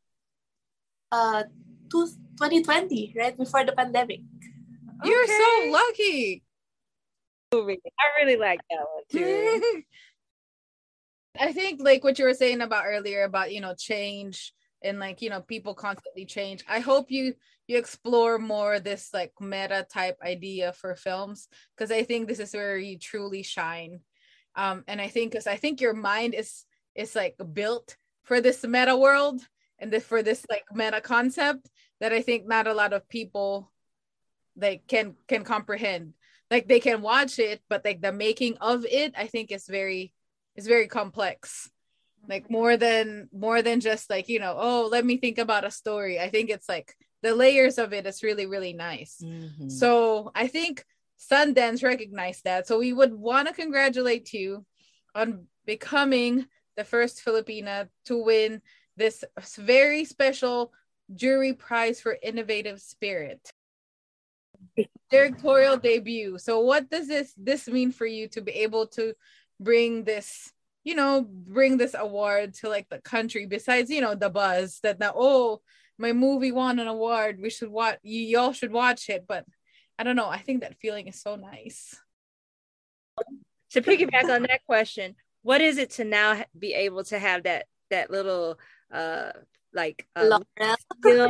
Uh, 1.11 1.43
2020, 1.91 3.13
right 3.15 3.37
before 3.37 3.63
the 3.63 3.73
pandemic. 3.73 4.21
You're 5.03 5.23
okay. 5.23 5.37
so 5.37 5.71
lucky. 5.71 6.43
I 7.53 8.23
really 8.23 8.37
like 8.37 8.61
that 8.71 8.79
one 8.79 9.03
too. 9.11 9.83
I 11.39 11.51
think 11.51 11.81
like 11.81 12.03
what 12.03 12.19
you 12.19 12.25
were 12.25 12.33
saying 12.33 12.61
about 12.61 12.85
earlier 12.85 13.23
about 13.23 13.51
you 13.51 13.61
know 13.61 13.73
change 13.75 14.53
and 14.83 14.99
like 14.99 15.21
you 15.21 15.29
know 15.29 15.41
people 15.41 15.73
constantly 15.73 16.25
change. 16.25 16.63
I 16.67 16.79
hope 16.79 17.09
you 17.09 17.33
you 17.67 17.77
explore 17.77 18.37
more 18.37 18.79
this 18.79 19.09
like 19.13 19.31
meta 19.39 19.85
type 19.91 20.17
idea 20.23 20.73
for 20.73 20.95
films 20.95 21.47
because 21.75 21.91
I 21.91 22.03
think 22.03 22.27
this 22.27 22.39
is 22.39 22.53
where 22.53 22.77
you 22.77 22.99
truly 22.99 23.43
shine. 23.43 24.01
Um, 24.55 24.83
and 24.87 25.01
I 25.01 25.07
think 25.07 25.31
because 25.31 25.47
I 25.47 25.55
think 25.55 25.81
your 25.81 25.93
mind 25.93 26.35
is 26.35 26.65
is 26.95 27.15
like 27.15 27.35
built 27.53 27.95
for 28.23 28.39
this 28.41 28.63
meta 28.63 28.95
world 28.95 29.41
and 29.79 29.91
the, 29.91 29.99
for 29.99 30.21
this 30.21 30.45
like 30.49 30.65
meta 30.73 31.01
concept 31.01 31.69
that 31.99 32.13
I 32.13 32.21
think 32.21 32.47
not 32.47 32.67
a 32.67 32.73
lot 32.73 32.93
of 32.93 33.09
people 33.09 33.71
like 34.55 34.87
can 34.87 35.15
can 35.27 35.43
comprehend. 35.43 36.13
Like 36.51 36.67
they 36.67 36.79
can 36.79 37.01
watch 37.01 37.39
it, 37.39 37.63
but 37.69 37.83
like 37.83 38.01
the 38.01 38.11
making 38.11 38.57
of 38.57 38.85
it, 38.85 39.13
I 39.17 39.25
think 39.25 39.51
is 39.51 39.65
very 39.65 40.13
is 40.55 40.67
very 40.67 40.87
complex. 40.87 41.69
Like 42.27 42.49
more 42.49 42.77
than 42.77 43.27
more 43.33 43.61
than 43.61 43.81
just 43.81 44.09
like 44.09 44.29
you 44.29 44.39
know 44.39 44.55
oh 44.57 44.87
let 44.89 45.05
me 45.05 45.17
think 45.17 45.37
about 45.37 45.65
a 45.65 45.71
story. 45.71 46.19
I 46.19 46.29
think 46.29 46.49
it's 46.49 46.69
like 46.69 46.95
the 47.21 47.35
layers 47.35 47.77
of 47.77 47.91
it, 47.93 48.05
is 48.05 48.23
really 48.23 48.45
really 48.45 48.73
nice. 48.73 49.21
Mm-hmm. 49.23 49.69
so 49.69 50.31
i 50.35 50.47
think 50.47 50.85
sundance 51.31 51.83
recognized 51.83 52.43
that. 52.43 52.67
So 52.67 52.79
we 52.79 52.93
would 52.93 53.13
want 53.13 53.47
to 53.47 53.53
congratulate 53.53 54.33
you 54.33 54.65
on 55.15 55.47
becoming 55.65 56.45
the 56.75 56.83
first 56.83 57.23
filipina 57.23 57.87
to 58.05 58.23
win 58.23 58.61
this 58.97 59.23
very 59.57 60.05
special 60.05 60.71
jury 61.13 61.53
prize 61.53 62.01
for 62.01 62.17
innovative 62.21 62.79
spirit. 62.81 63.51
Directorial 65.09 65.77
debut. 65.77 66.37
So 66.37 66.61
what 66.61 66.89
does 66.89 67.07
this 67.07 67.33
this 67.37 67.67
mean 67.67 67.91
for 67.91 68.05
you 68.05 68.27
to 68.29 68.41
be 68.41 68.51
able 68.51 68.87
to 68.87 69.13
bring 69.63 70.03
this 70.03 70.51
you 70.83 70.95
know 70.95 71.25
bring 71.27 71.77
this 71.77 71.95
award 71.97 72.53
to 72.53 72.69
like 72.69 72.87
the 72.89 72.99
country 72.99 73.45
besides 73.45 73.89
you 73.89 74.01
know 74.01 74.15
the 74.15 74.29
buzz 74.29 74.79
that 74.83 74.99
now 74.99 75.13
oh 75.15 75.61
my 75.99 76.11
movie 76.11 76.51
won 76.51 76.79
an 76.79 76.87
award. 76.87 77.39
We 77.39 77.51
should 77.51 77.69
watch 77.69 77.99
y- 78.03 78.11
y'all 78.11 78.51
should 78.51 78.71
watch 78.71 79.09
it. 79.09 79.25
But 79.27 79.45
i 79.97 80.03
don't 80.03 80.15
know. 80.15 80.27
I 80.27 80.39
think 80.39 80.61
that 80.61 80.79
feeling 80.79 81.07
is 81.07 81.21
so 81.21 81.35
nice. 81.35 81.95
To 83.71 83.81
piggyback 83.81 84.23
on 84.23 84.41
that 84.43 84.65
question 84.65 85.15
what 85.43 85.61
is 85.61 85.77
it 85.77 85.91
to 85.91 86.03
now 86.03 86.43
be 86.57 86.73
able 86.73 87.03
to 87.03 87.19
have 87.19 87.43
that 87.43 87.67
that 87.91 88.09
little 88.09 88.57
uh 88.91 89.31
like 89.73 90.07
um, 90.15 90.43
you 91.05 91.17
know, 91.17 91.29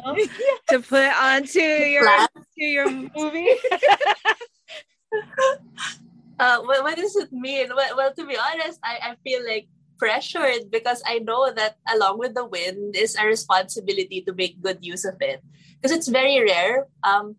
to 0.69 0.79
put 0.79 1.11
onto 1.21 1.59
your 1.59 2.07
to 2.57 2.63
your 2.63 2.89
movie 2.89 3.49
uh, 6.43 6.59
what, 6.61 6.83
what 6.83 6.97
does 6.97 7.15
it 7.15 7.31
mean? 7.31 7.69
Well, 7.73 7.95
well, 7.95 8.13
to 8.13 8.25
be 8.27 8.37
honest, 8.37 8.79
I, 8.83 8.99
I 9.01 9.15
feel 9.23 9.39
like 9.47 9.67
pressured 9.97 10.69
because 10.69 11.01
I 11.05 11.19
know 11.19 11.53
that 11.53 11.77
along 11.93 12.19
with 12.19 12.35
the 12.35 12.43
win 12.43 12.91
is 12.93 13.15
a 13.15 13.25
responsibility 13.25 14.21
to 14.27 14.33
make 14.33 14.61
good 14.61 14.79
use 14.81 15.05
of 15.05 15.15
it 15.21 15.41
because 15.79 15.95
it's 15.95 16.09
very 16.09 16.43
rare. 16.43 16.87
Um, 17.03 17.37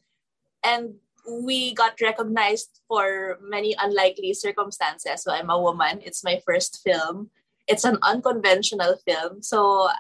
and 0.65 0.95
we 1.29 1.75
got 1.75 2.01
recognized 2.01 2.81
for 2.89 3.39
many 3.43 3.77
unlikely 3.79 4.33
circumstances. 4.33 5.23
So 5.23 5.33
I'm 5.33 5.51
a 5.51 5.61
woman. 5.61 6.01
It's 6.03 6.25
my 6.25 6.41
first 6.47 6.81
film. 6.83 7.31
It's 7.69 7.85
an 7.85 7.99
unconventional 8.03 8.97
film. 9.07 9.43
So 9.43 9.91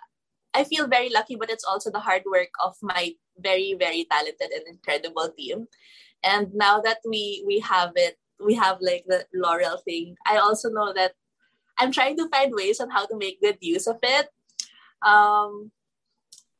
I 0.54 0.64
feel 0.64 0.86
very 0.86 1.10
lucky, 1.10 1.36
but 1.36 1.50
it's 1.50 1.64
also 1.64 1.90
the 1.90 2.00
hard 2.00 2.22
work 2.24 2.52
of 2.64 2.76
my 2.80 3.12
very, 3.36 3.76
very 3.78 4.06
talented 4.10 4.48
and 4.48 4.64
incredible 4.68 5.28
team. 5.36 5.66
And 6.22 6.54
now 6.54 6.80
that 6.80 6.98
we 7.04 7.44
we 7.46 7.58
have 7.60 7.92
it 7.96 8.16
we 8.40 8.54
have 8.54 8.78
like 8.80 9.04
the 9.06 9.26
laurel 9.34 9.78
thing. 9.84 10.16
I 10.26 10.38
also 10.38 10.70
know 10.70 10.92
that 10.94 11.12
i'm 11.78 11.90
trying 11.90 12.16
to 12.16 12.28
find 12.28 12.54
ways 12.54 12.78
on 12.80 12.90
how 12.90 13.04
to 13.06 13.18
make 13.18 13.40
good 13.40 13.58
use 13.60 13.86
of 13.86 13.98
it. 14.02 14.28
Um 15.02 15.70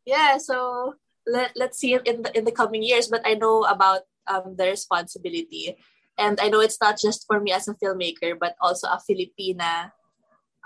yeah 0.05 0.37
so 0.39 0.95
let, 1.27 1.53
let's 1.57 1.79
see 1.79 1.95
it 1.95 2.07
in 2.07 2.23
the 2.23 2.37
in 2.37 2.45
the 2.45 2.53
coming 2.53 2.83
years 2.83 3.09
but 3.09 3.23
i 3.25 3.33
know 3.35 3.65
about 3.65 4.03
um, 4.27 4.57
the 4.57 4.67
responsibility. 4.67 5.77
And 6.19 6.39
i 6.41 6.49
know 6.49 6.61
it's 6.61 6.81
not 6.81 6.99
just 6.99 7.27
for 7.27 7.41
me 7.41 7.53
as 7.53 7.69
a 7.69 7.75
filmmaker 7.75 8.39
but 8.39 8.57
also 8.61 8.89
a 8.89 9.01
filipina 9.03 9.91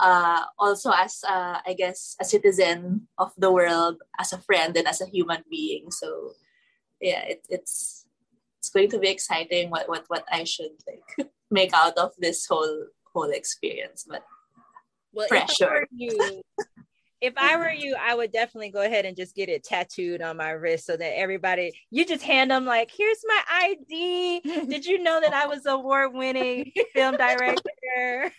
uh, 0.00 0.42
also 0.58 0.90
as 0.90 1.24
uh, 1.28 1.60
i 1.66 1.74
guess 1.76 2.16
a 2.20 2.24
citizen 2.24 3.08
of 3.18 3.32
the 3.38 3.52
world 3.52 4.02
as 4.18 4.32
a 4.32 4.38
friend 4.38 4.76
and 4.76 4.86
as 4.86 5.00
a 5.00 5.06
human 5.06 5.44
being. 5.50 5.90
So 5.90 6.32
yeah 7.00 7.22
it, 7.36 7.46
it's 7.48 8.07
it's 8.68 8.74
going 8.74 8.90
to 8.90 8.98
be 8.98 9.08
exciting 9.08 9.70
what 9.70 9.88
what 9.88 10.04
what 10.08 10.24
I 10.30 10.44
should 10.44 10.72
like 10.86 11.28
make 11.50 11.72
out 11.72 11.96
of 11.96 12.12
this 12.18 12.46
whole 12.46 12.86
whole 13.14 13.30
experience. 13.30 14.04
But 14.08 14.22
well, 15.12 15.28
pressure. 15.28 15.82
If 15.82 15.82
I, 15.82 15.86
you, 15.96 16.42
if 17.20 17.34
I 17.36 17.56
were 17.56 17.70
you, 17.70 17.96
I 17.98 18.14
would 18.14 18.30
definitely 18.30 18.70
go 18.70 18.82
ahead 18.82 19.06
and 19.06 19.16
just 19.16 19.34
get 19.34 19.48
it 19.48 19.64
tattooed 19.64 20.20
on 20.22 20.36
my 20.36 20.50
wrist 20.50 20.86
so 20.86 20.96
that 20.96 21.18
everybody, 21.18 21.72
you 21.90 22.04
just 22.04 22.22
hand 22.22 22.50
them 22.50 22.64
like, 22.64 22.90
here's 22.96 23.22
my 23.26 23.42
ID. 23.50 24.40
Did 24.68 24.84
you 24.86 25.02
know 25.02 25.20
that 25.20 25.32
I 25.32 25.46
was 25.46 25.66
award 25.66 26.12
winning 26.12 26.70
film 26.94 27.16
director? 27.16 27.62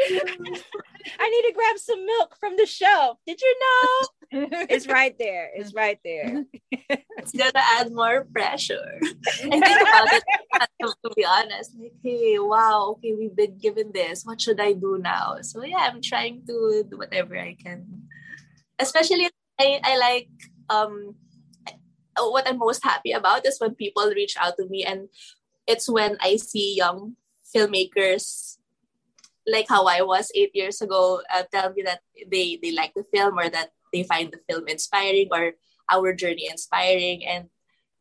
I 0.00 1.28
need 1.28 1.48
to 1.48 1.52
grab 1.54 1.78
some 1.78 2.04
milk 2.04 2.36
from 2.40 2.56
the 2.56 2.66
shelf. 2.66 3.18
Did 3.26 3.40
you 3.40 3.56
know? 3.60 4.08
It's 4.32 4.88
right 4.88 5.14
there. 5.18 5.50
It's 5.54 5.74
right 5.82 5.98
there. 6.04 6.44
it's 7.20 7.32
gonna 7.32 7.52
add 7.78 7.92
more 7.92 8.24
pressure. 8.32 9.00
And 9.42 9.62
think 9.62 9.80
about 9.80 10.12
it 10.12 10.24
to 10.80 11.10
be 11.14 11.24
honest. 11.24 11.76
Like, 11.78 11.94
hey, 12.02 12.38
wow, 12.38 12.96
okay, 12.96 13.14
we've 13.14 13.36
been 13.36 13.58
given 13.58 13.92
this. 13.92 14.24
What 14.24 14.40
should 14.40 14.60
I 14.60 14.72
do 14.72 14.98
now? 14.98 15.38
So 15.42 15.64
yeah, 15.64 15.88
I'm 15.90 16.00
trying 16.00 16.44
to 16.46 16.84
do 16.88 16.96
whatever 16.96 17.36
I 17.38 17.54
can. 17.54 18.08
Especially 18.78 19.28
I, 19.58 19.80
I 19.84 19.96
like 19.98 20.30
um 20.70 21.14
what 22.18 22.48
I'm 22.48 22.58
most 22.58 22.84
happy 22.84 23.12
about 23.12 23.46
is 23.46 23.60
when 23.60 23.74
people 23.74 24.04
reach 24.14 24.36
out 24.36 24.56
to 24.58 24.68
me 24.68 24.84
and 24.84 25.08
it's 25.66 25.88
when 25.88 26.16
I 26.20 26.36
see 26.36 26.76
young 26.76 27.16
filmmakers 27.54 28.58
like 29.46 29.66
how 29.68 29.86
I 29.86 30.02
was 30.02 30.30
eight 30.34 30.54
years 30.54 30.80
ago, 30.80 31.20
uh, 31.32 31.42
tell 31.50 31.72
me 31.72 31.82
that 31.82 32.00
they 32.30 32.58
they 32.62 32.72
like 32.72 32.94
the 32.94 33.04
film 33.12 33.38
or 33.38 33.48
that 33.48 33.70
they 33.92 34.02
find 34.02 34.32
the 34.32 34.40
film 34.48 34.68
inspiring 34.68 35.28
or 35.30 35.52
our 35.90 36.12
journey 36.12 36.48
inspiring. 36.50 37.24
And 37.26 37.48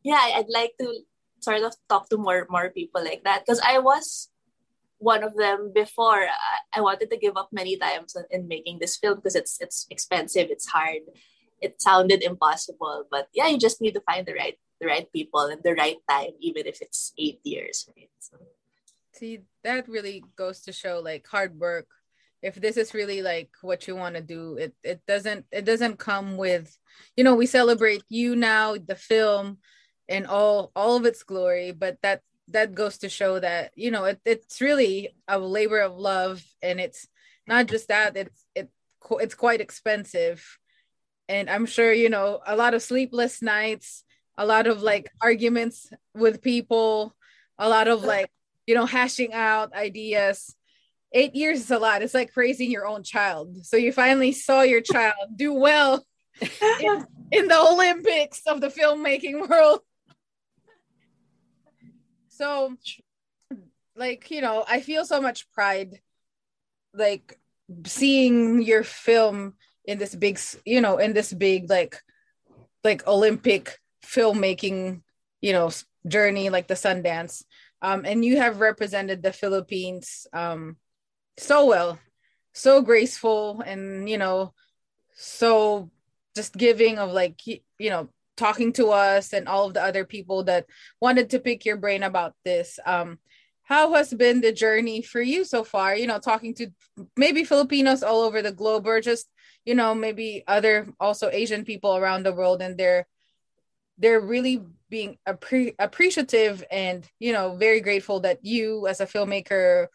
yeah, 0.03 0.21
I'd 0.35 0.49
like 0.49 0.73
to 0.79 1.03
sort 1.39 1.63
of 1.63 1.75
talk 1.89 2.09
to 2.09 2.17
more 2.17 2.47
more 2.49 2.69
people 2.69 3.03
like 3.03 3.23
that 3.23 3.43
because 3.45 3.61
I 3.65 3.79
was 3.79 4.29
one 4.99 5.23
of 5.23 5.35
them 5.35 5.71
before. 5.73 6.29
I, 6.29 6.77
I 6.77 6.81
wanted 6.81 7.09
to 7.09 7.17
give 7.17 7.35
up 7.35 7.49
many 7.51 7.77
times 7.77 8.15
in, 8.15 8.25
in 8.29 8.47
making 8.47 8.79
this 8.79 8.97
film 8.97 9.17
because 9.17 9.35
it's 9.35 9.59
it's 9.59 9.87
expensive, 9.89 10.47
it's 10.49 10.67
hard, 10.67 11.03
it 11.61 11.81
sounded 11.81 12.23
impossible. 12.23 13.05
But 13.09 13.27
yeah, 13.33 13.47
you 13.47 13.57
just 13.57 13.81
need 13.81 13.93
to 13.93 14.05
find 14.05 14.25
the 14.25 14.33
right 14.33 14.57
the 14.79 14.87
right 14.87 15.11
people 15.11 15.45
and 15.45 15.61
the 15.63 15.73
right 15.73 15.97
time, 16.09 16.33
even 16.39 16.65
if 16.65 16.81
it's 16.81 17.13
eight 17.17 17.39
years. 17.43 17.89
Right? 17.95 18.09
So 18.19 18.37
see 19.13 19.41
that 19.63 19.87
really 19.87 20.23
goes 20.35 20.61
to 20.61 20.71
show 20.71 21.01
like 21.03 21.27
hard 21.27 21.59
work 21.59 21.87
if 22.41 22.55
this 22.55 22.77
is 22.77 22.93
really 22.93 23.21
like 23.21 23.49
what 23.61 23.87
you 23.87 23.95
want 23.95 24.15
to 24.15 24.21
do 24.21 24.57
it 24.57 24.73
it 24.83 25.01
doesn't 25.07 25.45
it 25.51 25.65
doesn't 25.65 25.99
come 25.99 26.37
with 26.37 26.77
you 27.15 27.23
know 27.23 27.35
we 27.35 27.45
celebrate 27.45 28.03
you 28.09 28.35
now 28.35 28.75
the 28.75 28.95
film 28.95 29.57
and 30.09 30.27
all 30.27 30.71
all 30.75 30.95
of 30.95 31.05
its 31.05 31.23
glory 31.23 31.71
but 31.71 31.97
that 32.01 32.21
that 32.47 32.73
goes 32.73 32.97
to 32.97 33.09
show 33.09 33.39
that 33.39 33.71
you 33.75 33.91
know 33.91 34.05
it, 34.05 34.19
it's 34.25 34.59
really 34.59 35.09
a 35.27 35.39
labor 35.39 35.79
of 35.79 35.97
love 35.97 36.43
and 36.61 36.79
it's 36.79 37.07
not 37.47 37.67
just 37.67 37.87
that 37.87 38.17
it's 38.17 38.45
it 38.55 38.69
it's 39.19 39.35
quite 39.35 39.61
expensive 39.61 40.57
and 41.29 41.49
i'm 41.49 41.65
sure 41.65 41.93
you 41.93 42.09
know 42.09 42.39
a 42.45 42.55
lot 42.55 42.73
of 42.73 42.81
sleepless 42.81 43.41
nights 43.41 44.03
a 44.37 44.45
lot 44.45 44.67
of 44.67 44.81
like 44.81 45.11
arguments 45.21 45.91
with 46.13 46.41
people 46.41 47.15
a 47.57 47.69
lot 47.69 47.87
of 47.87 48.03
like 48.03 48.31
you 48.71 48.75
know, 48.75 48.85
hashing 48.85 49.33
out 49.33 49.73
ideas. 49.73 50.55
Eight 51.13 51.35
years 51.35 51.59
is 51.59 51.71
a 51.71 51.79
lot. 51.79 52.01
It's 52.01 52.13
like 52.13 52.31
raising 52.35 52.71
your 52.71 52.87
own 52.87 53.03
child. 53.03 53.65
So 53.65 53.77
you 53.77 53.91
finally 53.91 54.31
saw 54.31 54.61
your 54.61 54.81
child 54.81 55.15
do 55.35 55.53
well 55.53 56.05
in, 56.79 57.05
in 57.31 57.47
the 57.47 57.59
Olympics 57.59 58.41
of 58.47 58.61
the 58.61 58.69
filmmaking 58.69 59.49
world. 59.49 59.81
So, 62.29 62.75
like, 63.95 64.31
you 64.31 64.41
know, 64.41 64.63
I 64.67 64.79
feel 64.79 65.05
so 65.05 65.21
much 65.21 65.51
pride, 65.51 65.99
like, 66.93 67.37
seeing 67.85 68.61
your 68.61 68.83
film 68.83 69.53
in 69.85 69.97
this 69.97 70.15
big, 70.15 70.39
you 70.65 70.81
know, 70.81 70.97
in 70.97 71.13
this 71.13 71.31
big, 71.31 71.69
like, 71.69 72.01
like 72.83 73.05
Olympic 73.05 73.77
filmmaking, 74.03 75.01
you 75.41 75.53
know, 75.53 75.71
journey, 76.07 76.49
like 76.49 76.67
the 76.67 76.73
Sundance 76.73 77.43
um, 77.81 78.05
and 78.05 78.23
you 78.23 78.37
have 78.37 78.59
represented 78.59 79.23
the 79.23 79.33
Philippines 79.33 80.27
um, 80.33 80.77
so 81.37 81.65
well, 81.65 81.99
so 82.53 82.81
graceful, 82.81 83.61
and 83.61 84.09
you 84.09 84.17
know, 84.17 84.53
so 85.13 85.89
just 86.35 86.55
giving 86.55 86.97
of 86.99 87.11
like 87.11 87.45
you 87.45 87.61
know 87.79 88.09
talking 88.37 88.73
to 88.73 88.87
us 88.87 89.33
and 89.33 89.47
all 89.47 89.67
of 89.67 89.73
the 89.73 89.83
other 89.83 90.05
people 90.05 90.43
that 90.45 90.65
wanted 90.99 91.29
to 91.29 91.39
pick 91.39 91.65
your 91.65 91.77
brain 91.77 92.03
about 92.03 92.33
this. 92.43 92.79
Um, 92.85 93.19
how 93.63 93.93
has 93.93 94.13
been 94.13 94.41
the 94.41 94.51
journey 94.51 95.01
for 95.01 95.21
you 95.21 95.45
so 95.45 95.63
far? 95.63 95.95
You 95.95 96.07
know, 96.07 96.19
talking 96.19 96.53
to 96.55 96.67
maybe 97.15 97.43
Filipinos 97.43 98.03
all 98.03 98.21
over 98.21 98.41
the 98.41 98.51
globe, 98.51 98.87
or 98.87 99.01
just 99.01 99.27
you 99.65 99.75
know 99.75 99.95
maybe 99.95 100.43
other 100.47 100.93
also 100.99 101.29
Asian 101.29 101.63
people 101.63 101.95
around 101.95 102.23
the 102.23 102.33
world, 102.33 102.61
and 102.61 102.77
they're 102.77 103.07
they're 103.97 104.19
really 104.19 104.61
being 104.89 105.17
appre- 105.27 105.75
appreciative 105.79 106.63
and 106.69 107.07
you 107.19 107.31
know 107.31 107.55
very 107.55 107.79
grateful 107.79 108.19
that 108.21 108.43
you 108.43 108.87
as 108.87 108.99
a 108.99 109.05
filmmaker 109.05 109.87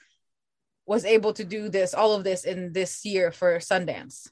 was 0.87 1.05
able 1.05 1.33
to 1.35 1.45
do 1.45 1.69
this 1.69 1.95
all 1.95 2.15
of 2.15 2.25
this 2.25 2.45
in 2.45 2.73
this 2.73 3.05
year 3.05 3.33
for 3.33 3.59
Sundance. 3.59 4.31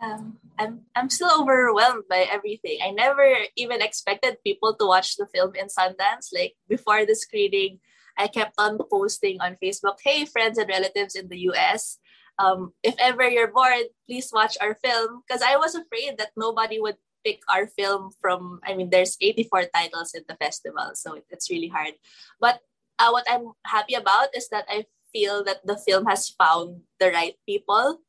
Um, 0.00 0.38
I'm 0.58 0.86
I'm 0.94 1.10
still 1.10 1.30
overwhelmed 1.42 2.04
by 2.08 2.26
everything. 2.30 2.78
I 2.82 2.90
never 2.90 3.24
even 3.56 3.82
expected 3.82 4.42
people 4.44 4.74
to 4.74 4.86
watch 4.86 5.16
the 5.16 5.26
film 5.26 5.54
in 5.54 5.66
Sundance. 5.66 6.30
Like 6.32 6.54
before 6.68 7.06
the 7.06 7.14
screening, 7.14 7.80
I 8.18 8.28
kept 8.28 8.54
on 8.58 8.78
posting 8.90 9.40
on 9.40 9.56
Facebook, 9.62 9.98
"Hey, 10.02 10.24
friends 10.24 10.58
and 10.58 10.68
relatives 10.68 11.14
in 11.14 11.28
the 11.28 11.50
U.S. 11.50 11.98
Um, 12.38 12.74
if 12.82 12.94
ever 12.98 13.26
you're 13.26 13.52
bored, 13.52 13.90
please 14.06 14.30
watch 14.32 14.58
our 14.60 14.74
film." 14.74 15.22
Because 15.26 15.42
I 15.42 15.56
was 15.56 15.74
afraid 15.74 16.18
that 16.18 16.36
nobody 16.36 16.80
would 16.80 16.96
pick 17.24 17.40
our 17.48 17.66
film 17.66 18.12
from 18.20 18.60
i 18.68 18.76
mean 18.76 18.90
there's 18.90 19.16
84 19.20 19.72
titles 19.74 20.12
in 20.12 20.22
the 20.28 20.36
festival 20.36 20.92
so 20.92 21.16
it's 21.30 21.50
really 21.50 21.68
hard 21.68 21.96
but 22.38 22.60
uh, 23.00 23.08
what 23.10 23.24
i'm 23.26 23.56
happy 23.64 23.94
about 23.94 24.28
is 24.36 24.48
that 24.52 24.68
i 24.68 24.84
feel 25.14 25.46
that 25.46 25.62
the 25.64 25.78
film 25.78 26.06
has 26.10 26.28
found 26.28 26.82
the 26.98 27.14
right 27.14 27.38
people 27.46 28.02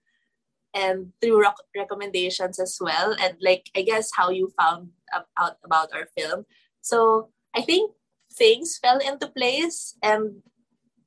and 0.74 1.14
through 1.22 1.40
rec- 1.40 1.70
recommendations 1.78 2.60
as 2.60 2.78
well 2.82 3.16
and 3.22 3.38
like 3.40 3.70
i 3.78 3.82
guess 3.82 4.10
how 4.18 4.30
you 4.30 4.52
found 4.60 4.90
out 5.38 5.56
about 5.64 5.94
our 5.94 6.10
film. 6.18 6.46
So 6.82 7.30
i 7.56 7.62
think 7.62 7.94
things 8.34 8.82
fell 8.82 8.98
into 8.98 9.30
place 9.30 9.96
and 10.04 10.42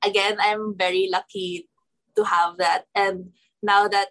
again 0.00 0.38
i'm 0.40 0.78
very 0.78 1.10
lucky 1.10 1.68
to 2.18 2.24
have 2.26 2.58
that. 2.58 2.84
And 2.94 3.30
now 3.62 3.86
that 3.88 4.08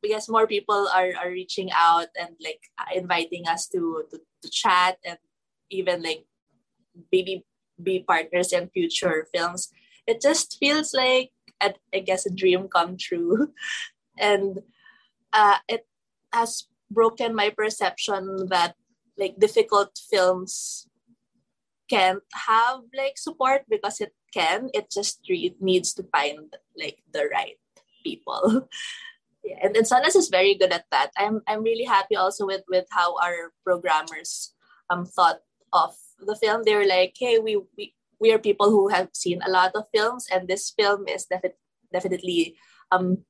because 0.00 0.30
more 0.30 0.46
people 0.46 0.88
are, 0.94 1.10
are 1.18 1.30
reaching 1.30 1.70
out 1.74 2.06
and 2.16 2.30
like 2.40 2.62
uh, 2.78 2.94
inviting 2.94 3.46
us 3.46 3.68
to, 3.68 4.04
to, 4.10 4.18
to 4.42 4.48
chat 4.48 4.96
and 5.04 5.18
even 5.70 6.02
like 6.02 6.24
maybe 7.10 7.44
be 7.82 8.04
partners 8.06 8.52
in 8.52 8.70
future 8.70 9.26
films 9.34 9.68
it 10.06 10.20
just 10.20 10.58
feels 10.58 10.94
like 10.94 11.30
a, 11.60 11.74
I 11.94 12.00
guess 12.00 12.26
a 12.26 12.30
dream 12.30 12.68
come 12.68 12.96
true 12.96 13.52
and 14.18 14.60
uh, 15.32 15.56
it 15.68 15.86
has 16.32 16.66
broken 16.90 17.34
my 17.34 17.50
perception 17.50 18.48
that 18.48 18.74
like 19.18 19.38
difficult 19.38 19.98
films 20.10 20.88
can't 21.88 22.22
have 22.32 22.80
like 22.96 23.18
support 23.18 23.62
because 23.68 24.00
it 24.00 24.14
can 24.32 24.70
it 24.72 24.90
just 24.90 25.20
re- 25.28 25.56
needs 25.60 25.92
to 25.92 26.02
find 26.04 26.56
like 26.76 27.02
the 27.12 27.28
right 27.32 27.60
people 28.02 28.68
yeah, 29.44 29.58
and, 29.62 29.76
and 29.76 29.86
Sundance 29.86 30.16
is 30.16 30.28
very 30.28 30.54
good 30.54 30.72
at 30.72 30.84
that. 30.90 31.10
I'm 31.16 31.42
I'm 31.46 31.62
really 31.62 31.84
happy 31.84 32.16
also 32.16 32.46
with 32.46 32.62
with 32.68 32.86
how 32.90 33.16
our 33.18 33.52
programmers 33.64 34.54
um 34.90 35.04
thought 35.04 35.40
of 35.72 35.94
the 36.20 36.36
film. 36.36 36.62
They 36.64 36.74
were 36.74 36.86
like, 36.86 37.14
hey, 37.18 37.38
we 37.38 37.60
we 37.76 37.94
we 38.22 38.32
are 38.32 38.38
people 38.38 38.70
who 38.70 38.86
have 38.88 39.10
seen 39.12 39.42
a 39.42 39.50
lot 39.50 39.74
of 39.74 39.90
films, 39.92 40.26
and 40.30 40.46
this 40.46 40.70
film 40.70 41.08
is 41.08 41.26
defi- 41.26 41.58
definitely 41.92 42.54
um 42.94 43.26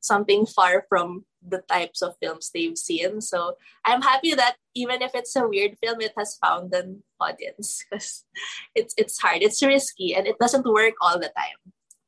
something 0.00 0.46
far 0.46 0.86
from 0.88 1.24
the 1.42 1.62
types 1.68 2.02
of 2.02 2.14
films 2.22 2.50
they've 2.54 2.78
seen. 2.78 3.20
So 3.20 3.54
I'm 3.84 4.02
happy 4.02 4.34
that 4.34 4.56
even 4.74 5.02
if 5.02 5.10
it's 5.14 5.34
a 5.34 5.46
weird 5.46 5.76
film, 5.82 6.00
it 6.00 6.14
has 6.16 6.38
found 6.38 6.72
an 6.74 7.02
audience 7.20 7.82
because 7.82 8.24
it's 8.78 8.94
it's 8.96 9.18
hard, 9.18 9.42
it's 9.42 9.62
risky, 9.62 10.14
and 10.14 10.26
it 10.26 10.38
doesn't 10.38 10.66
work 10.66 10.94
all 11.02 11.18
the 11.18 11.34
time. 11.34 11.58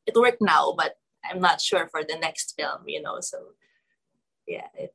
It 0.07 0.15
worked 0.15 0.41
now, 0.41 0.75
but 0.79 0.95
I'm 1.27 1.41
not 1.41 1.61
sure 1.61 1.89
for 1.91 2.05
the 2.05 2.17
next 2.17 2.55
film, 2.55 2.87
you 2.87 3.03
know. 3.03 3.19
So 3.21 3.39
yeah. 4.47 4.71
It, 4.79 4.95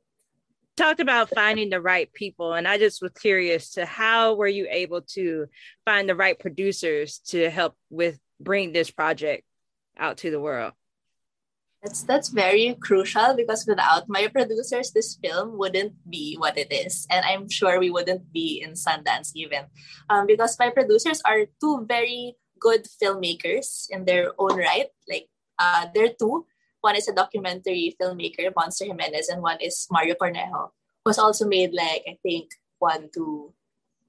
talked 0.80 1.00
about 1.00 1.30
finding 1.30 1.70
the 1.70 1.80
right 1.80 2.12
people 2.12 2.54
and 2.54 2.66
i 2.66 2.78
just 2.78 3.02
was 3.02 3.12
curious 3.20 3.72
to 3.72 3.84
how 3.84 4.34
were 4.34 4.48
you 4.48 4.66
able 4.70 5.02
to 5.02 5.46
find 5.84 6.08
the 6.08 6.14
right 6.14 6.38
producers 6.38 7.20
to 7.26 7.50
help 7.50 7.76
with 7.90 8.18
bring 8.40 8.72
this 8.72 8.90
project 8.90 9.44
out 10.00 10.16
to 10.18 10.30
the 10.30 10.40
world? 10.40 10.72
That's 11.82 12.02
that's 12.04 12.28
very 12.28 12.76
crucial 12.76 13.32
because 13.36 13.64
without 13.64 14.04
my 14.08 14.28
producers 14.28 14.92
this 14.92 15.16
film 15.16 15.56
wouldn't 15.56 15.96
be 16.04 16.36
what 16.36 16.58
it 16.60 16.68
is 16.68 17.06
and 17.08 17.24
i'm 17.24 17.48
sure 17.48 17.80
we 17.80 17.88
wouldn't 17.88 18.32
be 18.32 18.60
in 18.60 18.76
sundance 18.76 19.32
even. 19.34 19.64
Um, 20.10 20.26
because 20.26 20.58
my 20.60 20.68
producers 20.68 21.22
are 21.24 21.48
two 21.56 21.86
very 21.88 22.36
good 22.60 22.84
filmmakers 23.00 23.88
in 23.88 24.04
their 24.04 24.36
own 24.36 24.60
right 24.60 24.92
like 25.08 25.32
uh, 25.58 25.88
they're 25.94 26.12
two 26.12 26.44
one 26.80 26.96
is 26.96 27.08
a 27.08 27.14
documentary 27.14 27.96
filmmaker, 28.00 28.52
Monster 28.56 28.86
Jimenez, 28.86 29.28
and 29.28 29.42
one 29.42 29.58
is 29.60 29.86
Mario 29.90 30.14
Cornejo, 30.14 30.70
who's 31.04 31.18
also 31.18 31.46
made 31.46 31.72
like 31.72 32.04
I 32.08 32.18
think 32.22 32.50
one, 32.78 33.10
two, 33.12 33.52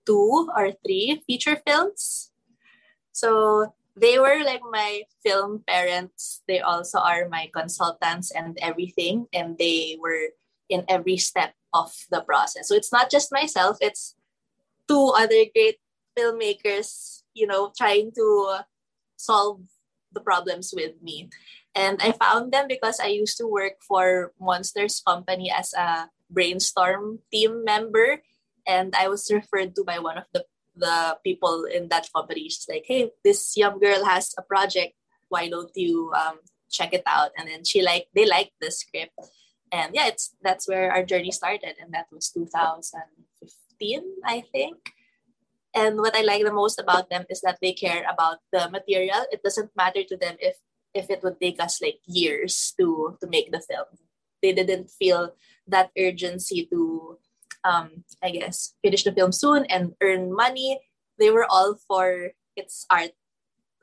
two 0.05 0.49
or 0.55 0.72
three 0.86 1.24
feature 1.28 1.61
films. 1.67 2.32
So 3.11 3.74
they 3.95 4.19
were 4.19 4.43
like 4.43 4.61
my 4.72 5.03
film 5.24 5.63
parents. 5.67 6.41
They 6.47 6.59
also 6.61 6.99
are 6.99 7.28
my 7.28 7.49
consultants 7.53 8.32
and 8.32 8.57
everything, 8.61 9.28
and 9.34 9.57
they 9.57 9.97
were 9.99 10.32
in 10.69 10.86
every 10.88 11.17
step 11.17 11.53
of 11.74 11.91
the 12.09 12.22
process. 12.22 12.67
So 12.67 12.76
it's 12.76 12.91
not 12.91 13.11
just 13.11 13.32
myself; 13.32 13.78
it's 13.82 14.15
two 14.88 15.11
other 15.15 15.45
great 15.53 15.80
filmmakers, 16.17 17.24
you 17.34 17.47
know, 17.47 17.72
trying 17.76 18.11
to 18.15 18.63
solve 19.17 19.61
the 20.11 20.22
problems 20.22 20.74
with 20.76 21.01
me. 21.01 21.30
And 21.76 22.01
I 22.01 22.11
found 22.11 22.51
them 22.51 22.67
because 22.67 22.99
I 22.99 23.07
used 23.07 23.38
to 23.38 23.47
work 23.47 23.80
for 23.80 24.34
Monsters 24.39 25.01
Company 25.05 25.51
as 25.51 25.74
a 25.74 26.09
brainstorm 26.30 27.19
team 27.32 27.63
member. 27.63 28.24
And 28.67 28.93
I 28.95 29.07
was 29.07 29.32
referred 29.32 29.76
to 29.76 29.84
by 29.84 29.99
one 29.99 30.17
of 30.17 30.26
the, 30.34 30.45
the 30.76 31.17
people 31.24 31.63
in 31.63 31.88
that 31.89 32.09
company. 32.13 32.49
She's 32.49 32.67
like, 32.69 32.84
hey, 32.86 33.11
this 33.24 33.55
young 33.55 33.80
girl 33.80 34.03
has 34.05 34.36
a 34.38 34.41
project. 34.41 34.93
Why 35.30 35.47
don't 35.47 35.72
you 35.76 36.11
um, 36.11 36.39
check 36.69 36.93
it 36.93 37.03
out? 37.05 37.32
And 37.38 37.47
then 37.47 37.63
she 37.63 37.82
like 37.82 38.07
they 38.13 38.26
liked 38.26 38.53
the 38.59 38.72
script. 38.72 39.15
And 39.72 39.95
yeah, 39.95 40.07
it's 40.07 40.36
that's 40.41 40.67
where 40.67 40.91
our 40.91 41.03
journey 41.03 41.32
started. 41.32 41.76
And 41.80 41.93
that 41.93 42.07
was 42.11 42.30
2015, 42.30 44.03
I 44.26 44.43
think. 44.51 44.78
And 45.74 45.97
what 45.99 46.15
I 46.15 46.22
like 46.22 46.43
the 46.43 46.51
most 46.51 46.80
about 46.80 47.09
them 47.09 47.24
is 47.30 47.39
that 47.41 47.59
they 47.61 47.72
care 47.72 48.05
about 48.11 48.39
the 48.51 48.69
material. 48.69 49.24
It 49.32 49.41
doesn't 49.41 49.72
matter 49.76 50.03
to 50.03 50.17
them 50.17 50.36
if 50.39 50.57
if 50.93 51.09
it 51.09 51.23
would 51.23 51.39
take 51.39 51.61
us 51.61 51.81
like 51.81 51.99
years 52.05 52.73
to 52.79 53.17
to 53.21 53.27
make 53.27 53.51
the 53.51 53.61
film. 53.61 53.87
They 54.41 54.53
didn't 54.53 54.89
feel 54.89 55.35
that 55.67 55.91
urgency 55.97 56.67
to 56.71 57.17
um 57.63 58.03
I 58.23 58.31
guess 58.31 58.73
finish 58.81 59.03
the 59.03 59.13
film 59.13 59.31
soon 59.31 59.65
and 59.65 59.93
earn 60.01 60.33
money. 60.33 60.79
They 61.19 61.29
were 61.29 61.45
all 61.49 61.77
for 61.87 62.31
its 62.55 62.85
art 62.89 63.13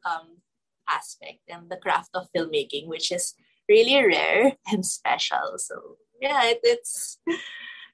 um 0.05 0.43
aspect 0.89 1.45
and 1.49 1.69
the 1.71 1.77
craft 1.77 2.11
of 2.15 2.33
filmmaking, 2.35 2.89
which 2.89 3.13
is 3.13 3.35
really 3.69 4.01
rare 4.01 4.57
and 4.73 4.85
special. 4.85 5.59
So 5.59 5.97
yeah, 6.21 6.45
it, 6.45 6.61
it's 6.63 7.19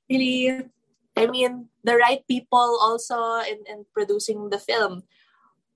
really 0.08 0.70
I 1.16 1.26
mean, 1.26 1.70
the 1.84 1.96
right 1.96 2.26
people 2.26 2.78
also 2.82 3.38
in, 3.46 3.62
in 3.70 3.86
producing 3.94 4.50
the 4.50 4.58
film. 4.58 5.04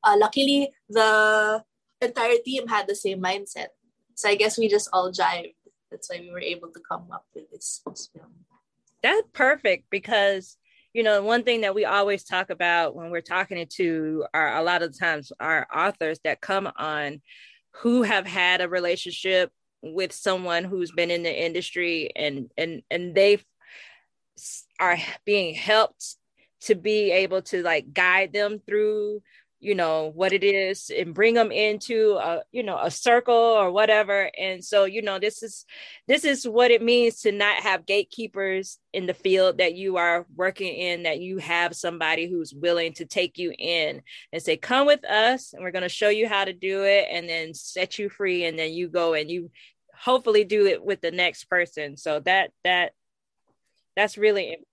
Uh, 0.03 0.17
luckily, 0.19 0.73
the 0.89 1.63
entire 2.01 2.39
team 2.45 2.69
had 2.69 2.87
the 2.87 2.95
same 2.95 3.23
mindset. 3.23 3.69
So 4.15 4.29
I 4.29 4.35
guess 4.35 4.59
we 4.59 4.69
just 4.69 4.89
all 4.93 5.13
jived. 5.13 5.55
That's 5.91 6.11
why 6.11 6.21
we 6.21 6.31
were 6.31 6.41
able 6.41 6.69
to 6.69 6.81
come 6.89 7.07
up 7.13 7.25
with 7.35 7.51
this, 7.51 7.81
this 7.87 8.11
film. 8.13 8.33
That's 9.03 9.27
perfect 9.33 9.87
because 9.91 10.57
you 10.93 11.03
know 11.03 11.23
one 11.23 11.45
thing 11.45 11.61
that 11.61 11.75
we 11.75 11.85
always 11.85 12.25
talk 12.25 12.51
about 12.51 12.97
when 12.97 13.11
we're 13.11 13.21
talking 13.21 13.65
to 13.77 14.25
our 14.35 14.57
a 14.57 14.63
lot 14.63 14.83
of 14.83 14.99
times 14.99 15.31
our 15.39 15.67
authors 15.75 16.19
that 16.25 16.41
come 16.41 16.69
on 16.77 17.21
who 17.83 18.03
have 18.03 18.27
had 18.27 18.61
a 18.61 18.69
relationship 18.69 19.53
with 19.83 20.13
someone 20.13 20.65
who's 20.65 20.91
been 20.91 21.11
in 21.11 21.23
the 21.23 21.45
industry 21.45 22.11
and 22.17 22.51
and 22.57 22.83
and 22.91 23.15
they've 23.15 23.45
are 24.81 24.99
being 25.25 25.55
helped 25.55 26.17
to 26.61 26.75
be 26.75 27.11
able 27.11 27.43
to 27.43 27.63
like 27.63 27.93
guide 27.93 28.33
them 28.33 28.61
through 28.67 29.23
you 29.61 29.75
know 29.75 30.13
what 30.15 30.33
it 30.33 30.45
is 30.45 30.91
and 30.97 31.15
bring 31.15 31.35
them 31.35 31.51
into 31.51 32.17
a 32.21 32.43
you 32.53 32.63
know 32.63 32.79
a 32.81 32.91
circle 32.91 33.35
or 33.35 33.73
whatever 33.73 34.31
and 34.39 34.65
so 34.65 34.85
you 34.85 35.03
know 35.03 35.19
this 35.19 35.43
is 35.43 35.67
this 36.07 36.25
is 36.25 36.47
what 36.47 36.71
it 36.71 36.81
means 36.81 37.21
to 37.21 37.33
not 37.33 37.57
have 37.57 37.85
gatekeepers 37.85 38.79
in 38.93 39.07
the 39.07 39.15
field 39.15 39.59
that 39.59 39.75
you 39.75 39.97
are 39.97 40.27
working 40.37 40.75
in 40.75 41.03
that 41.03 41.21
you 41.21 41.39
have 41.39 41.75
somebody 41.75 42.29
who's 42.29 42.55
willing 42.55 42.93
to 42.93 43.05
take 43.05 43.37
you 43.37 43.53
in 43.59 44.01
and 44.33 44.43
say 44.43 44.57
come 44.57 44.87
with 44.87 45.05
us 45.05 45.53
and 45.53 45.63
we're 45.63 45.73
going 45.73 45.83
to 45.83 45.89
show 45.89 46.09
you 46.09 46.29
how 46.29 46.45
to 46.45 46.53
do 46.53 46.85
it 46.85 47.07
and 47.11 47.29
then 47.29 47.53
set 47.53 47.99
you 47.99 48.09
free 48.09 48.45
and 48.45 48.59
then 48.59 48.73
you 48.73 48.89
go 48.89 49.15
and 49.15 49.31
you 49.31 49.51
hopefully 49.95 50.45
do 50.45 50.67
it 50.67 50.85
with 50.85 51.01
the 51.01 51.11
next 51.11 51.45
person 51.45 51.97
so 51.97 52.21
that 52.21 52.53
that 52.63 52.93
that's 53.97 54.17
really 54.17 54.45
important. 54.45 54.69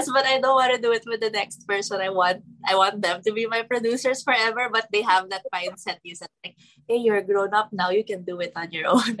Yes, 0.00 0.08
but 0.10 0.24
I 0.24 0.40
don't 0.40 0.56
want 0.56 0.72
to 0.72 0.80
do 0.80 0.92
it 0.92 1.04
with 1.04 1.20
the 1.20 1.28
next 1.28 1.68
person. 1.68 2.00
I 2.00 2.08
want 2.08 2.40
I 2.64 2.74
want 2.74 3.02
them 3.02 3.20
to 3.20 3.32
be 3.32 3.44
my 3.44 3.60
producers 3.68 4.22
forever, 4.22 4.70
but 4.72 4.88
they 4.90 5.02
have 5.02 5.28
that 5.28 5.44
mindset. 5.52 6.00
You 6.02 6.16
said 6.16 6.32
like, 6.42 6.56
hey, 6.88 6.96
you're 6.96 7.20
grown 7.20 7.52
up 7.52 7.68
now. 7.70 7.90
You 7.90 8.02
can 8.02 8.24
do 8.24 8.40
it 8.40 8.52
on 8.56 8.72
your 8.72 8.88
own. 8.96 9.20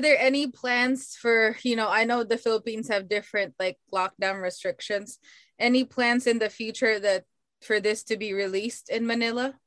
there 0.00 0.16
any 0.18 0.46
plans 0.46 1.14
for 1.14 1.58
you 1.62 1.76
know? 1.76 1.92
I 1.92 2.04
know 2.04 2.24
the 2.24 2.40
Philippines 2.40 2.88
have 2.88 3.06
different 3.06 3.52
like 3.60 3.76
lockdown 3.92 4.40
restrictions. 4.40 5.18
Any 5.58 5.84
plans 5.84 6.26
in 6.26 6.38
the 6.38 6.48
future 6.48 6.98
that 7.00 7.24
for 7.60 7.80
this 7.80 8.02
to 8.04 8.16
be 8.16 8.32
released 8.32 8.88
in 8.88 9.06
Manila? 9.06 9.60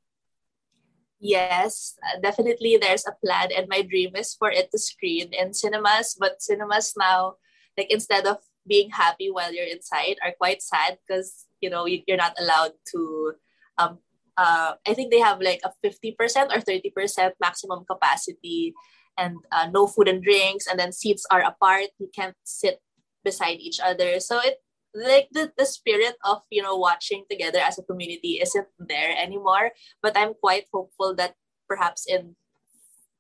Yes, 1.24 1.96
uh, 2.04 2.20
definitely 2.20 2.78
there's 2.78 3.08
a 3.08 3.16
plan, 3.24 3.50
and 3.56 3.68
my 3.72 3.82
dream 3.82 4.16
is 4.16 4.36
for 4.36 4.52
it 4.52 4.70
to 4.72 4.78
screen 4.78 5.32
in 5.32 5.54
cinemas. 5.56 6.16
But 6.20 6.44
cinemas 6.44 6.94
now, 7.00 7.40
like 7.78 7.88
instead 7.90 8.28
of 8.28 8.44
being 8.68 8.92
happy 8.92 9.32
while 9.32 9.54
you're 9.54 9.72
inside, 9.72 10.20
are 10.24 10.36
quite 10.38 10.62
sad 10.62 11.00
because 11.02 11.48
you 11.62 11.70
know 11.72 11.88
you're 11.88 12.20
not 12.20 12.36
allowed 12.38 12.76
to. 12.92 13.34
Um, 13.80 14.00
uh, 14.38 14.74
I 14.86 14.94
think 14.94 15.12
they 15.12 15.20
have 15.24 15.40
like 15.42 15.62
a 15.64 15.72
fifty 15.82 16.12
percent 16.12 16.52
or 16.54 16.60
thirty 16.60 16.92
percent 16.92 17.36
maximum 17.40 17.86
capacity, 17.88 18.76
and 19.18 19.38
uh, 19.52 19.70
no 19.72 19.88
food 19.88 20.10
and 20.10 20.22
drinks, 20.22 20.68
and 20.68 20.78
then 20.78 20.92
seats 20.92 21.26
are 21.32 21.42
apart. 21.42 21.96
You 21.98 22.12
can't 22.14 22.36
sit 22.44 22.84
beside 23.24 23.64
each 23.64 23.80
other, 23.80 24.20
so 24.20 24.40
it 24.44 24.63
like 24.94 25.28
the, 25.32 25.52
the 25.58 25.66
spirit 25.66 26.16
of 26.24 26.42
you 26.50 26.62
know 26.62 26.78
watching 26.78 27.26
together 27.30 27.60
as 27.60 27.78
a 27.78 27.84
community 27.84 28.40
isn't 28.42 28.68
there 28.80 29.16
anymore. 29.18 29.72
But 30.02 30.18
i'm 30.18 30.34
quite 30.34 30.66
hopeful 30.74 31.16
that 31.16 31.36
perhaps 31.68 32.06
in 32.08 32.36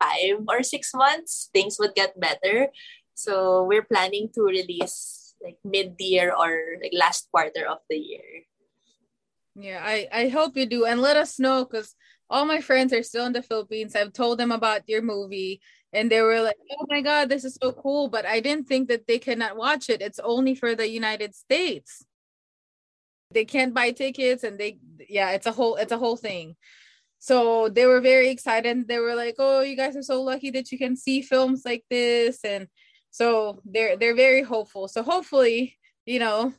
five 0.01 0.45
or 0.47 0.63
six 0.63 0.93
months 0.93 1.49
things 1.53 1.77
would 1.79 1.95
get 1.95 2.19
better. 2.19 2.69
So 3.13 3.63
we're 3.63 3.85
planning 3.85 4.29
to 4.33 4.41
release 4.41 5.35
like 5.43 5.57
mid-year 5.63 6.33
or 6.33 6.79
like 6.81 6.93
last 6.93 7.27
quarter 7.29 7.67
of 7.67 7.79
the 7.89 7.97
year. 7.97 8.47
Yeah 9.55 9.81
i 9.83 10.07
i 10.11 10.27
hope 10.29 10.57
you 10.57 10.65
do. 10.65 10.85
And 10.85 11.01
let 11.01 11.17
us 11.17 11.39
know 11.39 11.65
because 11.65 11.95
all 12.29 12.45
my 12.45 12.61
friends 12.61 12.93
are 12.93 13.03
still 13.03 13.25
in 13.25 13.33
the 13.33 13.43
philippines. 13.43 13.95
I've 13.95 14.13
told 14.13 14.37
them 14.37 14.51
about 14.51 14.87
your 14.87 15.01
movie 15.01 15.61
and 15.93 16.11
they 16.11 16.21
were 16.21 16.41
like 16.41 16.57
oh 16.71 16.85
my 16.89 17.01
god 17.01 17.29
this 17.29 17.45
is 17.45 17.57
so 17.61 17.71
cool 17.71 18.07
but 18.07 18.25
i 18.25 18.39
didn't 18.39 18.67
think 18.67 18.89
that 18.89 19.07
they 19.07 19.19
cannot 19.19 19.55
watch 19.55 19.89
it. 19.89 20.01
It's 20.01 20.19
only 20.19 20.55
for 20.55 20.75
the 20.75 20.89
united 20.89 21.35
states. 21.35 22.03
They 23.31 23.45
can't 23.45 23.73
buy 23.73 23.91
tickets 23.91 24.43
and 24.43 24.59
they 24.59 24.79
yeah 25.09 25.31
it's 25.31 25.47
a 25.47 25.51
whole 25.51 25.75
it's 25.75 25.91
a 25.91 25.97
whole 25.97 26.17
thing. 26.17 26.55
So 27.19 27.69
they 27.69 27.85
were 27.85 28.01
very 28.01 28.29
excited 28.29 28.87
they 28.87 28.99
were 28.99 29.15
like 29.15 29.35
oh 29.39 29.61
you 29.61 29.77
guys 29.77 29.95
are 29.95 30.03
so 30.03 30.21
lucky 30.21 30.51
that 30.51 30.71
you 30.71 30.77
can 30.77 30.95
see 30.95 31.21
films 31.21 31.63
like 31.65 31.85
this. 31.89 32.43
And 32.43 32.67
so 33.11 33.61
they're 33.65 33.95
they're 33.97 34.15
very 34.15 34.43
hopeful. 34.43 34.87
So 34.87 35.03
hopefully 35.03 35.77
you 36.05 36.19
know 36.19 36.53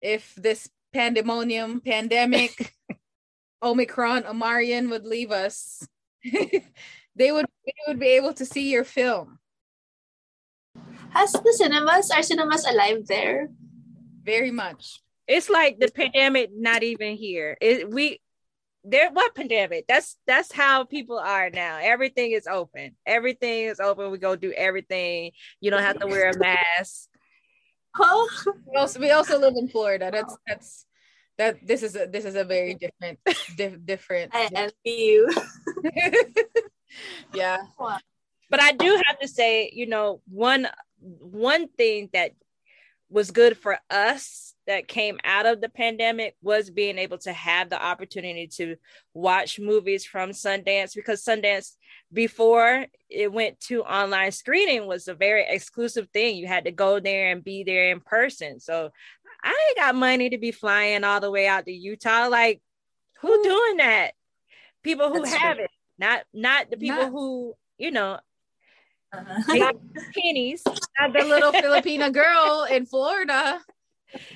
if 0.00 0.34
this 0.36 0.68
pandemonium 0.92 1.80
pandemic 1.80 2.72
omicron 3.62 4.22
omarion 4.22 4.90
would 4.90 5.04
leave 5.04 5.32
us 5.32 5.86
they 7.16 7.32
would 7.32 7.46
they 7.64 7.74
would 7.88 7.98
be 7.98 8.08
able 8.08 8.32
to 8.34 8.44
see 8.44 8.70
your 8.70 8.84
film. 8.84 9.38
Has 11.10 11.32
the 11.32 11.52
cinemas 11.56 12.10
are 12.10 12.22
cinemas 12.22 12.64
alive 12.66 13.06
there? 13.06 13.48
Very 14.22 14.50
much. 14.50 15.00
It's 15.26 15.48
like 15.48 15.78
the 15.78 15.90
pandemic 15.90 16.50
not 16.54 16.82
even 16.82 17.16
here. 17.16 17.56
It, 17.60 17.90
we 17.90 18.20
there 18.84 19.10
what 19.10 19.34
pandemic? 19.34 19.86
That's 19.88 20.16
that's 20.26 20.52
how 20.52 20.84
people 20.84 21.18
are 21.18 21.50
now. 21.50 21.78
Everything 21.82 22.32
is 22.32 22.46
open. 22.46 22.94
Everything 23.04 23.64
is 23.64 23.80
open. 23.80 24.10
We 24.10 24.18
go 24.18 24.36
do 24.36 24.52
everything. 24.52 25.32
You 25.60 25.70
don't 25.70 25.82
have 25.82 25.98
to 26.00 26.06
wear 26.06 26.30
a 26.30 26.38
mask. 26.38 27.08
Oh, 27.98 28.28
we 28.66 28.76
also 28.76 29.00
we 29.00 29.10
also 29.10 29.38
live 29.40 29.54
in 29.56 29.68
Florida. 29.68 30.10
That's 30.12 30.36
that's 30.46 30.86
that 31.38 31.66
this 31.66 31.82
is 31.82 31.96
a 31.96 32.06
this 32.06 32.24
is 32.24 32.34
a 32.34 32.44
very 32.44 32.74
different 32.74 33.18
di- 33.56 33.76
different. 33.84 34.34
I 34.34 34.48
envy 34.54 34.72
you. 34.84 35.30
yeah 37.36 37.58
but 38.50 38.60
i 38.60 38.72
do 38.72 39.00
have 39.06 39.18
to 39.18 39.28
say 39.28 39.70
you 39.72 39.86
know 39.86 40.20
one 40.28 40.66
one 41.00 41.68
thing 41.68 42.08
that 42.12 42.32
was 43.08 43.30
good 43.30 43.56
for 43.56 43.78
us 43.88 44.54
that 44.66 44.88
came 44.88 45.18
out 45.22 45.46
of 45.46 45.60
the 45.60 45.68
pandemic 45.68 46.34
was 46.42 46.70
being 46.70 46.98
able 46.98 47.18
to 47.18 47.32
have 47.32 47.70
the 47.70 47.80
opportunity 47.80 48.48
to 48.48 48.74
watch 49.14 49.60
movies 49.60 50.04
from 50.04 50.30
Sundance 50.30 50.92
because 50.92 51.24
Sundance 51.24 51.76
before 52.12 52.86
it 53.08 53.32
went 53.32 53.60
to 53.60 53.84
online 53.84 54.32
screening 54.32 54.88
was 54.88 55.06
a 55.06 55.14
very 55.14 55.46
exclusive 55.48 56.08
thing. 56.12 56.34
You 56.34 56.48
had 56.48 56.64
to 56.64 56.72
go 56.72 56.98
there 56.98 57.30
and 57.30 57.44
be 57.44 57.62
there 57.62 57.92
in 57.92 58.00
person. 58.00 58.58
So 58.58 58.90
I 59.44 59.66
ain't 59.68 59.78
got 59.78 59.94
money 59.94 60.30
to 60.30 60.38
be 60.38 60.50
flying 60.50 61.04
all 61.04 61.20
the 61.20 61.30
way 61.30 61.46
out 61.46 61.66
to 61.66 61.72
Utah. 61.72 62.26
Like, 62.26 62.60
who 63.20 63.40
doing 63.44 63.76
that? 63.76 64.14
people 64.86 65.12
who 65.12 65.20
That's 65.20 65.34
have 65.34 65.56
true. 65.56 65.64
it, 65.64 65.70
not 65.98 66.22
not 66.32 66.70
the 66.70 66.76
people 66.76 66.96
Not- 67.04 67.10
who 67.12 67.54
you 67.78 67.90
know 67.90 68.18
Uh-huh. 69.12 69.72
pennies. 70.14 70.62
Not 71.00 71.12
the 71.12 71.24
little 71.24 71.52
Filipina 71.52 72.12
girl 72.12 72.66
in 72.70 72.86
Florida. 72.86 73.60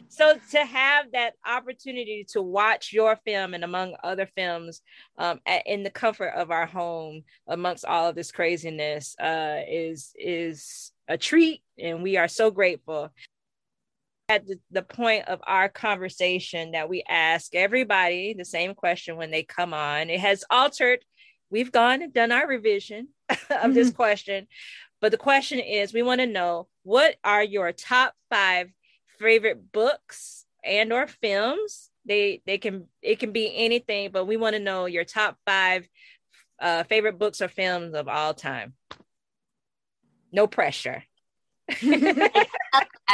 So 0.09 0.37
to 0.51 0.65
have 0.65 1.13
that 1.13 1.35
opportunity 1.47 2.27
to 2.31 2.43
watch 2.43 2.93
your 2.93 3.17
film 3.25 3.55
and 3.55 3.65
among 3.65 3.95
other 4.03 4.27
films 4.37 4.83
um, 5.17 5.41
at, 5.47 5.67
in 5.67 5.83
the 5.85 5.91
comfort 5.91 6.33
of 6.37 6.51
our 6.51 6.67
home 6.67 7.23
amongst 7.47 7.85
all 7.85 8.09
of 8.09 8.15
this 8.15 8.33
craziness 8.33 9.17
uh, 9.19 9.61
is 9.69 10.13
is 10.19 10.93
a 11.09 11.17
treat, 11.17 11.63
and 11.79 12.03
we 12.03 12.17
are 12.17 12.29
so 12.29 12.51
grateful. 12.51 13.11
At 14.29 14.47
the, 14.47 14.61
the 14.71 14.83
point 14.83 15.27
of 15.29 15.41
our 15.47 15.69
conversation, 15.69 16.73
that 16.73 16.89
we 16.89 17.03
ask 17.09 17.55
everybody 17.55 18.35
the 18.35 18.45
same 18.45 18.75
question 18.75 19.17
when 19.17 19.31
they 19.33 19.43
come 19.43 19.75
on. 19.75 20.09
It 20.11 20.21
has 20.21 20.45
altered. 20.51 21.01
We've 21.51 21.73
gone 21.73 22.03
and 22.03 22.13
done 22.13 22.33
our 22.33 22.47
revision 22.47 23.09
of 23.51 23.75
this 23.75 23.91
question, 23.91 24.47
but 25.01 25.11
the 25.11 25.19
question 25.19 25.59
is: 25.59 25.93
we 25.93 26.03
want 26.03 26.21
to 26.21 26.27
know 26.27 26.69
what 26.83 27.17
are 27.25 27.43
your 27.43 27.73
top 27.73 28.15
five 28.29 28.71
favorite 29.19 29.73
books 29.73 30.47
and 30.65 30.93
or 30.93 31.07
films? 31.07 31.91
They 32.07 32.43
they 32.47 32.59
can 32.59 32.87
it 33.03 33.19
can 33.19 33.33
be 33.33 33.53
anything 33.55 34.11
but 34.11 34.25
we 34.25 34.37
want 34.37 34.55
to 34.57 34.61
know 34.61 34.87
your 34.87 35.05
top 35.05 35.37
five 35.47 35.87
uh 36.59 36.85
favorite 36.85 37.19
books 37.19 37.41
or 37.41 37.49
films 37.49 37.95
of 37.95 38.09
all 38.09 38.35
time. 38.35 38.75
No 40.33 40.47
pressure. 40.47 41.05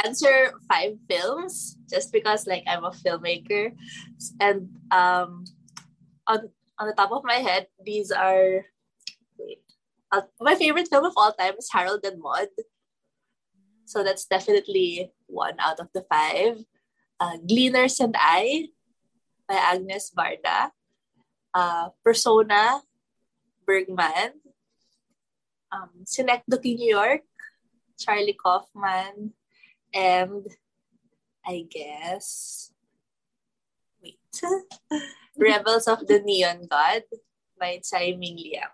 Answer 0.05 0.53
five 0.69 0.97
films 1.09 1.77
just 1.89 2.11
because 2.11 2.47
like 2.47 2.63
I'm 2.67 2.85
a 2.85 2.91
filmmaker. 2.91 3.73
And 4.39 4.69
um 4.91 5.43
on 6.27 6.49
on 6.79 6.87
the 6.87 6.93
top 6.93 7.11
of 7.11 7.23
my 7.23 7.41
head 7.41 7.67
these 7.83 8.11
are 8.11 8.65
wait. 9.37 9.61
My 10.39 10.55
favorite 10.55 10.87
film 10.87 11.05
of 11.05 11.13
all 11.17 11.33
time 11.33 11.55
is 11.59 11.69
Harold 11.71 12.05
and 12.05 12.21
Maude. 12.21 12.55
So 13.85 14.03
that's 14.03 14.25
definitely 14.25 15.11
one 15.27 15.55
out 15.59 15.79
of 15.79 15.87
the 15.93 16.05
five. 16.09 16.63
Uh, 17.19 17.37
Gleaners 17.43 17.99
and 17.99 18.15
I 18.17 18.69
by 19.47 19.55
Agnes 19.55 20.11
Varda. 20.15 20.71
Uh, 21.53 21.89
Persona 22.03 22.81
Bergman. 23.65 24.39
Um, 25.71 26.05
Synecdoche 26.05 26.75
New 26.79 26.95
York 26.95 27.21
Charlie 27.99 28.37
Kaufman. 28.37 29.33
And 29.93 30.45
I 31.45 31.65
guess 31.69 32.71
Rebels 35.37 35.87
of 35.87 36.07
the 36.07 36.19
Neon 36.19 36.67
God 36.69 37.03
by 37.59 37.79
Tsai 37.83 38.15
Ming 38.17 38.37
Liang. 38.37 38.73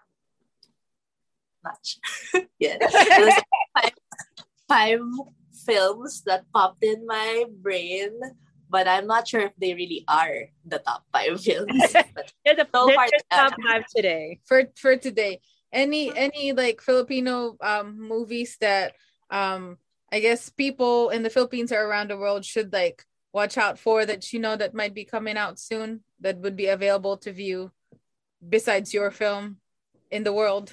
Yeah. 2.59 2.78
Those 2.80 3.39
five, 3.76 3.93
five 4.68 5.01
films 5.66 6.24
that 6.26 6.43
popped 6.53 6.84
in 6.84 7.05
my 7.07 7.45
brain, 7.61 8.11
but 8.70 8.88
I'm 8.88 9.07
not 9.07 9.28
sure 9.28 9.41
if 9.41 9.55
they 9.57 9.74
really 9.74 10.03
are 10.07 10.49
the 10.66 10.80
top 10.80 11.03
five 11.11 11.39
films. 11.39 11.72
But 12.16 12.32
They're 12.43 12.55
the 12.55 12.68
So 12.74 12.91
far, 12.93 13.07
top 13.32 13.53
five 13.64 13.84
today. 13.95 14.39
for 14.45 14.64
for 14.76 14.97
today. 14.97 15.39
Any 15.72 16.11
any 16.16 16.53
like 16.53 16.82
Filipino 16.82 17.57
um 17.61 17.97
movies 17.97 18.57
that 18.61 18.93
um 19.32 19.78
I 20.11 20.20
guess 20.20 20.49
people 20.49 21.09
in 21.09 21.24
the 21.24 21.32
Philippines 21.32 21.72
or 21.72 21.82
around 21.82 22.11
the 22.11 22.18
world 22.18 22.45
should 22.45 22.72
like 22.72 23.05
watch 23.34 23.57
out 23.57 23.79
for 23.79 24.05
that 24.05 24.31
you 24.31 24.39
know 24.39 24.55
that 24.55 24.73
might 24.73 24.93
be 24.93 25.03
coming 25.03 25.38
out 25.38 25.59
soon 25.59 26.01
that 26.19 26.38
would 26.38 26.55
be 26.55 26.67
available 26.67 27.17
to 27.17 27.34
view 27.34 27.71
besides 28.47 28.93
your 28.93 29.11
film 29.11 29.57
in 30.11 30.23
the 30.23 30.34
world. 30.34 30.71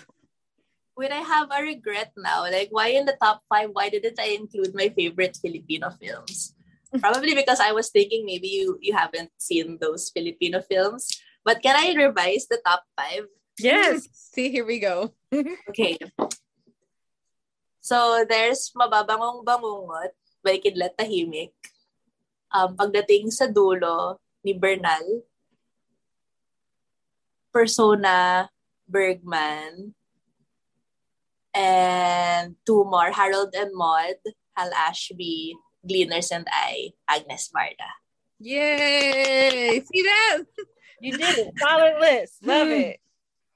when 1.01 1.17
I 1.17 1.25
have 1.25 1.49
a 1.49 1.65
regret 1.65 2.13
now, 2.13 2.45
like 2.45 2.69
why 2.69 2.93
in 2.93 3.09
the 3.09 3.17
top 3.17 3.41
five, 3.49 3.73
why 3.73 3.89
didn't 3.89 4.21
I 4.21 4.37
include 4.37 4.77
my 4.77 4.93
favorite 4.93 5.33
Filipino 5.41 5.89
films? 5.97 6.53
Probably 7.01 7.33
because 7.33 7.57
I 7.57 7.73
was 7.73 7.89
thinking 7.89 8.29
maybe 8.29 8.53
you 8.53 8.77
you 8.85 8.93
haven't 8.93 9.33
seen 9.41 9.81
those 9.81 10.13
Filipino 10.13 10.61
films. 10.61 11.09
But 11.41 11.65
can 11.65 11.73
I 11.73 11.97
revise 11.97 12.45
the 12.53 12.61
top 12.61 12.85
five? 12.93 13.33
Yes. 13.57 14.13
See, 14.37 14.53
here 14.53 14.69
we 14.69 14.77
go. 14.77 15.17
Okay. 15.73 15.97
So 17.81 18.29
there's 18.29 18.69
Mababangong 18.77 19.41
Bangungot 19.41 20.13
by 20.45 20.61
Kidlat 20.61 21.01
Tahimik. 21.01 21.57
Um, 22.51 22.75
pagdating 22.75 23.31
sa 23.31 23.47
dulo 23.47 24.19
ni 24.43 24.53
Bernal. 24.55 25.25
Persona 27.51 28.49
Bergman. 28.87 29.95
And 31.51 32.55
two 32.63 32.87
more, 32.87 33.11
Harold 33.11 33.51
and 33.59 33.75
Maud, 33.75 34.23
Hal 34.55 34.71
Ashby, 34.71 35.59
Gleaners 35.83 36.31
and 36.31 36.47
I, 36.47 36.95
Agnes 37.11 37.51
Varda. 37.51 37.91
Yay! 38.39 39.83
See 39.83 40.03
that? 40.03 40.47
You 41.01 41.17
did 41.17 41.49
it. 41.49 41.57
Solid 41.57 41.97
list. 41.99 42.45
Love 42.45 42.69
it. 42.69 43.01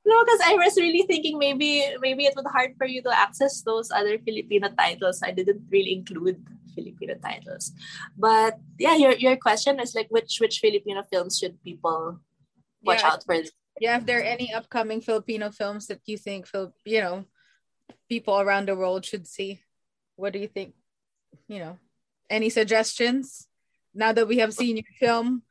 No, 0.04 0.20
because 0.20 0.40
I 0.44 0.52
was 0.52 0.76
really 0.76 1.08
thinking 1.08 1.40
maybe 1.40 1.80
maybe 1.96 2.28
it 2.28 2.36
would 2.36 2.44
hard 2.52 2.76
for 2.76 2.84
you 2.84 3.00
to 3.08 3.12
access 3.12 3.64
those 3.64 3.88
other 3.88 4.20
Filipino 4.20 4.68
titles. 4.68 5.24
I 5.24 5.32
didn't 5.32 5.64
really 5.72 5.96
include 5.96 6.44
Filipino 6.74 7.14
titles. 7.22 7.72
But 8.18 8.58
yeah, 8.78 8.96
your 8.96 9.14
your 9.16 9.36
question 9.36 9.80
is 9.80 9.94
like 9.94 10.10
which 10.10 10.38
which 10.40 10.58
Filipino 10.58 11.02
films 11.06 11.38
should 11.38 11.62
people 11.62 12.20
watch 12.82 13.00
Yeah. 13.00 13.10
out 13.14 13.22
for? 13.24 13.38
Yeah, 13.80 13.98
if 13.98 14.06
there 14.06 14.20
are 14.20 14.26
any 14.36 14.54
upcoming 14.54 15.00
Filipino 15.00 15.50
films 15.50 15.86
that 15.90 16.02
you 16.06 16.18
think 16.18 16.46
Phil, 16.46 16.70
you 16.84 17.00
know, 17.00 17.24
people 18.08 18.38
around 18.38 18.68
the 18.68 18.76
world 18.78 19.04
should 19.04 19.26
see, 19.26 19.62
what 20.14 20.32
do 20.32 20.38
you 20.38 20.46
think? 20.46 20.74
You 21.48 21.58
know, 21.58 21.74
any 22.30 22.50
suggestions? 22.50 23.48
Now 23.94 24.12
that 24.12 24.26
we 24.26 24.38
have 24.38 24.54
seen 24.54 24.76
your 24.78 24.94
film, 24.98 25.42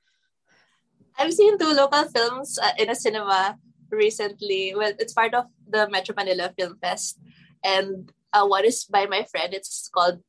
I've 1.18 1.34
seen 1.34 1.58
two 1.58 1.72
local 1.72 2.06
films 2.10 2.58
uh, 2.58 2.72
in 2.78 2.90
a 2.90 2.96
cinema 2.96 3.58
recently. 3.92 4.74
Well, 4.76 4.94
it's 5.00 5.14
part 5.14 5.34
of 5.34 5.46
the 5.68 5.90
Metro 5.90 6.16
Manila 6.16 6.52
Film 6.58 6.78
Fest, 6.82 7.20
and 7.64 8.12
uh, 8.34 8.46
one 8.48 8.66
is 8.66 8.86
by 8.86 9.06
my 9.06 9.24
friend. 9.30 9.54
It's 9.54 9.90
called 9.94 10.24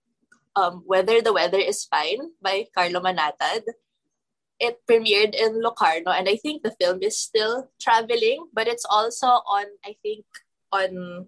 um, 0.57 0.83
"Whether 0.87 1.21
the 1.21 1.33
Weather 1.33 1.59
Is 1.59 1.85
Fine" 1.85 2.33
by 2.43 2.67
Carlo 2.75 3.01
Manatad. 3.01 3.65
It 4.61 4.79
premiered 4.87 5.35
in 5.35 5.61
Locarno, 5.61 6.15
and 6.15 6.29
I 6.29 6.37
think 6.37 6.63
the 6.63 6.77
film 6.79 7.03
is 7.03 7.19
still 7.19 7.71
traveling, 7.83 8.47
but 8.55 8.69
it's 8.69 8.87
also 8.87 9.27
on. 9.27 9.67
I 9.85 9.97
think 10.03 10.25
on 10.71 11.27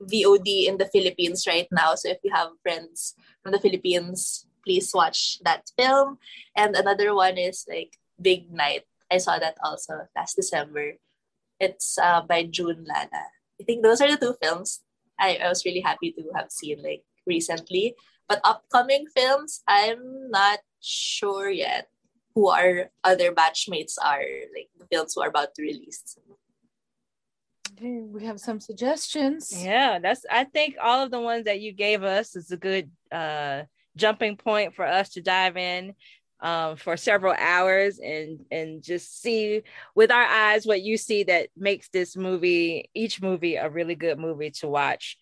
VOD 0.00 0.66
in 0.66 0.78
the 0.78 0.88
Philippines 0.88 1.46
right 1.46 1.68
now. 1.70 1.94
So 1.94 2.08
if 2.08 2.18
you 2.24 2.32
have 2.32 2.56
friends 2.62 3.14
from 3.42 3.52
the 3.52 3.60
Philippines, 3.60 4.46
please 4.64 4.90
watch 4.94 5.38
that 5.44 5.68
film. 5.76 6.18
And 6.56 6.74
another 6.74 7.14
one 7.14 7.36
is 7.36 7.66
like 7.68 7.98
Big 8.20 8.50
Night. 8.50 8.84
I 9.12 9.18
saw 9.18 9.38
that 9.38 9.56
also 9.62 10.08
last 10.16 10.36
December. 10.36 10.96
It's 11.60 11.98
uh, 11.98 12.22
by 12.22 12.44
Jun 12.44 12.84
Lana. 12.88 13.28
I 13.60 13.64
think 13.64 13.82
those 13.82 14.00
are 14.00 14.08
the 14.08 14.16
two 14.16 14.36
films 14.40 14.80
I, 15.20 15.36
I 15.36 15.48
was 15.48 15.64
really 15.64 15.80
happy 15.80 16.12
to 16.12 16.22
have 16.34 16.50
seen 16.50 16.82
like 16.82 17.04
recently. 17.26 17.94
But 18.30 18.40
upcoming 18.44 19.06
films, 19.12 19.60
I'm 19.66 20.30
not 20.30 20.60
sure 20.80 21.50
yet 21.50 21.88
who 22.36 22.48
our 22.48 22.88
other 23.02 23.32
batchmates 23.32 23.94
are, 24.00 24.22
like 24.54 24.68
the 24.78 24.86
films 24.86 25.14
who 25.16 25.22
are 25.22 25.28
about 25.28 25.52
to 25.56 25.62
release. 25.62 26.16
Okay, 27.72 28.02
we 28.02 28.24
have 28.26 28.38
some 28.38 28.60
suggestions. 28.60 29.52
Yeah, 29.64 29.98
that's 29.98 30.24
I 30.30 30.44
think 30.44 30.76
all 30.80 31.02
of 31.02 31.10
the 31.10 31.18
ones 31.18 31.46
that 31.46 31.60
you 31.60 31.72
gave 31.72 32.04
us 32.04 32.36
is 32.36 32.52
a 32.52 32.56
good 32.56 32.92
uh 33.10 33.62
jumping 33.96 34.36
point 34.36 34.76
for 34.76 34.86
us 34.86 35.08
to 35.14 35.22
dive 35.22 35.56
in 35.56 35.94
um 36.40 36.76
for 36.76 36.96
several 36.96 37.34
hours 37.36 37.98
and 37.98 38.44
and 38.52 38.80
just 38.80 39.20
see 39.20 39.62
with 39.96 40.12
our 40.12 40.22
eyes 40.22 40.66
what 40.66 40.82
you 40.82 40.96
see 40.96 41.24
that 41.24 41.48
makes 41.56 41.88
this 41.88 42.16
movie 42.16 42.88
each 42.94 43.20
movie 43.20 43.56
a 43.56 43.68
really 43.68 43.96
good 43.96 44.20
movie 44.20 44.52
to 44.52 44.68
watch. 44.68 45.18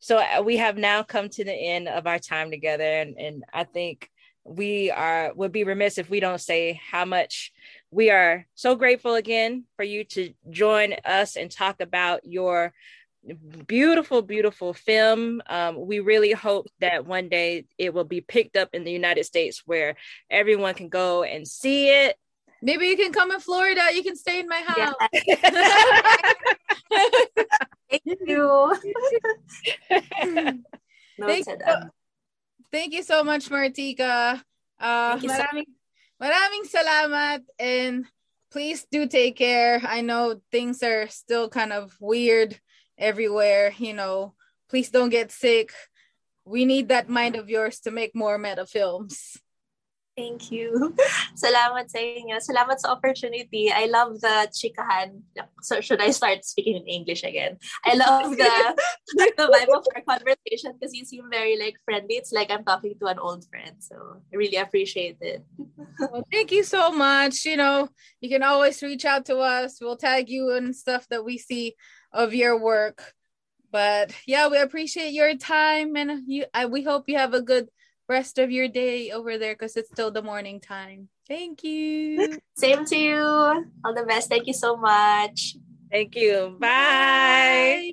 So 0.00 0.18
uh, 0.18 0.42
we 0.42 0.56
have 0.56 0.76
now 0.76 1.02
come 1.02 1.28
to 1.30 1.44
the 1.44 1.52
end 1.52 1.88
of 1.88 2.06
our 2.06 2.18
time 2.18 2.50
together 2.50 2.84
and 2.84 3.16
and 3.18 3.44
I 3.52 3.64
think 3.64 4.10
we 4.44 4.90
are 4.90 5.32
would 5.34 5.52
be 5.52 5.64
remiss 5.64 5.98
if 5.98 6.08
we 6.08 6.20
don't 6.20 6.40
say 6.40 6.80
how 6.90 7.04
much 7.04 7.52
we 7.90 8.10
are 8.10 8.46
so 8.54 8.74
grateful 8.74 9.14
again 9.14 9.64
for 9.76 9.84
you 9.84 10.04
to 10.04 10.32
join 10.48 10.94
us 11.04 11.36
and 11.36 11.50
talk 11.50 11.80
about 11.80 12.24
your 12.24 12.72
beautiful 13.66 14.22
beautiful 14.22 14.72
film. 14.72 15.42
Um, 15.46 15.86
we 15.86 16.00
really 16.00 16.32
hope 16.32 16.68
that 16.80 17.06
one 17.06 17.28
day 17.28 17.66
it 17.76 17.92
will 17.92 18.04
be 18.04 18.22
picked 18.22 18.56
up 18.56 18.70
in 18.72 18.84
the 18.84 18.92
united 18.92 19.24
states 19.24 19.62
where 19.66 19.96
everyone 20.30 20.74
can 20.74 20.88
go 20.88 21.22
and 21.22 21.46
see 21.46 21.90
it 21.90 22.16
Maybe 22.62 22.86
you 22.86 22.96
can 22.96 23.12
come 23.12 23.30
in 23.32 23.40
Florida. 23.40 23.82
You 23.92 24.02
can 24.02 24.16
stay 24.16 24.40
in 24.40 24.48
my 24.48 24.62
house. 24.66 24.94
Thank 27.90 28.02
you. 28.26 28.74
Thank 31.20 31.46
you. 31.46 31.56
Um, 31.66 31.90
Thank 32.70 32.94
you 32.94 33.02
so 33.02 33.24
much, 33.24 33.48
Martika. 33.48 34.40
Uh, 34.78 35.18
Thank 35.18 35.22
you 35.22 35.28
so- 35.28 35.34
maraming, 35.34 35.66
maraming 36.22 36.64
salamat 36.70 37.40
and 37.58 38.06
please 38.52 38.86
do 38.90 39.06
take 39.06 39.36
care. 39.36 39.80
I 39.82 40.02
know 40.02 40.40
things 40.52 40.82
are 40.82 41.08
still 41.08 41.48
kind 41.48 41.72
of 41.72 41.96
weird 42.00 42.58
everywhere, 42.98 43.72
you 43.78 43.94
know. 43.94 44.34
Please 44.68 44.90
don't 44.90 45.10
get 45.10 45.32
sick. 45.32 45.72
We 46.44 46.64
need 46.64 46.88
that 46.88 47.08
mind 47.08 47.36
of 47.36 47.50
yours 47.50 47.80
to 47.80 47.90
make 47.90 48.14
more 48.14 48.38
meta 48.38 48.66
films. 48.66 49.36
Thank 50.16 50.50
you. 50.50 50.94
Salamat 51.38 51.88
sa 51.88 52.02
inyo. 52.02 52.36
Salamat 52.42 52.82
sa 52.82 52.92
opportunity. 52.92 53.70
I 53.70 53.86
love 53.86 54.20
the 54.20 54.50
chikahan. 54.50 55.22
So 55.62 55.80
should 55.80 56.02
I 56.02 56.10
start 56.10 56.44
speaking 56.44 56.76
in 56.82 56.86
English 56.86 57.22
again? 57.22 57.56
I 57.86 57.94
love 57.94 58.36
the, 58.36 58.52
the 59.38 59.46
vibe 59.46 59.72
of 59.72 59.86
our 59.94 60.02
conversation 60.02 60.74
because 60.74 60.92
you 60.92 61.06
seem 61.06 61.30
very 61.30 61.56
like 61.56 61.78
friendly. 61.86 62.18
It's 62.18 62.32
like 62.32 62.50
I'm 62.50 62.64
talking 62.64 62.98
to 63.00 63.06
an 63.06 63.18
old 63.18 63.46
friend. 63.48 63.78
So 63.78 64.20
I 64.32 64.36
really 64.36 64.58
appreciate 64.58 65.18
it. 65.20 65.46
well, 66.12 66.26
thank 66.30 66.52
you 66.52 66.64
so 66.64 66.90
much. 66.90 67.46
You 67.46 67.56
know, 67.56 67.88
you 68.20 68.28
can 68.28 68.42
always 68.42 68.82
reach 68.82 69.04
out 69.06 69.24
to 69.26 69.38
us. 69.38 69.78
We'll 69.80 69.96
tag 69.96 70.28
you 70.28 70.50
and 70.52 70.74
stuff 70.74 71.06
that 71.08 71.24
we 71.24 71.38
see 71.38 71.76
of 72.12 72.34
your 72.34 72.58
work. 72.58 73.14
But 73.70 74.12
yeah, 74.26 74.48
we 74.48 74.58
appreciate 74.58 75.14
your 75.14 75.36
time 75.36 75.96
and 75.96 76.26
you 76.26 76.44
I, 76.52 76.66
we 76.66 76.82
hope 76.82 77.06
you 77.06 77.16
have 77.16 77.34
a 77.34 77.40
good 77.40 77.70
rest 78.10 78.38
of 78.38 78.50
your 78.50 78.66
day 78.66 79.12
over 79.12 79.38
there 79.38 79.54
because 79.54 79.76
it's 79.76 79.88
still 79.88 80.10
the 80.10 80.22
morning 80.22 80.58
time. 80.58 81.08
Thank 81.28 81.62
you. 81.62 82.38
Same 82.56 82.84
to 82.86 82.96
you. 82.96 83.16
All 83.16 83.94
the 83.94 84.02
best. 84.02 84.28
Thank 84.28 84.48
you 84.48 84.52
so 84.52 84.76
much. 84.76 85.56
Thank 85.90 86.16
you. 86.16 86.56
Bye. 86.58 87.92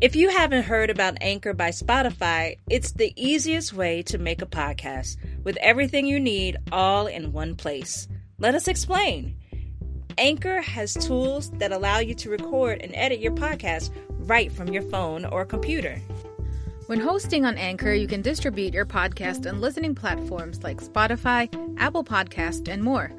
If 0.00 0.16
you 0.16 0.30
haven't 0.30 0.62
heard 0.62 0.88
about 0.88 1.18
Anchor 1.20 1.52
by 1.52 1.70
Spotify, 1.70 2.56
it's 2.70 2.92
the 2.92 3.12
easiest 3.16 3.74
way 3.74 4.02
to 4.04 4.16
make 4.16 4.40
a 4.40 4.46
podcast 4.46 5.16
with 5.44 5.58
everything 5.58 6.06
you 6.06 6.18
need 6.18 6.56
all 6.72 7.06
in 7.06 7.32
one 7.32 7.54
place. 7.54 8.08
Let 8.38 8.54
us 8.54 8.66
explain. 8.66 9.39
Anchor 10.20 10.60
has 10.60 10.92
tools 10.92 11.48
that 11.52 11.72
allow 11.72 11.98
you 11.98 12.14
to 12.16 12.28
record 12.28 12.82
and 12.82 12.94
edit 12.94 13.20
your 13.20 13.32
podcast 13.32 13.90
right 14.18 14.52
from 14.52 14.68
your 14.68 14.82
phone 14.82 15.24
or 15.24 15.46
computer. 15.46 15.98
When 16.88 17.00
hosting 17.00 17.46
on 17.46 17.56
Anchor, 17.56 17.94
you 17.94 18.06
can 18.06 18.20
distribute 18.20 18.74
your 18.74 18.84
podcast 18.84 19.48
on 19.48 19.62
listening 19.62 19.94
platforms 19.94 20.62
like 20.62 20.82
Spotify, 20.82 21.48
Apple 21.78 22.04
Podcast, 22.04 22.68
and 22.68 22.82
more. 22.82 23.10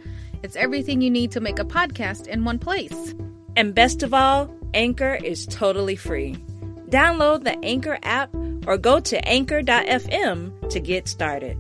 It's 0.44 0.56
everything 0.56 1.02
you 1.02 1.10
need 1.10 1.32
to 1.32 1.40
make 1.40 1.58
a 1.58 1.66
podcast 1.66 2.28
in 2.28 2.46
one 2.46 2.60
place. 2.60 3.16
And 3.56 3.74
best 3.74 4.04
of 4.04 4.14
all, 4.14 4.54
Anchor 4.76 5.16
is 5.16 5.48
totally 5.48 5.96
free. 5.96 6.36
Download 6.90 7.44
the 7.44 7.58
Anchor 7.66 7.98
app 8.04 8.30
or 8.68 8.78
go 8.78 9.00
to 9.00 9.28
anchor.fm 9.28 10.70
to 10.70 10.80
get 10.80 11.08
started. 11.08 11.58